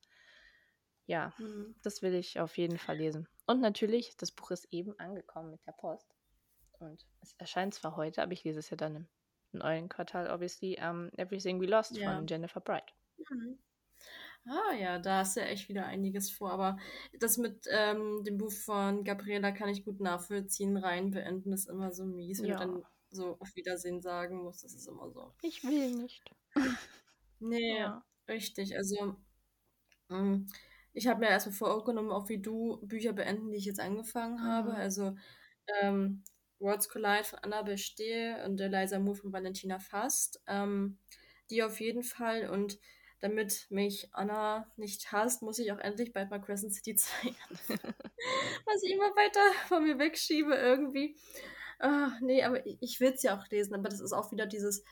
Ja, 1.08 1.34
Mhm. 1.38 1.76
das 1.82 2.02
will 2.04 2.14
ich 2.14 2.40
auf 2.40 2.58
jeden 2.58 2.78
Fall 2.78 2.98
lesen. 2.98 3.28
Und 3.48 3.60
natürlich, 3.62 4.18
das 4.18 4.32
Buch 4.32 4.52
ist 4.52 4.66
eben 4.72 4.98
angekommen 5.00 5.52
mit 5.52 5.66
der 5.66 5.72
Post. 5.74 6.14
Und 6.80 7.06
es 7.22 7.34
erscheint 7.38 7.74
zwar 7.74 7.96
heute, 7.96 8.22
aber 8.24 8.34
ich 8.34 8.44
lese 8.44 8.60
es 8.60 8.70
ja 8.70 8.78
dann 8.78 8.96
im 8.96 9.08
neuen 9.52 9.90
Quartal, 9.90 10.30
obviously, 10.32 10.78
um, 10.82 11.10
Everything 11.18 11.62
We 11.62 11.66
Lost 11.68 11.98
Ja. 11.98 12.06
von 12.06 12.28
Jennifer 12.28 12.60
Bright. 12.62 12.94
Mhm. 13.30 13.60
Ah 14.48 14.74
ja, 14.80 15.00
da 15.00 15.20
hast 15.20 15.36
du 15.36 15.40
ja 15.42 15.48
echt 15.48 15.70
wieder 15.70 15.86
einiges 15.88 16.30
vor. 16.30 16.52
Aber 16.52 16.78
das 17.20 17.38
mit 17.38 17.66
ähm, 17.72 18.24
dem 18.24 18.38
Buch 18.38 18.52
von 18.52 19.04
Gabriela 19.04 19.52
kann 19.52 19.70
ich 19.70 19.84
gut 19.84 20.00
nachvollziehen. 20.00 20.78
Rein 20.78 21.10
beenden 21.12 21.52
ist 21.52 21.68
immer 21.68 21.92
so 21.92 22.06
mies, 22.06 22.42
wenn 22.44 22.50
Ja. 22.50 22.58
du 22.58 22.66
dann 22.66 22.84
so 23.10 23.38
auf 23.40 23.56
Wiedersehen 23.56 24.02
sagen 24.02 24.44
musst. 24.44 24.64
Das 24.64 24.74
ist 24.76 24.88
immer 24.88 25.10
so. 25.10 25.34
Ich 25.42 25.64
will 25.64 25.92
nicht. 25.96 26.24
Nee, 27.40 27.80
Ja. 27.80 28.04
richtig. 28.30 28.76
Also, 28.78 29.16
ähm, 30.10 30.48
ich 30.94 31.08
habe 31.08 31.20
mir 31.22 31.30
erstmal 31.30 31.54
vorgenommen, 31.56 32.12
auch 32.12 32.30
wie 32.30 32.42
du 32.42 32.80
Bücher 32.86 33.14
beenden, 33.14 33.52
die 33.52 33.58
ich 33.58 33.66
jetzt 33.66 33.80
angefangen 33.80 34.44
habe. 34.44 34.72
Mhm. 34.72 34.76
Also, 34.76 35.16
ähm, 35.82 36.24
Worlds 36.60 36.90
Collide 36.90 37.24
von 37.26 37.40
Annabel 37.40 37.78
Stehl 37.78 38.44
und 38.46 38.60
Eliza 38.62 39.00
Moore 39.00 39.18
von 39.18 39.34
Valentina 39.34 39.80
Fast. 39.80 40.42
Ähm, 40.48 41.00
die 41.50 41.64
auf 41.64 41.80
jeden 41.82 42.04
Fall. 42.04 42.50
Und 42.50 42.80
damit 43.22 43.68
mich 43.70 44.10
Anna 44.14 44.72
nicht 44.78 45.12
hasst, 45.12 45.42
muss 45.42 45.60
ich 45.60 45.72
auch 45.72 45.80
endlich 45.80 46.14
bald 46.14 46.30
mal 46.30 46.40
Crescent 46.42 46.74
City 46.74 46.96
2 46.98 47.28
anfangen. 47.50 47.94
Was 48.66 48.84
ich 48.84 48.92
immer 48.94 49.16
weiter 49.16 49.42
von 49.68 49.84
mir 49.84 49.98
wegschiebe 50.00 50.54
irgendwie. 50.56 51.18
Ah, 51.80 52.12
nee, 52.22 52.44
aber 52.44 52.66
ich, 52.66 52.78
ich 52.82 53.00
will 53.00 53.14
es 53.14 53.24
ja 53.24 53.38
auch 53.38 53.48
lesen, 53.50 53.74
aber 53.76 53.90
das 53.90 54.00
ist 54.00 54.14
auch 54.14 54.32
wieder 54.32 54.46
dieses, 54.46 54.84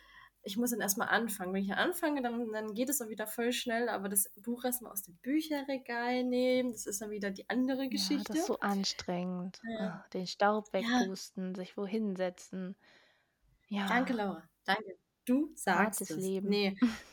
ich 0.45 0.57
muss 0.57 0.71
dann 0.71 0.81
erstmal 0.81 1.07
anfangen. 1.09 1.53
Wenn 1.53 1.63
ich 1.63 1.73
anfange, 1.73 2.21
dann, 2.21 2.51
dann 2.51 2.73
geht 2.73 2.89
es 2.89 3.01
auch 3.01 3.07
wieder 3.07 3.27
voll 3.27 3.53
schnell, 3.53 3.87
aber 3.87 4.09
das 4.09 4.29
Buch 4.43 4.65
erstmal 4.65 4.91
aus 4.91 5.03
dem 5.03 5.15
Bücherregal 5.17 6.23
nehmen, 6.25 6.73
das 6.73 6.85
ist 6.85 7.01
dann 7.01 7.11
wieder 7.11 7.31
die 7.31 7.49
andere 7.49 7.83
Ja, 7.83 7.89
Geschichte. 7.89 8.33
das 8.33 8.37
ist 8.39 8.47
so 8.47 8.59
anstrengend. 8.59 9.61
Ja. 9.79 10.03
Ah, 10.05 10.05
Den 10.13 10.27
Staub 10.27 10.67
Ja. 10.73 11.05
wegpusten, 11.07 11.55
sich 11.55 11.77
wohin 11.77 12.15
setzen. 12.17 12.75
Ja. 13.67 13.87
Danke, 13.87 14.13
Laura. 14.13 14.43
Danke. 14.65 14.97
Du 15.25 15.51
sagst 15.55 16.01
Hartes 16.01 16.09
es. 16.11 16.17
Leben. 16.17 16.49
Nee. 16.49 16.77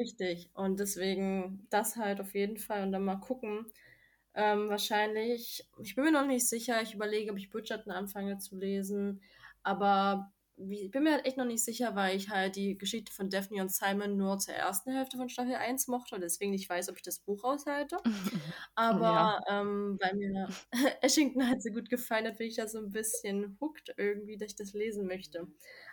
Richtig. 0.00 0.50
Und 0.54 0.80
deswegen 0.80 1.66
das 1.70 1.96
halt 1.96 2.20
auf 2.20 2.34
jeden 2.34 2.56
Fall 2.58 2.82
und 2.84 2.92
dann 2.92 3.04
mal 3.04 3.16
gucken. 3.20 3.66
Ähm, 4.34 4.68
wahrscheinlich, 4.70 5.68
ich 5.82 5.94
bin 5.96 6.04
mir 6.04 6.12
noch 6.12 6.26
nicht 6.26 6.48
sicher. 6.48 6.82
Ich 6.82 6.94
überlege, 6.94 7.32
ob 7.32 7.38
ich 7.38 7.50
Bridgerton 7.50 7.92
anfange 7.92 8.38
zu 8.38 8.56
lesen. 8.56 9.22
Aber 9.64 10.32
ich 10.68 10.90
bin 10.90 11.04
mir 11.04 11.12
halt 11.12 11.24
echt 11.26 11.36
noch 11.36 11.44
nicht 11.44 11.64
sicher, 11.64 11.94
weil 11.94 12.16
ich 12.16 12.28
halt 12.28 12.56
die 12.56 12.76
Geschichte 12.76 13.12
von 13.12 13.30
Daphne 13.30 13.62
und 13.62 13.72
Simon 13.72 14.16
nur 14.16 14.38
zur 14.38 14.54
ersten 14.54 14.92
Hälfte 14.92 15.16
von 15.16 15.28
Staffel 15.28 15.54
1 15.54 15.88
mochte 15.88 16.14
und 16.14 16.20
deswegen 16.20 16.50
nicht 16.50 16.68
weiß, 16.68 16.88
ob 16.88 16.96
ich 16.96 17.02
das 17.02 17.20
Buch 17.20 17.44
aushalte. 17.44 17.98
Aber 18.74 19.40
ähm, 19.48 19.98
weil 20.00 20.14
mir 20.16 20.48
Ashington 21.02 21.48
halt 21.48 21.62
so 21.62 21.70
gut 21.70 21.88
gefallen 21.88 22.26
hat, 22.26 22.38
bin 22.38 22.48
ich 22.48 22.56
da 22.56 22.68
so 22.68 22.78
ein 22.78 22.90
bisschen 22.90 23.56
hooked 23.60 23.94
irgendwie, 23.96 24.36
dass 24.36 24.50
ich 24.50 24.56
das 24.56 24.72
lesen 24.72 25.06
möchte. 25.06 25.46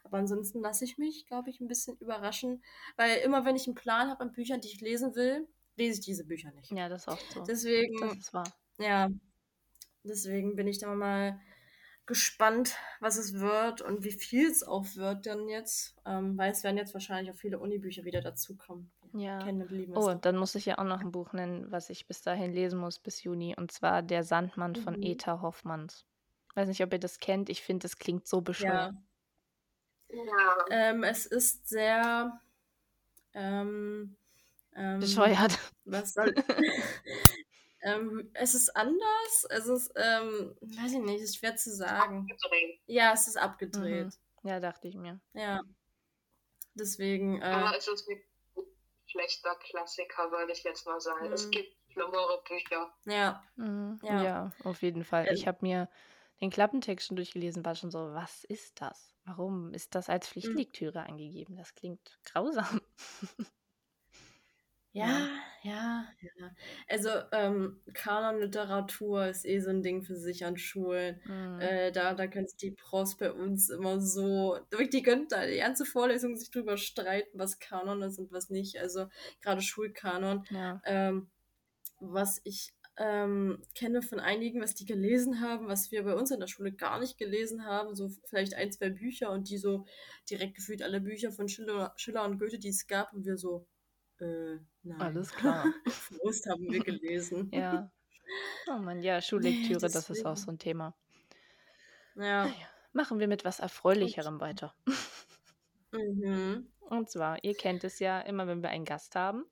Aber 0.03 0.17
ansonsten 0.17 0.60
lasse 0.62 0.86
ich 0.86 0.97
mich, 0.97 1.25
glaube 1.25 1.49
ich, 1.49 1.60
ein 1.62 1.67
bisschen 1.67 1.97
überraschen, 1.97 2.63
weil 2.95 3.17
immer 3.19 3.45
wenn 3.45 3.56
ich 3.56 3.67
einen 3.67 3.75
Plan 3.75 4.10
habe 4.10 4.21
an 4.21 4.32
Büchern, 4.34 4.62
die 4.62 4.67
ich 4.69 4.82
lesen 4.82 5.15
will, 5.15 5.47
lese 5.75 5.99
ich 5.99 6.06
diese 6.06 6.25
Bücher 6.25 6.51
nicht. 6.51 6.71
Ja, 6.71 6.89
das 6.89 7.03
ist 7.03 7.08
oft 7.08 7.32
so. 7.32 7.43
Deswegen, 7.43 7.99
Das 7.99 8.17
ist 8.17 8.34
wahr. 8.34 8.51
ja, 8.80 9.10
deswegen 10.03 10.56
bin 10.56 10.67
ich 10.67 10.80
da 10.80 10.93
mal 10.93 11.39
gespannt, 12.08 12.76
was 13.00 13.17
es 13.17 13.34
wird 13.39 13.82
und 13.82 14.04
wie 14.04 14.12
viel 14.12 14.50
es 14.50 14.63
auch 14.63 14.86
wird 14.96 15.26
dann 15.28 15.48
jetzt, 15.48 15.96
ähm, 16.06 16.38
weil 16.38 16.52
es 16.52 16.63
werden 16.63 16.78
jetzt 16.78 16.93
wahrscheinlich 16.93 17.32
auch 17.34 17.38
viele 17.38 17.60
Unibücher 17.60 18.04
wieder 18.06 18.22
dazukommen. 18.22 18.91
Ja. 19.13 19.39
Oh, 19.93 20.13
dann 20.13 20.38
muss 20.38 20.56
ich 20.56 20.65
ja 20.65 20.78
auch 20.80 20.84
noch 20.84 21.02
ein 21.02 21.12
Buch 21.12 21.34
nennen, 21.34 21.72
was 21.72 21.89
ich 21.89 22.08
bis 22.08 22.22
dahin 22.22 22.54
lesen 22.54 22.80
muss, 22.80 23.00
bis 23.00 23.24
Juni. 23.24 23.56
Und 23.58 23.72
zwar 23.72 24.02
Der 24.02 24.24
Sandmann 24.24 24.76
von 24.76 24.96
Mhm. 24.96 25.04
Eta 25.04 25.41
Hoffmanns. 25.41 26.06
Weiß 26.56 26.67
nicht, 26.67 26.82
ob 26.84 26.91
ihr 26.91 27.00
das 27.00 27.20
kennt. 27.20 27.50
Ich 27.50 27.62
finde, 27.62 27.84
das 27.84 27.98
klingt 27.98 28.28
so 28.28 28.41
bescheuert. 28.41 28.96
Ja, 30.10 30.17
Ja. 30.24 30.65
ähm, 30.72 31.04
es 31.04 31.26
ist 31.26 31.67
sehr 31.70 32.39
ähm, 33.34 34.15
ähm, 34.76 35.00
Bescheuert. 35.00 35.58
Was 35.86 36.13
soll. 36.13 36.34
ähm, 37.95 38.30
es 38.34 38.54
ist 38.56 38.76
anders. 38.76 39.47
Es 39.50 39.67
ist, 39.67 39.91
ähm, 39.95 40.56
weiß 40.62 40.91
ich 40.93 41.00
nicht, 41.00 41.21
ist 41.21 41.38
schwer 41.38 41.56
zu 41.56 41.73
sagen. 41.76 42.28
Abgedreht. 42.32 42.80
Ja, 42.86 43.13
es 43.13 43.28
ist 43.28 43.38
abgedreht. 43.38 44.13
Ja, 44.43 44.60
dachte 44.60 44.88
ich 44.88 44.95
mir. 44.95 45.19
Ja. 45.34 45.62
Deswegen, 46.76 47.41
äh, 47.41 47.45
Aber 47.45 47.76
es 47.78 47.88
ist 47.88 48.08
ein 48.08 48.21
schlechter 49.08 49.56
Klassiker, 49.56 50.32
würde 50.32 50.52
ich 50.52 50.63
jetzt 50.63 50.86
mal 50.86 51.00
sagen. 51.00 51.32
Es 51.32 51.47
Mhm. 51.47 51.52
gibt 51.52 51.76
schlimmere 51.91 52.41
Bücher. 52.47 52.93
ja. 53.06 53.43
Mhm. 53.56 54.00
Ja. 54.04 54.23
Ja. 54.23 54.52
auf 54.63 54.82
jeden 54.82 55.04
Fall. 55.04 55.28
Ich 55.34 55.47
habe 55.47 55.60
mir 55.62 55.89
den 56.41 56.52
Klappentext 56.52 57.08
schon 57.08 57.15
durchgelesen, 57.15 57.65
war 57.65 57.73
schon 57.76 57.89
so, 57.89 58.13
was 58.13 58.43
ist 58.43 58.80
das? 58.82 59.15
Warum 59.26 59.73
ist 59.73 59.95
das 59.95 60.08
als 60.08 60.30
Pflichtlektüre 60.30 61.02
angegeben? 61.02 61.56
Das 61.58 61.73
klingt 61.73 62.19
grausam. 62.23 62.80
Ja, 64.97 65.29
ja, 65.63 66.05
ja. 66.21 66.55
Also, 66.88 67.10
ähm, 67.31 67.81
Kanonliteratur 67.93 69.27
ist 69.27 69.45
eh 69.45 69.60
so 69.60 69.69
ein 69.69 69.83
Ding 69.83 70.03
für 70.03 70.15
sich 70.15 70.45
an 70.45 70.57
Schulen. 70.57 71.19
Mhm. 71.25 71.60
Äh, 71.60 71.91
da, 71.91 72.13
da 72.13 72.27
können 72.27 72.47
die 72.62 72.71
Pros 72.71 73.17
bei 73.17 73.31
uns 73.31 73.69
immer 73.69 73.99
so, 73.99 74.57
die 74.91 75.03
können 75.03 75.27
da 75.27 75.45
die 75.45 75.57
ganze 75.57 75.86
Vorlesung 75.86 76.36
sich 76.36 76.51
drüber 76.51 76.77
streiten, 76.77 77.38
was 77.38 77.60
Kanon 77.60 78.01
ist 78.01 78.19
und 78.19 78.31
was 78.31 78.49
nicht. 78.49 78.79
Also, 78.79 79.07
gerade 79.41 79.62
Schulkanon. 79.62 80.45
ja. 80.51 80.81
Ähm, 80.86 81.29
was 81.99 82.41
ich 82.43 82.73
ähm, 82.97 83.62
kenne 83.75 84.01
von 84.01 84.19
einigen, 84.19 84.62
was 84.62 84.73
die 84.73 84.86
gelesen 84.86 85.41
haben, 85.41 85.67
was 85.67 85.91
wir 85.91 86.03
bei 86.03 86.15
uns 86.15 86.31
in 86.31 86.39
der 86.39 86.47
Schule 86.47 86.71
gar 86.71 86.99
nicht 86.99 87.17
gelesen 87.17 87.65
haben, 87.65 87.95
so 87.95 88.10
vielleicht 88.25 88.55
ein, 88.55 88.71
zwei 88.71 88.89
Bücher 88.89 89.31
und 89.31 89.49
die 89.49 89.57
so 89.57 89.86
direkt 90.29 90.55
gefühlt 90.55 90.81
alle 90.81 90.99
Bücher 90.99 91.31
von 91.31 91.47
Schiller, 91.47 91.93
Schiller 91.95 92.25
und 92.25 92.39
Goethe, 92.39 92.57
die 92.57 92.69
es 92.69 92.88
gab, 92.88 93.13
und 93.13 93.25
wir 93.25 93.38
so, 93.38 93.67
äh, 94.19 94.60
nein. 94.84 95.01
Alles 95.01 95.32
klar. 95.32 95.65
Prost 96.19 96.45
haben 96.47 96.71
wir 96.71 96.84
gelesen. 96.84 97.49
Ja. 97.51 97.91
Oh 98.67 98.77
Mann, 98.77 99.01
ja, 99.01 99.21
Schullektüre, 99.21 99.89
das 99.89 100.10
ist 100.10 100.25
auch 100.25 100.38
so 100.38 100.51
ein 100.51 100.60
Thema. 100.60 100.95
Ja. 102.15 102.51
Machen 102.93 103.19
wir 103.19 103.27
mit 103.27 103.45
was 103.45 103.60
Erfreulicherem 103.60 104.39
weiter. 104.39 104.75
Mhm. 105.91 106.71
Und 106.80 107.10
zwar, 107.10 107.43
ihr 107.43 107.53
kennt 107.53 107.84
es 107.84 107.99
ja, 107.99 108.19
immer 108.21 108.47
wenn 108.47 108.62
wir 108.62 108.69
einen 108.69 108.86
Gast 108.86 109.15
haben, 109.15 109.45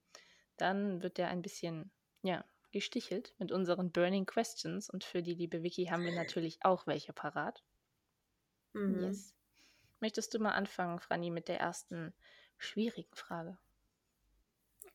dann 0.57 1.03
wird 1.03 1.17
der 1.17 1.27
ein 1.27 1.41
bisschen, 1.41 1.91
ja, 2.23 2.43
gestichelt 2.71 3.33
mit 3.37 3.51
unseren 3.51 3.91
Burning 3.91 4.25
Questions. 4.25 4.89
Und 4.89 5.03
für 5.03 5.21
die 5.21 5.33
liebe 5.33 5.63
Vicky 5.63 5.85
haben 5.85 6.03
wir 6.03 6.15
natürlich 6.15 6.59
auch 6.63 6.87
welche 6.87 7.13
parat. 7.13 7.63
Mhm. 8.73 9.03
Yes. 9.03 9.33
Möchtest 9.99 10.33
du 10.33 10.39
mal 10.39 10.51
anfangen, 10.51 10.99
Franny, 10.99 11.29
mit 11.29 11.47
der 11.47 11.59
ersten 11.59 12.13
schwierigen 12.57 13.13
Frage? 13.13 13.57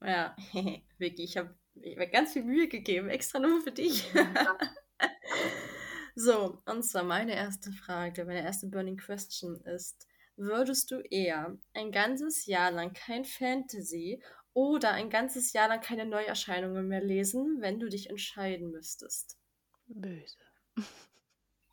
Ja, 0.02 0.36
Vicky, 0.98 1.24
ich 1.24 1.36
habe 1.36 1.54
ich 1.74 1.98
hab 1.98 2.12
ganz 2.12 2.32
viel 2.32 2.44
Mühe 2.44 2.68
gegeben, 2.68 3.08
extra 3.08 3.38
nur 3.38 3.62
für 3.62 3.72
dich. 3.72 4.10
so, 6.14 6.62
und 6.66 6.82
zwar 6.82 7.04
meine 7.04 7.34
erste 7.34 7.72
Frage, 7.72 8.24
meine 8.24 8.42
erste 8.42 8.66
Burning 8.66 8.96
Question 8.96 9.56
ist, 9.64 10.06
würdest 10.36 10.90
du 10.90 11.00
eher 11.00 11.56
ein 11.74 11.92
ganzes 11.92 12.46
Jahr 12.46 12.70
lang 12.70 12.92
kein 12.92 13.24
Fantasy 13.24 14.22
oder 14.52 14.92
ein 14.92 15.10
ganzes 15.10 15.52
Jahr 15.52 15.68
lang 15.68 15.80
keine 15.80 16.06
Neuerscheinungen 16.06 16.88
mehr 16.88 17.02
lesen, 17.02 17.58
wenn 17.60 17.78
du 17.78 17.88
dich 17.88 18.10
entscheiden 18.10 18.70
müsstest? 18.70 19.38
Böse. 19.86 20.36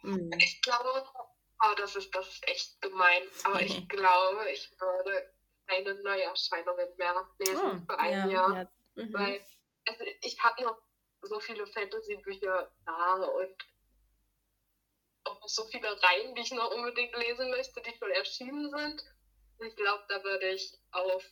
Hm. 0.02 0.30
Ich 0.38 0.62
glaube, 0.62 1.06
oh, 1.64 1.74
das 1.78 1.96
ist, 1.96 2.14
das 2.14 2.28
ist 2.28 2.48
echt 2.48 2.82
gemein, 2.82 3.24
aber 3.44 3.62
ich 3.62 3.88
glaube, 3.90 4.50
ich 4.54 4.72
würde 4.80 5.34
keine 5.68 5.94
Neuerscheinungen 6.02 6.88
mehr 6.98 7.28
lesen 7.40 7.62
Oh, 7.64 7.86
für 7.86 8.00
ein 8.00 8.12
ja, 8.12 8.28
Jahr. 8.28 8.56
Ja, 8.56 8.70
Mhm. 8.98 9.14
Weil 9.14 9.46
also 9.88 10.04
ich 10.22 10.40
habe 10.44 10.64
noch 10.64 10.82
so 11.22 11.40
viele 11.40 11.66
Fantasy-Bücher 11.68 12.72
da 12.86 13.14
und 13.14 13.56
auch 15.24 15.48
so 15.48 15.66
viele 15.66 15.90
Reihen, 16.02 16.36
die 16.36 16.42
ich 16.42 16.52
noch 16.52 16.74
unbedingt 16.74 17.16
lesen 17.16 17.50
möchte, 17.52 17.82
die 17.82 17.96
schon 17.98 18.12
erschienen 18.12 18.70
sind. 18.70 19.04
Ich 19.60 19.76
glaube, 19.76 20.04
da 20.10 20.24
würde 20.24 20.50
ich 20.50 20.78
auf 20.92 21.24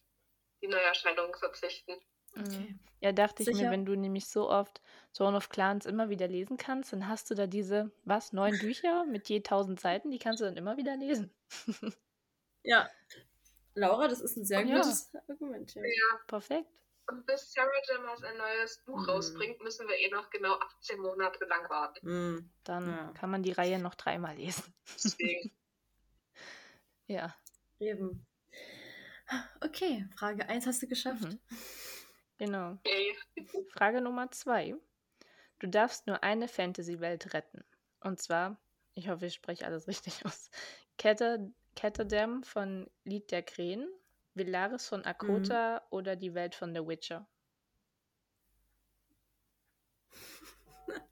die 0.62 0.68
Neuerscheinungen 0.68 1.36
verzichten. 1.36 1.94
mhm. 2.36 2.80
ja, 3.00 3.12
dachte 3.12 3.44
ich 3.44 3.50
mir, 3.50 3.56
Sicher? 3.56 3.72
wenn 3.72 3.86
du 3.86 3.96
nämlich 3.96 4.28
so 4.28 4.50
oft 4.50 4.82
Zone 5.12 5.38
of 5.38 5.50
Clans 5.50 5.86
immer 5.86 6.10
wieder 6.10 6.28
lesen 6.28 6.58
kannst, 6.58 6.94
dann 6.94 7.08
hast 7.08 7.30
du 7.30 7.36
da 7.36 7.48
diese, 7.48 7.92
was, 8.04 8.34
neun 8.34 8.58
Bücher 8.60 9.06
mit 9.06 9.30
je 9.30 9.42
tausend 9.42 9.80
Seiten, 9.80 10.12
die 10.12 10.20
kannst 10.20 10.42
du 10.42 10.46
dann 10.46 10.58
immer 10.58 10.78
wieder 10.78 10.96
lesen. 10.98 11.34
Ja. 12.64 12.90
Laura, 13.76 14.08
das 14.08 14.22
ist 14.22 14.38
ein 14.38 14.46
sehr 14.46 14.62
Ja. 14.66 14.78
gutes 14.82 15.14
Argument. 15.28 15.76
Ja. 15.76 15.84
Perfekt. 16.28 16.70
Und 17.08 17.26
bis 17.28 17.54
Sarah 17.54 17.70
Jammers 17.88 18.24
ein 18.24 18.38
neues 18.38 18.80
Buch 18.84 19.00
Mhm. 19.02 19.10
rausbringt, 19.10 19.62
müssen 19.62 19.88
wir 19.88 19.96
eh 19.96 20.10
noch 20.10 20.30
genau 20.32 20.56
18 20.60 21.00
Monate 21.00 21.46
lang 21.46 21.70
warten. 21.70 22.08
Hm. 22.08 22.50
Dann 22.64 22.88
Ja. 22.88 23.12
kann 23.14 23.30
man 23.30 23.44
die 23.44 23.52
Reihe 23.52 23.78
noch 23.80 23.94
dreimal 23.96 24.36
lesen. 24.36 24.74
Deswegen. 24.96 25.52
Ja. 27.08 27.36
Eben. 27.78 28.26
Okay, 29.62 30.08
Frage 30.18 30.50
1 30.50 30.66
hast 30.66 30.82
du 30.82 30.88
geschafft. 30.88 31.22
Mhm. 31.22 31.40
Genau. 32.40 32.72
Okay. 32.84 33.16
Frage 33.72 34.02
Nummer 34.02 34.32
zwei. 34.32 34.76
Du 35.60 35.68
darfst 35.68 36.08
nur 36.08 36.24
eine 36.24 36.48
Fantasy-Welt 36.48 37.34
retten. 37.36 37.64
Und 38.00 38.20
zwar, 38.22 38.58
ich 38.96 39.08
hoffe, 39.08 39.28
ich 39.28 39.36
spreche 39.36 39.66
alles 39.66 39.88
richtig 39.88 40.26
aus. 40.26 40.50
Ketter, 40.98 41.38
Ketterdam 41.76 42.44
von 42.44 42.90
Lied 43.04 43.32
der 43.32 43.44
Krähen, 43.44 43.88
Villaris 44.34 44.88
von 44.88 45.06
Akota 45.06 45.82
oder 45.90 46.16
die 46.16 46.34
Welt 46.34 46.56
von 46.56 46.74
The 46.74 46.86
Witcher. 46.88 47.28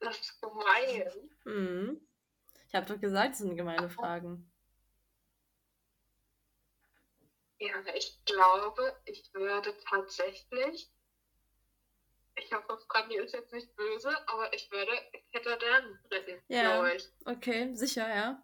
Das 0.00 0.18
ist 0.18 0.40
gemein. 0.40 1.30
Mhm. 1.44 2.00
Ich 2.68 2.74
habe 2.74 2.86
doch 2.86 2.98
gesagt, 2.98 3.32
das 3.32 3.38
sind 3.40 3.54
gemeine 3.54 3.90
Fragen. 3.90 4.50
Ja, 7.58 7.74
ich 7.94 8.18
glaube, 8.24 8.96
ich 9.04 9.28
würde 9.34 9.76
tatsächlich. 9.86 10.90
Ich 12.36 12.50
hoffe, 12.54 12.78
Franny 12.88 13.16
ist 13.16 13.34
jetzt 13.34 13.52
nicht 13.52 13.76
böse, 13.76 14.16
aber 14.28 14.50
ich 14.54 14.70
würde 14.70 14.92
Ketterdam 15.32 15.98
retten, 16.10 16.42
Ja. 16.48 16.76
glaube 16.76 16.94
ich. 16.96 17.08
Okay, 17.26 17.74
sicher, 17.74 18.08
ja. 18.08 18.42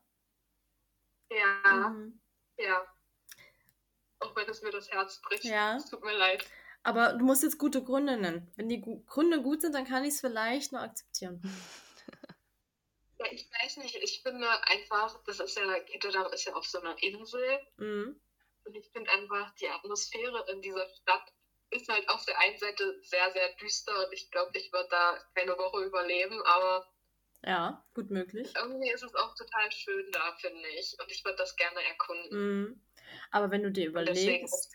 Ja, 1.39 1.89
Mhm. 1.91 2.21
ja. 2.59 2.87
Auch 4.21 4.35
wenn 4.35 4.49
es 4.49 4.63
mir 4.63 4.71
das 4.71 4.91
Herz 4.91 5.21
bricht. 5.21 5.45
Ja. 5.45 5.77
Es 5.77 5.91
tut 5.91 6.03
mir 6.03 6.17
leid. 6.17 6.45
Aber 6.83 7.13
du 7.15 7.25
musst 7.25 7.43
jetzt 7.43 7.59
gute 7.59 7.83
Gründe 7.83 8.17
nennen. 8.17 8.51
Wenn 8.57 8.69
die 8.69 8.81
Gu 8.81 9.03
Gründe 9.07 9.43
gut 9.43 9.61
sind, 9.61 9.75
dann 9.75 9.85
kann 9.87 10.05
ich 10.05 10.15
es 10.15 10.21
vielleicht 10.21 10.73
noch 10.73 10.81
akzeptieren. 10.81 11.41
Ja, 13.19 13.33
ich 13.33 13.49
weiß 13.51 13.79
nicht, 13.79 13.97
ich 13.97 14.21
finde 14.23 14.47
einfach, 14.67 15.23
das 15.25 15.41
ist 15.41 15.57
ja, 15.57 15.81
Ketterdam 15.81 16.31
ist 16.35 16.45
ja 16.45 16.53
auf 16.53 16.67
so 16.67 16.79
einer 16.83 17.03
Insel. 17.03 17.61
Mhm. 17.79 18.21
Und 18.65 18.75
ich 18.75 18.91
finde 18.91 19.11
einfach, 19.11 19.55
die 19.55 19.69
Atmosphäre 19.71 20.45
in 20.53 20.61
dieser 20.61 20.87
Stadt 21.01 21.33
ist 21.71 21.89
halt 21.89 22.07
auf 22.11 22.27
der 22.27 22.39
einen 22.41 22.59
Seite 22.59 23.01
sehr, 23.03 23.33
sehr 23.33 23.55
düster 23.55 24.07
und 24.07 24.13
ich 24.13 24.31
glaube, 24.31 24.51
ich 24.59 24.71
würde 24.71 24.89
da 24.91 25.19
keine 25.35 25.57
Woche 25.57 25.85
überleben, 25.87 26.43
aber 26.43 26.87
Ja, 27.47 27.87
gut 27.95 28.11
möglich. 28.11 28.53
irgendwie 28.61 28.91
ist 28.91 29.05
es 29.05 29.15
auch 29.15 29.35
total 29.37 29.71
schön 29.71 30.11
da, 30.11 30.33
finde 30.39 30.67
ich. 30.81 30.97
Und 31.01 31.11
ich 31.11 31.25
würde 31.25 31.39
das 31.39 31.55
gerne 31.55 31.79
erkunden. 31.89 32.63
Mhm. 32.63 32.81
Aber 33.31 33.51
wenn 33.53 33.63
du 33.63 33.71
dir 33.71 33.87
überlegst, 33.87 34.75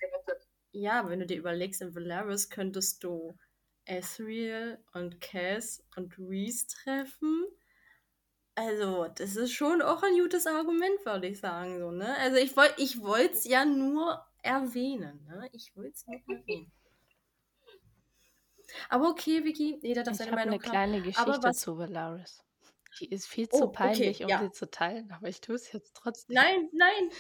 ja, 0.71 0.99
aber 0.99 1.09
wenn 1.09 1.19
du 1.19 1.25
dir 1.25 1.37
überlegst, 1.37 1.81
in 1.81 1.93
Valeris 1.93 2.49
könntest 2.49 3.03
du 3.03 3.37
Ezreal 3.85 4.81
und 4.93 5.19
Cass 5.19 5.83
und 5.97 6.17
Reese 6.17 6.67
treffen. 6.67 7.45
Also, 8.55 9.07
das 9.15 9.35
ist 9.35 9.51
schon 9.51 9.81
auch 9.81 10.01
ein 10.03 10.17
gutes 10.17 10.47
Argument, 10.47 11.05
würde 11.05 11.27
ich 11.27 11.39
sagen. 11.39 11.77
So, 11.79 11.91
ne? 11.91 12.15
Also, 12.19 12.37
ich 12.37 12.55
wollte 12.55 12.81
ich 12.81 12.95
es 13.33 13.43
ja 13.43 13.65
nur 13.65 14.25
erwähnen. 14.43 15.25
Ne? 15.25 15.49
Ich 15.51 15.75
wollte 15.75 15.91
es 15.93 16.07
nur 16.07 16.21
erwähnen. 16.37 16.71
Aber 18.87 19.09
okay, 19.09 19.43
Vicky, 19.43 19.77
jeder 19.81 20.03
darf 20.03 20.13
Ich 20.13 20.19
seine 20.19 20.31
habe 20.31 20.41
eine 20.41 20.51
Meinung 20.51 20.63
haben. 20.63 20.71
kleine 20.71 21.01
Geschichte 21.01 21.39
was- 21.43 21.59
zu 21.59 21.77
Die 22.99 23.09
ist 23.11 23.27
viel 23.27 23.49
Oh, 23.51 23.61
zu 23.61 23.67
okay, 23.83 24.13
peinlich, 24.13 24.23
um 24.23 24.37
ja. 24.37 24.39
sie 24.39 24.49
zu 24.51 24.69
teilen, 24.71 25.11
aber 25.11 25.27
ich 25.27 25.41
tue 25.41 25.55
es 25.55 25.71
jetzt 25.73 25.93
trotzdem. 25.95 26.37
Nein, 26.37 26.69
nein. 26.73 27.11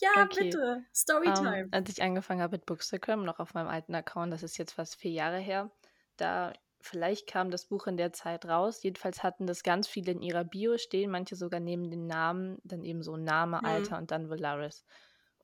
Ja, 0.00 0.10
Okay. 0.16 0.34
bitte. 0.34 0.86
Storytime. 0.94 1.70
Ähm, 1.70 1.70
als 1.72 1.90
ich 1.90 2.02
angefangen 2.02 2.42
habe 2.42 2.56
mit 2.56 2.66
Bookstagram, 2.66 3.24
noch 3.24 3.40
auf 3.40 3.54
meinem 3.54 3.68
alten 3.68 3.94
Account, 3.94 4.32
das 4.32 4.42
ist 4.44 4.58
jetzt 4.58 4.72
fast 4.74 4.96
vier 4.96 5.12
Jahre 5.12 5.38
her, 5.38 5.72
da 6.16 6.52
vielleicht 6.80 7.28
kam 7.28 7.50
das 7.50 7.66
Buch 7.66 7.86
in 7.88 7.96
der 7.96 8.12
Zeit 8.12 8.46
raus. 8.46 8.82
Jedenfalls 8.82 9.22
hatten 9.22 9.46
das 9.46 9.62
ganz 9.64 9.88
viele 9.88 10.12
in 10.12 10.22
ihrer 10.22 10.44
Bio 10.44 10.78
stehen, 10.78 11.10
manche 11.10 11.36
sogar 11.36 11.60
neben 11.60 11.90
den 11.90 12.06
Namen, 12.06 12.58
dann 12.64 12.84
eben 12.84 13.02
so 13.02 13.16
Name, 13.16 13.64
Hm. 13.64 13.64
Alter 13.64 13.98
und 13.98 14.10
dann 14.12 14.30
Volaris. 14.30 14.84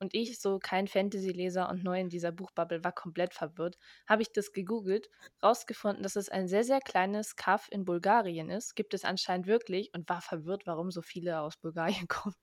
Und 0.00 0.14
ich, 0.14 0.40
so 0.40 0.58
kein 0.58 0.88
Fantasy-Leser 0.88 1.68
und 1.70 1.84
neu 1.84 2.00
in 2.00 2.08
dieser 2.08 2.32
Buchbubble, 2.32 2.82
war 2.84 2.92
komplett 2.92 3.34
verwirrt. 3.34 3.78
Habe 4.08 4.22
ich 4.22 4.32
das 4.32 4.52
gegoogelt, 4.52 5.10
rausgefunden, 5.42 6.02
dass 6.02 6.16
es 6.16 6.28
ein 6.30 6.48
sehr, 6.48 6.64
sehr 6.64 6.80
kleines 6.80 7.36
Kaff 7.36 7.68
in 7.70 7.84
Bulgarien 7.84 8.50
ist. 8.50 8.74
Gibt 8.76 8.94
es 8.94 9.04
anscheinend 9.04 9.46
wirklich 9.46 9.92
und 9.94 10.08
war 10.08 10.22
verwirrt, 10.22 10.66
warum 10.66 10.90
so 10.90 11.02
viele 11.02 11.40
aus 11.40 11.56
Bulgarien 11.58 12.08
kommen. 12.08 12.34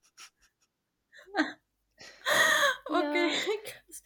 Okay, 2.89 3.31
krass. 3.63 4.03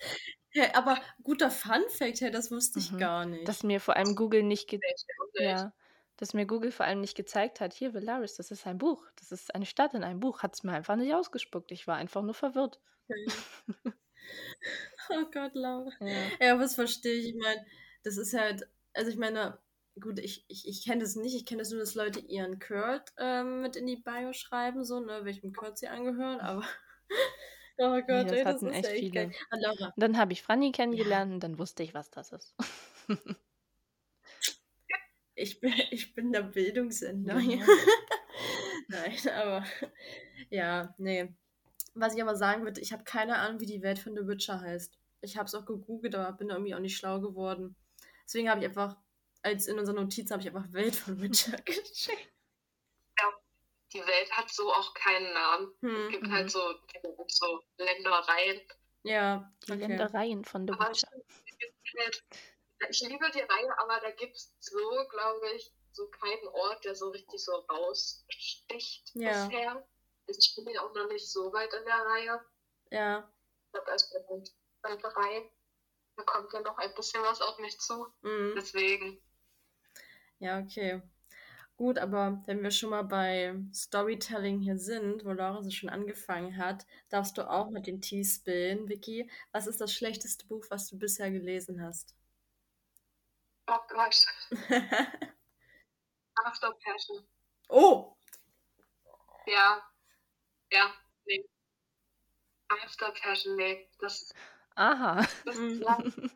Hä, 0.49 0.71
aber 0.73 0.97
guter 1.23 1.51
Fun-Fact, 1.51 2.21
hey, 2.21 2.31
das 2.31 2.51
wusste 2.51 2.79
ich 2.79 2.95
Mhm. 2.95 2.97
gar 2.97 3.25
nicht. 3.25 3.43
Dass 3.43 3.63
mir 3.63 3.79
vor 3.79 3.95
allem 3.95 4.15
Google 4.15 4.43
nicht 4.43 4.67
ge 4.69 4.81
Nicht, 4.81 5.05
auch 5.19 5.33
nicht. 5.39 5.65
ja, 5.65 5.73
dass 6.17 6.33
mir 6.33 6.45
Google 6.45 6.71
vor 6.71 6.85
allem 6.85 7.01
nicht 7.01 7.15
gezeigt 7.17 7.59
hat, 7.61 7.73
hier 7.73 7.93
Velaris, 7.93 8.35
das 8.35 8.51
ist 8.51 8.67
ein 8.67 8.77
Buch, 8.77 9.07
das 9.17 9.31
ist 9.31 9.55
eine 9.55 9.65
Stadt 9.65 9.93
in 9.95 10.03
einem 10.03 10.19
Buch, 10.19 10.43
hat 10.43 10.55
es 10.55 10.63
mir 10.63 10.73
einfach 10.73 10.95
nicht 10.97 11.13
ausgespuckt. 11.15 11.71
Ich 11.71 11.87
war 11.87 11.97
einfach 11.97 12.21
nur 12.23 12.33
verwirrt. 12.35 12.79
Okay. 13.11 13.25
Oh 15.09 15.25
Gott, 15.31 15.53
Laura. 15.55 15.91
Ja. 15.99 16.31
Ja, 16.39 16.53
aber 16.53 16.61
das 16.63 16.75
verstehe 16.75 17.13
ich. 17.13 17.29
Ich 17.29 17.35
meine, 17.35 17.65
das 18.03 18.17
ist 18.17 18.33
halt, 18.33 18.67
also 18.93 19.11
ich 19.11 19.17
meine, 19.17 19.59
gut, 19.99 20.19
ich, 20.19 20.45
ich, 20.47 20.67
ich 20.67 20.83
kenne 20.85 21.01
das 21.01 21.15
nicht. 21.15 21.35
Ich 21.35 21.45
kenne 21.45 21.61
das 21.61 21.71
nur, 21.71 21.79
dass 21.79 21.95
Leute 21.95 22.19
ihren 22.19 22.59
Kurt 22.59 23.11
ähm, 23.17 23.61
mit 23.61 23.75
in 23.75 23.87
die 23.87 23.97
Bio 23.97 24.33
schreiben, 24.33 24.83
so, 24.85 24.99
ne, 24.99 25.25
welchem 25.25 25.53
Kurt 25.53 25.77
sie 25.77 25.87
angehören, 25.87 26.39
aber 26.39 26.65
oh 27.77 28.01
Nee, 28.07 28.25
Gott, 28.25 28.29
das 28.29 28.43
ey, 28.43 28.45
das 28.45 28.61
ist 28.63 28.71
echt 28.71 28.83
ja 28.83 28.89
echt 28.91 29.11
geil. 29.13 29.29
viele. 29.29 29.35
Ah, 29.49 29.57
Laura, 29.59 29.93
Und 29.95 30.01
dann 30.03 30.17
habe 30.17 30.33
ich 30.33 30.41
Franny 30.43 30.71
kennengelernt 30.71 31.33
und 31.33 31.39
dann 31.43 31.57
wusste 31.59 31.83
ich, 31.83 31.93
was 31.93 32.09
das 32.11 32.31
ist. 32.31 32.55
ich 35.35 35.59
bin, 35.59 35.73
ich 35.91 36.13
bin 36.13 36.31
der 36.31 36.43
Bildungssender 36.43 37.39
hier. 37.39 37.57
Genau. 37.57 37.77
Nein, 38.87 39.17
aber 39.35 39.65
ja, 40.49 40.93
nee. 40.97 41.33
Was 41.93 42.15
ich 42.15 42.21
aber 42.21 42.35
sagen 42.35 42.63
würde, 42.63 42.79
ich 42.81 42.93
habe 42.93 43.03
keine 43.03 43.37
Ahnung, 43.39 43.59
wie 43.59 43.65
die 43.65 43.81
Welt 43.81 43.99
von 43.99 44.15
The 44.15 44.27
Witcher 44.27 44.61
heißt. 44.61 44.97
Ich 45.21 45.37
habe 45.37 45.45
es 45.45 45.55
auch 45.55 45.65
gegoogelt, 45.65 46.15
aber 46.15 46.31
bin 46.37 46.49
irgendwie 46.49 46.73
auch 46.73 46.79
nicht 46.79 46.97
schlau 46.97 47.19
geworden. 47.19 47.75
Deswegen 48.25 48.49
habe 48.49 48.61
ich 48.61 48.65
einfach, 48.65 48.97
als 49.43 49.67
in 49.67 49.77
unserer 49.77 49.95
Notiz 49.95 50.31
habe 50.31 50.41
ich 50.41 50.47
einfach 50.47 50.71
Welt 50.71 50.95
von 50.95 51.21
Witcher 51.21 51.57
geschickt. 51.65 52.31
Die 53.93 53.99
Welt 53.99 54.31
hat 54.31 54.49
so 54.49 54.71
auch 54.71 54.93
keinen 54.93 55.33
Namen. 55.33 55.73
Es 55.81 55.81
Hm, 55.81 56.11
gibt 56.11 56.23
Mhm. 56.23 56.31
halt 56.31 56.51
so, 56.51 56.75
so 57.27 57.59
Ländereien. 57.77 58.61
ja, 59.03 59.51
Die 59.67 59.73
okay. 59.73 59.81
Ländereien 59.81 60.45
von 60.45 60.65
The 60.67 60.73
Witcher. 60.73 61.07
halt, 61.99 62.23
ich 62.89 63.01
liebe 63.01 63.29
die 63.31 63.41
Reihe, 63.41 63.79
aber 63.79 63.99
da 63.99 64.11
gibt 64.11 64.35
es 64.35 64.53
so, 64.59 64.79
glaube 65.09 65.51
ich, 65.55 65.71
so 65.91 66.07
keinen 66.09 66.47
Ort, 66.47 66.85
der 66.85 66.95
so 66.95 67.09
richtig 67.09 67.43
so 67.43 67.51
raussticht 67.51 69.11
Ja. 69.15 69.47
bisher. 69.47 69.85
Ich 70.27 70.55
bin 70.55 70.73
ja 70.73 70.81
auch 70.81 70.93
noch 70.93 71.07
nicht 71.07 71.29
so 71.29 71.51
weit 71.53 71.73
in 71.73 71.85
der 71.85 72.05
Reihe. 72.05 72.45
Ja, 72.91 73.31
Ich 73.65 73.71
glaube, 73.71 73.91
erst 73.91 74.13
bei 74.81 74.95
drei. 74.95 75.51
Da 76.17 76.23
kommt 76.23 76.51
ja 76.53 76.61
noch 76.61 76.77
ein 76.77 76.93
bisschen 76.95 77.23
was 77.23 77.41
auf 77.41 77.57
mich 77.59 77.79
zu. 77.79 78.07
mhm. 78.21 78.53
Deswegen. 78.55 79.21
ja, 80.39 80.59
okay. 80.59 81.01
Gut, 81.77 81.97
aber 81.97 82.43
wenn 82.45 82.61
wir 82.61 82.69
schon 82.69 82.91
mal 82.91 83.01
bei 83.03 83.55
Storytelling 83.73 84.59
hier 84.59 84.77
sind, 84.77 85.25
wo 85.25 85.31
Laura 85.31 85.63
so 85.63 85.71
schon 85.71 85.89
angefangen 85.89 86.57
hat, 86.57 86.85
darfst 87.09 87.37
du 87.37 87.49
auch 87.49 87.71
mit 87.71 87.87
den 87.87 88.01
Tee 88.01 88.23
spillen. 88.23 88.87
Vicky, 88.87 89.31
was 89.51 89.65
ist 89.65 89.81
das 89.81 89.91
schlechteste 89.91 90.45
Buch, 90.45 90.63
was 90.69 90.87
du 90.87 90.99
bisher 90.99 91.31
gelesen 91.31 91.81
hast? 91.81 92.13
Oh 93.67 93.79
Gott. 93.89 94.25
After 96.43 96.71
Passion. 96.83 97.27
oh! 97.69 98.15
Ja. 99.47 99.81
Ja. 100.71 100.93
Nee. 101.25 101.45
After 102.69 103.11
Passion, 103.11 103.55
nee. 103.55 103.89
Das, 103.99 104.33
Aha. 104.75 105.27
das 105.45 105.55
Mhm. 105.57 105.81
ja, 105.81 105.97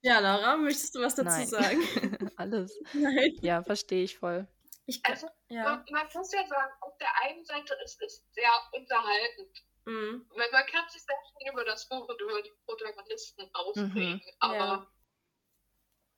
Ja, 0.00 0.18
Laura, 0.20 0.56
möchtest 0.56 0.94
du 0.94 1.00
was 1.00 1.16
dazu 1.16 1.28
Nein. 1.30 1.46
sagen? 1.48 1.80
Alles. 2.36 2.78
Nein. 2.94 3.36
Ja, 3.42 3.62
verstehe 3.62 4.04
ich 4.04 4.16
voll. 4.18 4.46
Ich, 4.86 5.04
Also, 5.04 5.28
ja. 5.48 5.64
man, 5.64 5.84
man 5.90 6.06
muss 6.14 6.32
ja 6.32 6.46
sagen, 6.46 6.72
auf 6.80 6.96
der 6.98 7.08
einen 7.24 7.44
Seite 7.44 7.76
ist 7.84 8.00
es 8.00 8.24
sehr 8.32 8.50
unterhaltend. 8.72 9.64
Mhm. 9.86 10.24
Weil 10.30 10.50
man 10.52 10.66
kann 10.66 10.88
sich 10.88 11.02
sehr 11.02 11.16
viel 11.38 11.52
über 11.52 11.64
das 11.64 11.88
Buch 11.88 12.08
und 12.08 12.20
über 12.20 12.40
die 12.42 12.52
Protagonisten 12.64 13.50
aufregen. 13.54 14.22
Aber 14.38 14.56
Ja. 14.56 14.86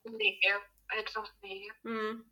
nee, 0.04 0.40
einfach 0.88 1.32
nee. 1.40 1.70
Mhm. 1.82 2.30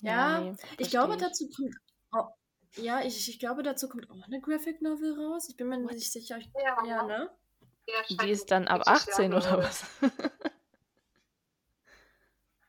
Ja, 0.00 0.40
nee, 0.40 0.56
Ich 0.78 0.90
glaube, 0.90 1.16
dazu 1.16 1.48
kommt. 1.48 1.74
Oh, 2.12 2.28
ja, 2.76 3.02
ich, 3.04 3.28
ich 3.28 3.38
glaube, 3.38 3.62
dazu 3.62 3.88
kommt 3.88 4.10
auch 4.10 4.22
eine 4.26 4.40
Graphic 4.40 4.82
Novel 4.82 5.18
raus. 5.18 5.48
Ich 5.48 5.56
bin 5.56 5.68
mir 5.68 5.78
nicht 5.78 6.12
sicher. 6.12 6.38
Ich, 6.38 6.50
Ja, 6.54 6.84
ja, 6.86 7.02
ne? 7.02 7.30
der 7.88 8.02
Die 8.24 8.30
ist 8.30 8.50
dann 8.50 8.66
ab 8.68 8.82
nächstes 8.86 9.14
18 9.14 9.32
Jahr, 9.32 9.40
oder 9.40 9.58
was? 9.64 9.84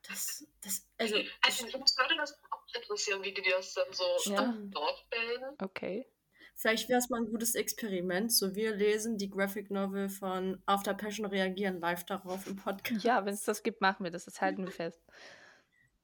Das, 0.09 0.47
das, 0.61 0.87
also, 0.97 1.17
Also, 1.41 1.77
uns 1.77 1.97
würde 1.97 2.15
das 2.15 2.33
auch 2.51 2.63
interessieren, 2.73 3.21
wie 3.23 3.33
die 3.33 3.41
das 3.41 3.73
dann 3.73 3.91
so 3.91 4.05
Ja. 4.31 4.55
darstellen. 4.71 5.55
okay. 5.61 6.07
vielleicht 6.55 6.87
wäre 6.87 6.99
es 6.99 7.09
mal 7.09 7.19
ein 7.21 7.29
gutes 7.29 7.55
Experiment. 7.55 8.31
So, 8.31 8.55
wir 8.55 8.73
lesen 8.73 9.17
die 9.17 9.29
Graphic 9.29 9.69
Novel 9.69 10.07
von 10.07 10.63
After 10.65 10.93
Passion, 10.93 11.25
reagieren 11.25 11.81
live 11.81 12.05
darauf 12.05 12.47
im 12.47 12.55
Podcast. 12.55 13.03
Ja, 13.03 13.25
wenn 13.25 13.33
es 13.33 13.43
das 13.43 13.63
gibt, 13.63 13.81
machen 13.81 14.05
wir 14.05 14.11
das. 14.11 14.23
Das 14.25 14.39
halten 14.41 14.65
wir 14.65 14.71
fest. 14.71 15.01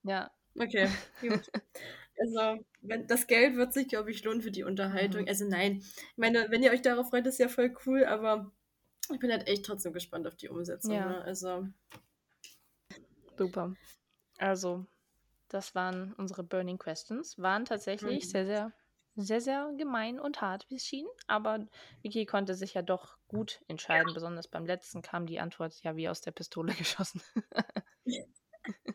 Ja, 0.05 0.29
Okay, 0.59 0.89
gut. 1.21 1.49
Also, 2.19 2.63
wenn, 2.81 3.07
das 3.07 3.27
Geld 3.27 3.55
wird 3.55 3.73
sich, 3.73 3.87
glaube 3.87 4.11
ich, 4.11 4.23
lohnen 4.23 4.41
für 4.41 4.51
die 4.51 4.63
Unterhaltung. 4.63 5.21
Mhm. 5.23 5.27
Also, 5.27 5.45
nein. 5.45 5.79
Ich 5.81 6.17
meine, 6.17 6.49
wenn 6.49 6.63
ihr 6.63 6.71
euch 6.71 6.81
darauf 6.81 7.09
freut, 7.09 7.25
ist 7.27 7.39
ja 7.39 7.47
voll 7.49 7.75
cool, 7.85 8.05
aber 8.05 8.51
ich 9.11 9.19
bin 9.19 9.31
halt 9.31 9.47
echt 9.47 9.65
trotzdem 9.65 9.93
gespannt 9.93 10.27
auf 10.27 10.35
die 10.35 10.49
Umsetzung. 10.49 10.93
Ja. 10.93 11.09
Ne? 11.09 11.21
Also, 11.23 11.67
super. 13.37 13.73
Also, 14.37 14.85
das 15.49 15.75
waren 15.75 16.13
unsere 16.13 16.43
Burning 16.43 16.77
Questions. 16.77 17.37
Waren 17.37 17.65
tatsächlich 17.65 18.25
Mhm. 18.25 18.29
sehr, 18.29 18.45
sehr, 18.45 18.73
sehr, 19.15 19.41
sehr 19.41 19.71
gemein 19.77 20.19
und 20.19 20.41
hart, 20.41 20.65
wie 20.69 20.75
es 20.75 20.85
schien. 20.85 21.07
Aber 21.27 21.67
Vicky 22.01 22.25
konnte 22.25 22.55
sich 22.55 22.73
ja 22.73 22.81
doch 22.81 23.17
gut 23.27 23.61
entscheiden. 23.67 24.13
Besonders 24.13 24.47
beim 24.47 24.65
letzten 24.65 25.01
kam 25.01 25.25
die 25.25 25.39
Antwort 25.39 25.75
ja 25.83 25.95
wie 25.95 26.09
aus 26.09 26.21
der 26.21 26.31
Pistole 26.31 26.73
geschossen. 26.77 27.21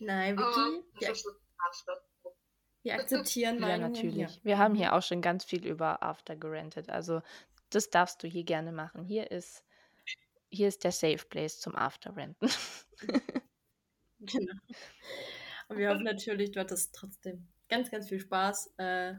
nein, 0.00 0.36
Vicky, 0.36 0.84
wir, 1.00 1.08
Master. 1.08 2.02
wir 2.82 2.94
akzeptieren 2.94 3.56
Ja, 3.56 3.60
Meinungen 3.60 3.92
natürlich. 3.92 4.14
hier. 4.14 4.30
Wir 4.42 4.58
haben 4.58 4.74
hier 4.74 4.92
auch 4.94 5.02
schon 5.02 5.20
ganz 5.22 5.44
viel 5.44 5.66
über 5.66 6.02
After 6.02 6.36
gerantet. 6.36 6.90
Also, 6.90 7.22
das 7.70 7.90
darfst 7.90 8.22
du 8.22 8.28
hier 8.28 8.44
gerne 8.44 8.72
machen. 8.72 9.04
Hier 9.04 9.30
ist, 9.30 9.64
hier 10.50 10.68
ist 10.68 10.84
der 10.84 10.92
Safe 10.92 11.24
Place 11.28 11.60
zum 11.60 11.74
After-Renten. 11.74 12.48
Genau. 14.26 14.54
Und 15.68 15.76
wir 15.76 15.90
hoffen 15.90 16.04
natürlich, 16.04 16.52
du 16.52 16.60
hattest 16.60 16.94
trotzdem 16.94 17.46
ganz, 17.68 17.90
ganz 17.90 18.08
viel 18.08 18.20
Spaß 18.20 18.72
äh, 18.78 19.14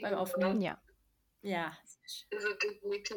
beim 0.00 0.14
Aufnehmen. 0.14 0.62
ja. 0.62 0.80
Ja. 1.42 1.76
Also 2.32 2.54
definitiv. 2.54 3.16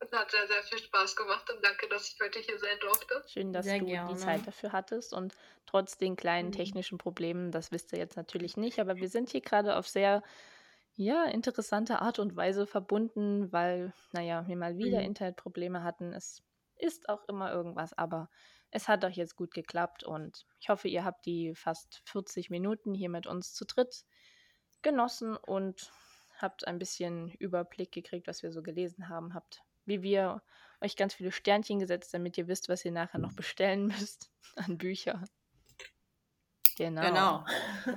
Es 0.00 0.10
hat 0.12 0.32
sehr, 0.32 0.48
sehr 0.48 0.64
viel 0.64 0.78
Spaß 0.78 1.14
gemacht 1.14 1.48
und 1.48 1.64
danke, 1.64 1.88
dass 1.88 2.08
ich 2.12 2.20
heute 2.20 2.40
hier 2.40 2.58
sein 2.58 2.80
durfte. 2.80 3.24
Schön, 3.24 3.52
dass 3.52 3.66
Sehr 3.66 3.76
du 3.76 3.96
gerne. 3.96 4.06
die 4.08 4.16
Zeit 4.16 4.46
dafür 4.46 4.72
hattest 4.72 5.12
und 5.12 5.34
trotz 5.66 5.96
den 5.98 6.16
kleinen 6.16 6.50
Mhm. 6.50 6.52
technischen 6.52 6.98
Problemen, 6.98 7.50
das 7.52 7.70
wisst 7.70 7.92
ihr 7.92 7.98
jetzt 7.98 8.16
natürlich 8.16 8.56
nicht, 8.56 8.78
aber 8.80 9.00
wir 9.00 9.08
sind 9.08 9.30
hier 9.30 9.40
gerade 9.40 9.76
auf 9.76 9.86
sehr, 9.88 10.22
ja, 10.94 11.24
interessante 11.26 12.00
Art 12.02 12.18
und 12.18 12.36
Weise 12.36 12.66
verbunden, 12.66 13.52
weil, 13.52 13.92
naja, 14.12 14.46
wir 14.48 14.56
mal 14.56 14.78
wieder 14.78 15.02
Mhm. 15.02 15.04
Internetprobleme 15.04 15.82
hatten. 15.84 16.12
Es 16.12 16.42
ist 16.76 17.08
auch 17.08 17.24
immer 17.28 17.52
irgendwas, 17.52 17.92
aber 17.92 18.30
es 18.70 18.88
hat 18.88 19.04
doch 19.04 19.10
jetzt 19.10 19.36
gut 19.36 19.52
geklappt 19.52 20.02
und 20.04 20.46
ich 20.60 20.68
hoffe, 20.68 20.88
ihr 20.88 21.04
habt 21.04 21.26
die 21.26 21.54
fast 21.54 22.02
40 22.06 22.50
Minuten 22.50 22.94
hier 22.94 23.10
mit 23.10 23.26
uns 23.26 23.54
zu 23.54 23.64
dritt 23.66 24.04
genossen 24.82 25.36
und 25.36 25.92
habt 26.38 26.66
ein 26.66 26.78
bisschen 26.78 27.30
Überblick 27.32 27.92
gekriegt, 27.92 28.26
was 28.28 28.42
wir 28.42 28.52
so 28.52 28.62
gelesen 28.62 29.08
haben, 29.08 29.34
habt, 29.34 29.62
wie 29.90 30.00
wir 30.02 30.42
euch 30.80 30.96
ganz 30.96 31.12
viele 31.12 31.30
Sternchen 31.32 31.78
gesetzt, 31.78 32.14
damit 32.14 32.38
ihr 32.38 32.48
wisst, 32.48 32.70
was 32.70 32.84
ihr 32.86 32.92
nachher 32.92 33.18
noch 33.18 33.34
bestellen 33.34 33.88
müsst 33.88 34.30
an 34.56 34.78
Bücher. 34.78 35.24
Genau. 36.76 37.02
Genau. 37.02 37.44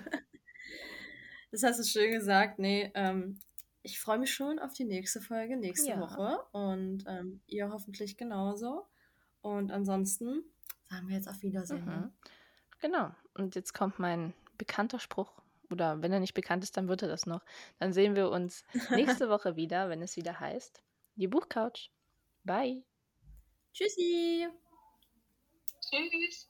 Das 1.52 1.62
hast 1.62 1.78
du 1.80 1.84
schön 1.84 2.12
gesagt. 2.12 2.58
Nee, 2.58 2.92
ähm, 2.96 3.40
ich 3.84 4.00
freue 4.00 4.18
mich 4.18 4.34
schon 4.34 4.58
auf 4.58 4.74
die 4.74 4.86
nächste 4.86 5.22
Folge, 5.22 5.56
nächste 5.56 5.92
Ja. 5.92 6.00
Woche. 6.00 6.40
Und 6.52 7.04
ähm, 7.08 7.42
ihr 7.46 7.70
hoffentlich 7.70 8.18
genauso. 8.18 8.88
Und 9.42 9.72
ansonsten 9.72 10.44
sagen 10.90 11.08
wir 11.08 11.16
jetzt 11.16 11.28
auf 11.30 11.44
Wiedersehen. 11.44 11.86
ne? 11.86 11.92
Mhm. 12.12 12.12
Genau. 12.82 13.12
Und 13.36 13.54
jetzt 13.54 13.74
kommt 13.76 14.00
mein 14.00 14.34
bekannter 14.58 15.00
Spruch 15.00 15.32
Oder 15.70 16.02
wenn 16.02 16.12
er 16.12 16.20
nicht 16.20 16.34
bekannt 16.34 16.64
ist, 16.64 16.76
dann 16.76 16.88
wird 16.88 17.04
er 17.04 17.08
das 17.08 17.28
noch. 17.28 17.44
Dann 17.78 17.94
sehen 17.94 18.16
wir 18.16 18.32
uns 18.32 18.64
nächste 18.90 19.30
Woche 19.30 19.56
wieder, 19.56 19.90
wenn 19.90 20.02
es 20.02 20.18
wieder 20.18 20.40
heißt, 20.40 20.82
die 21.16 21.28
Buchcouch. 21.28 21.92
Bye. 22.44 22.84
Tschüssi. 23.74 24.48
Tschüss. 25.82 26.48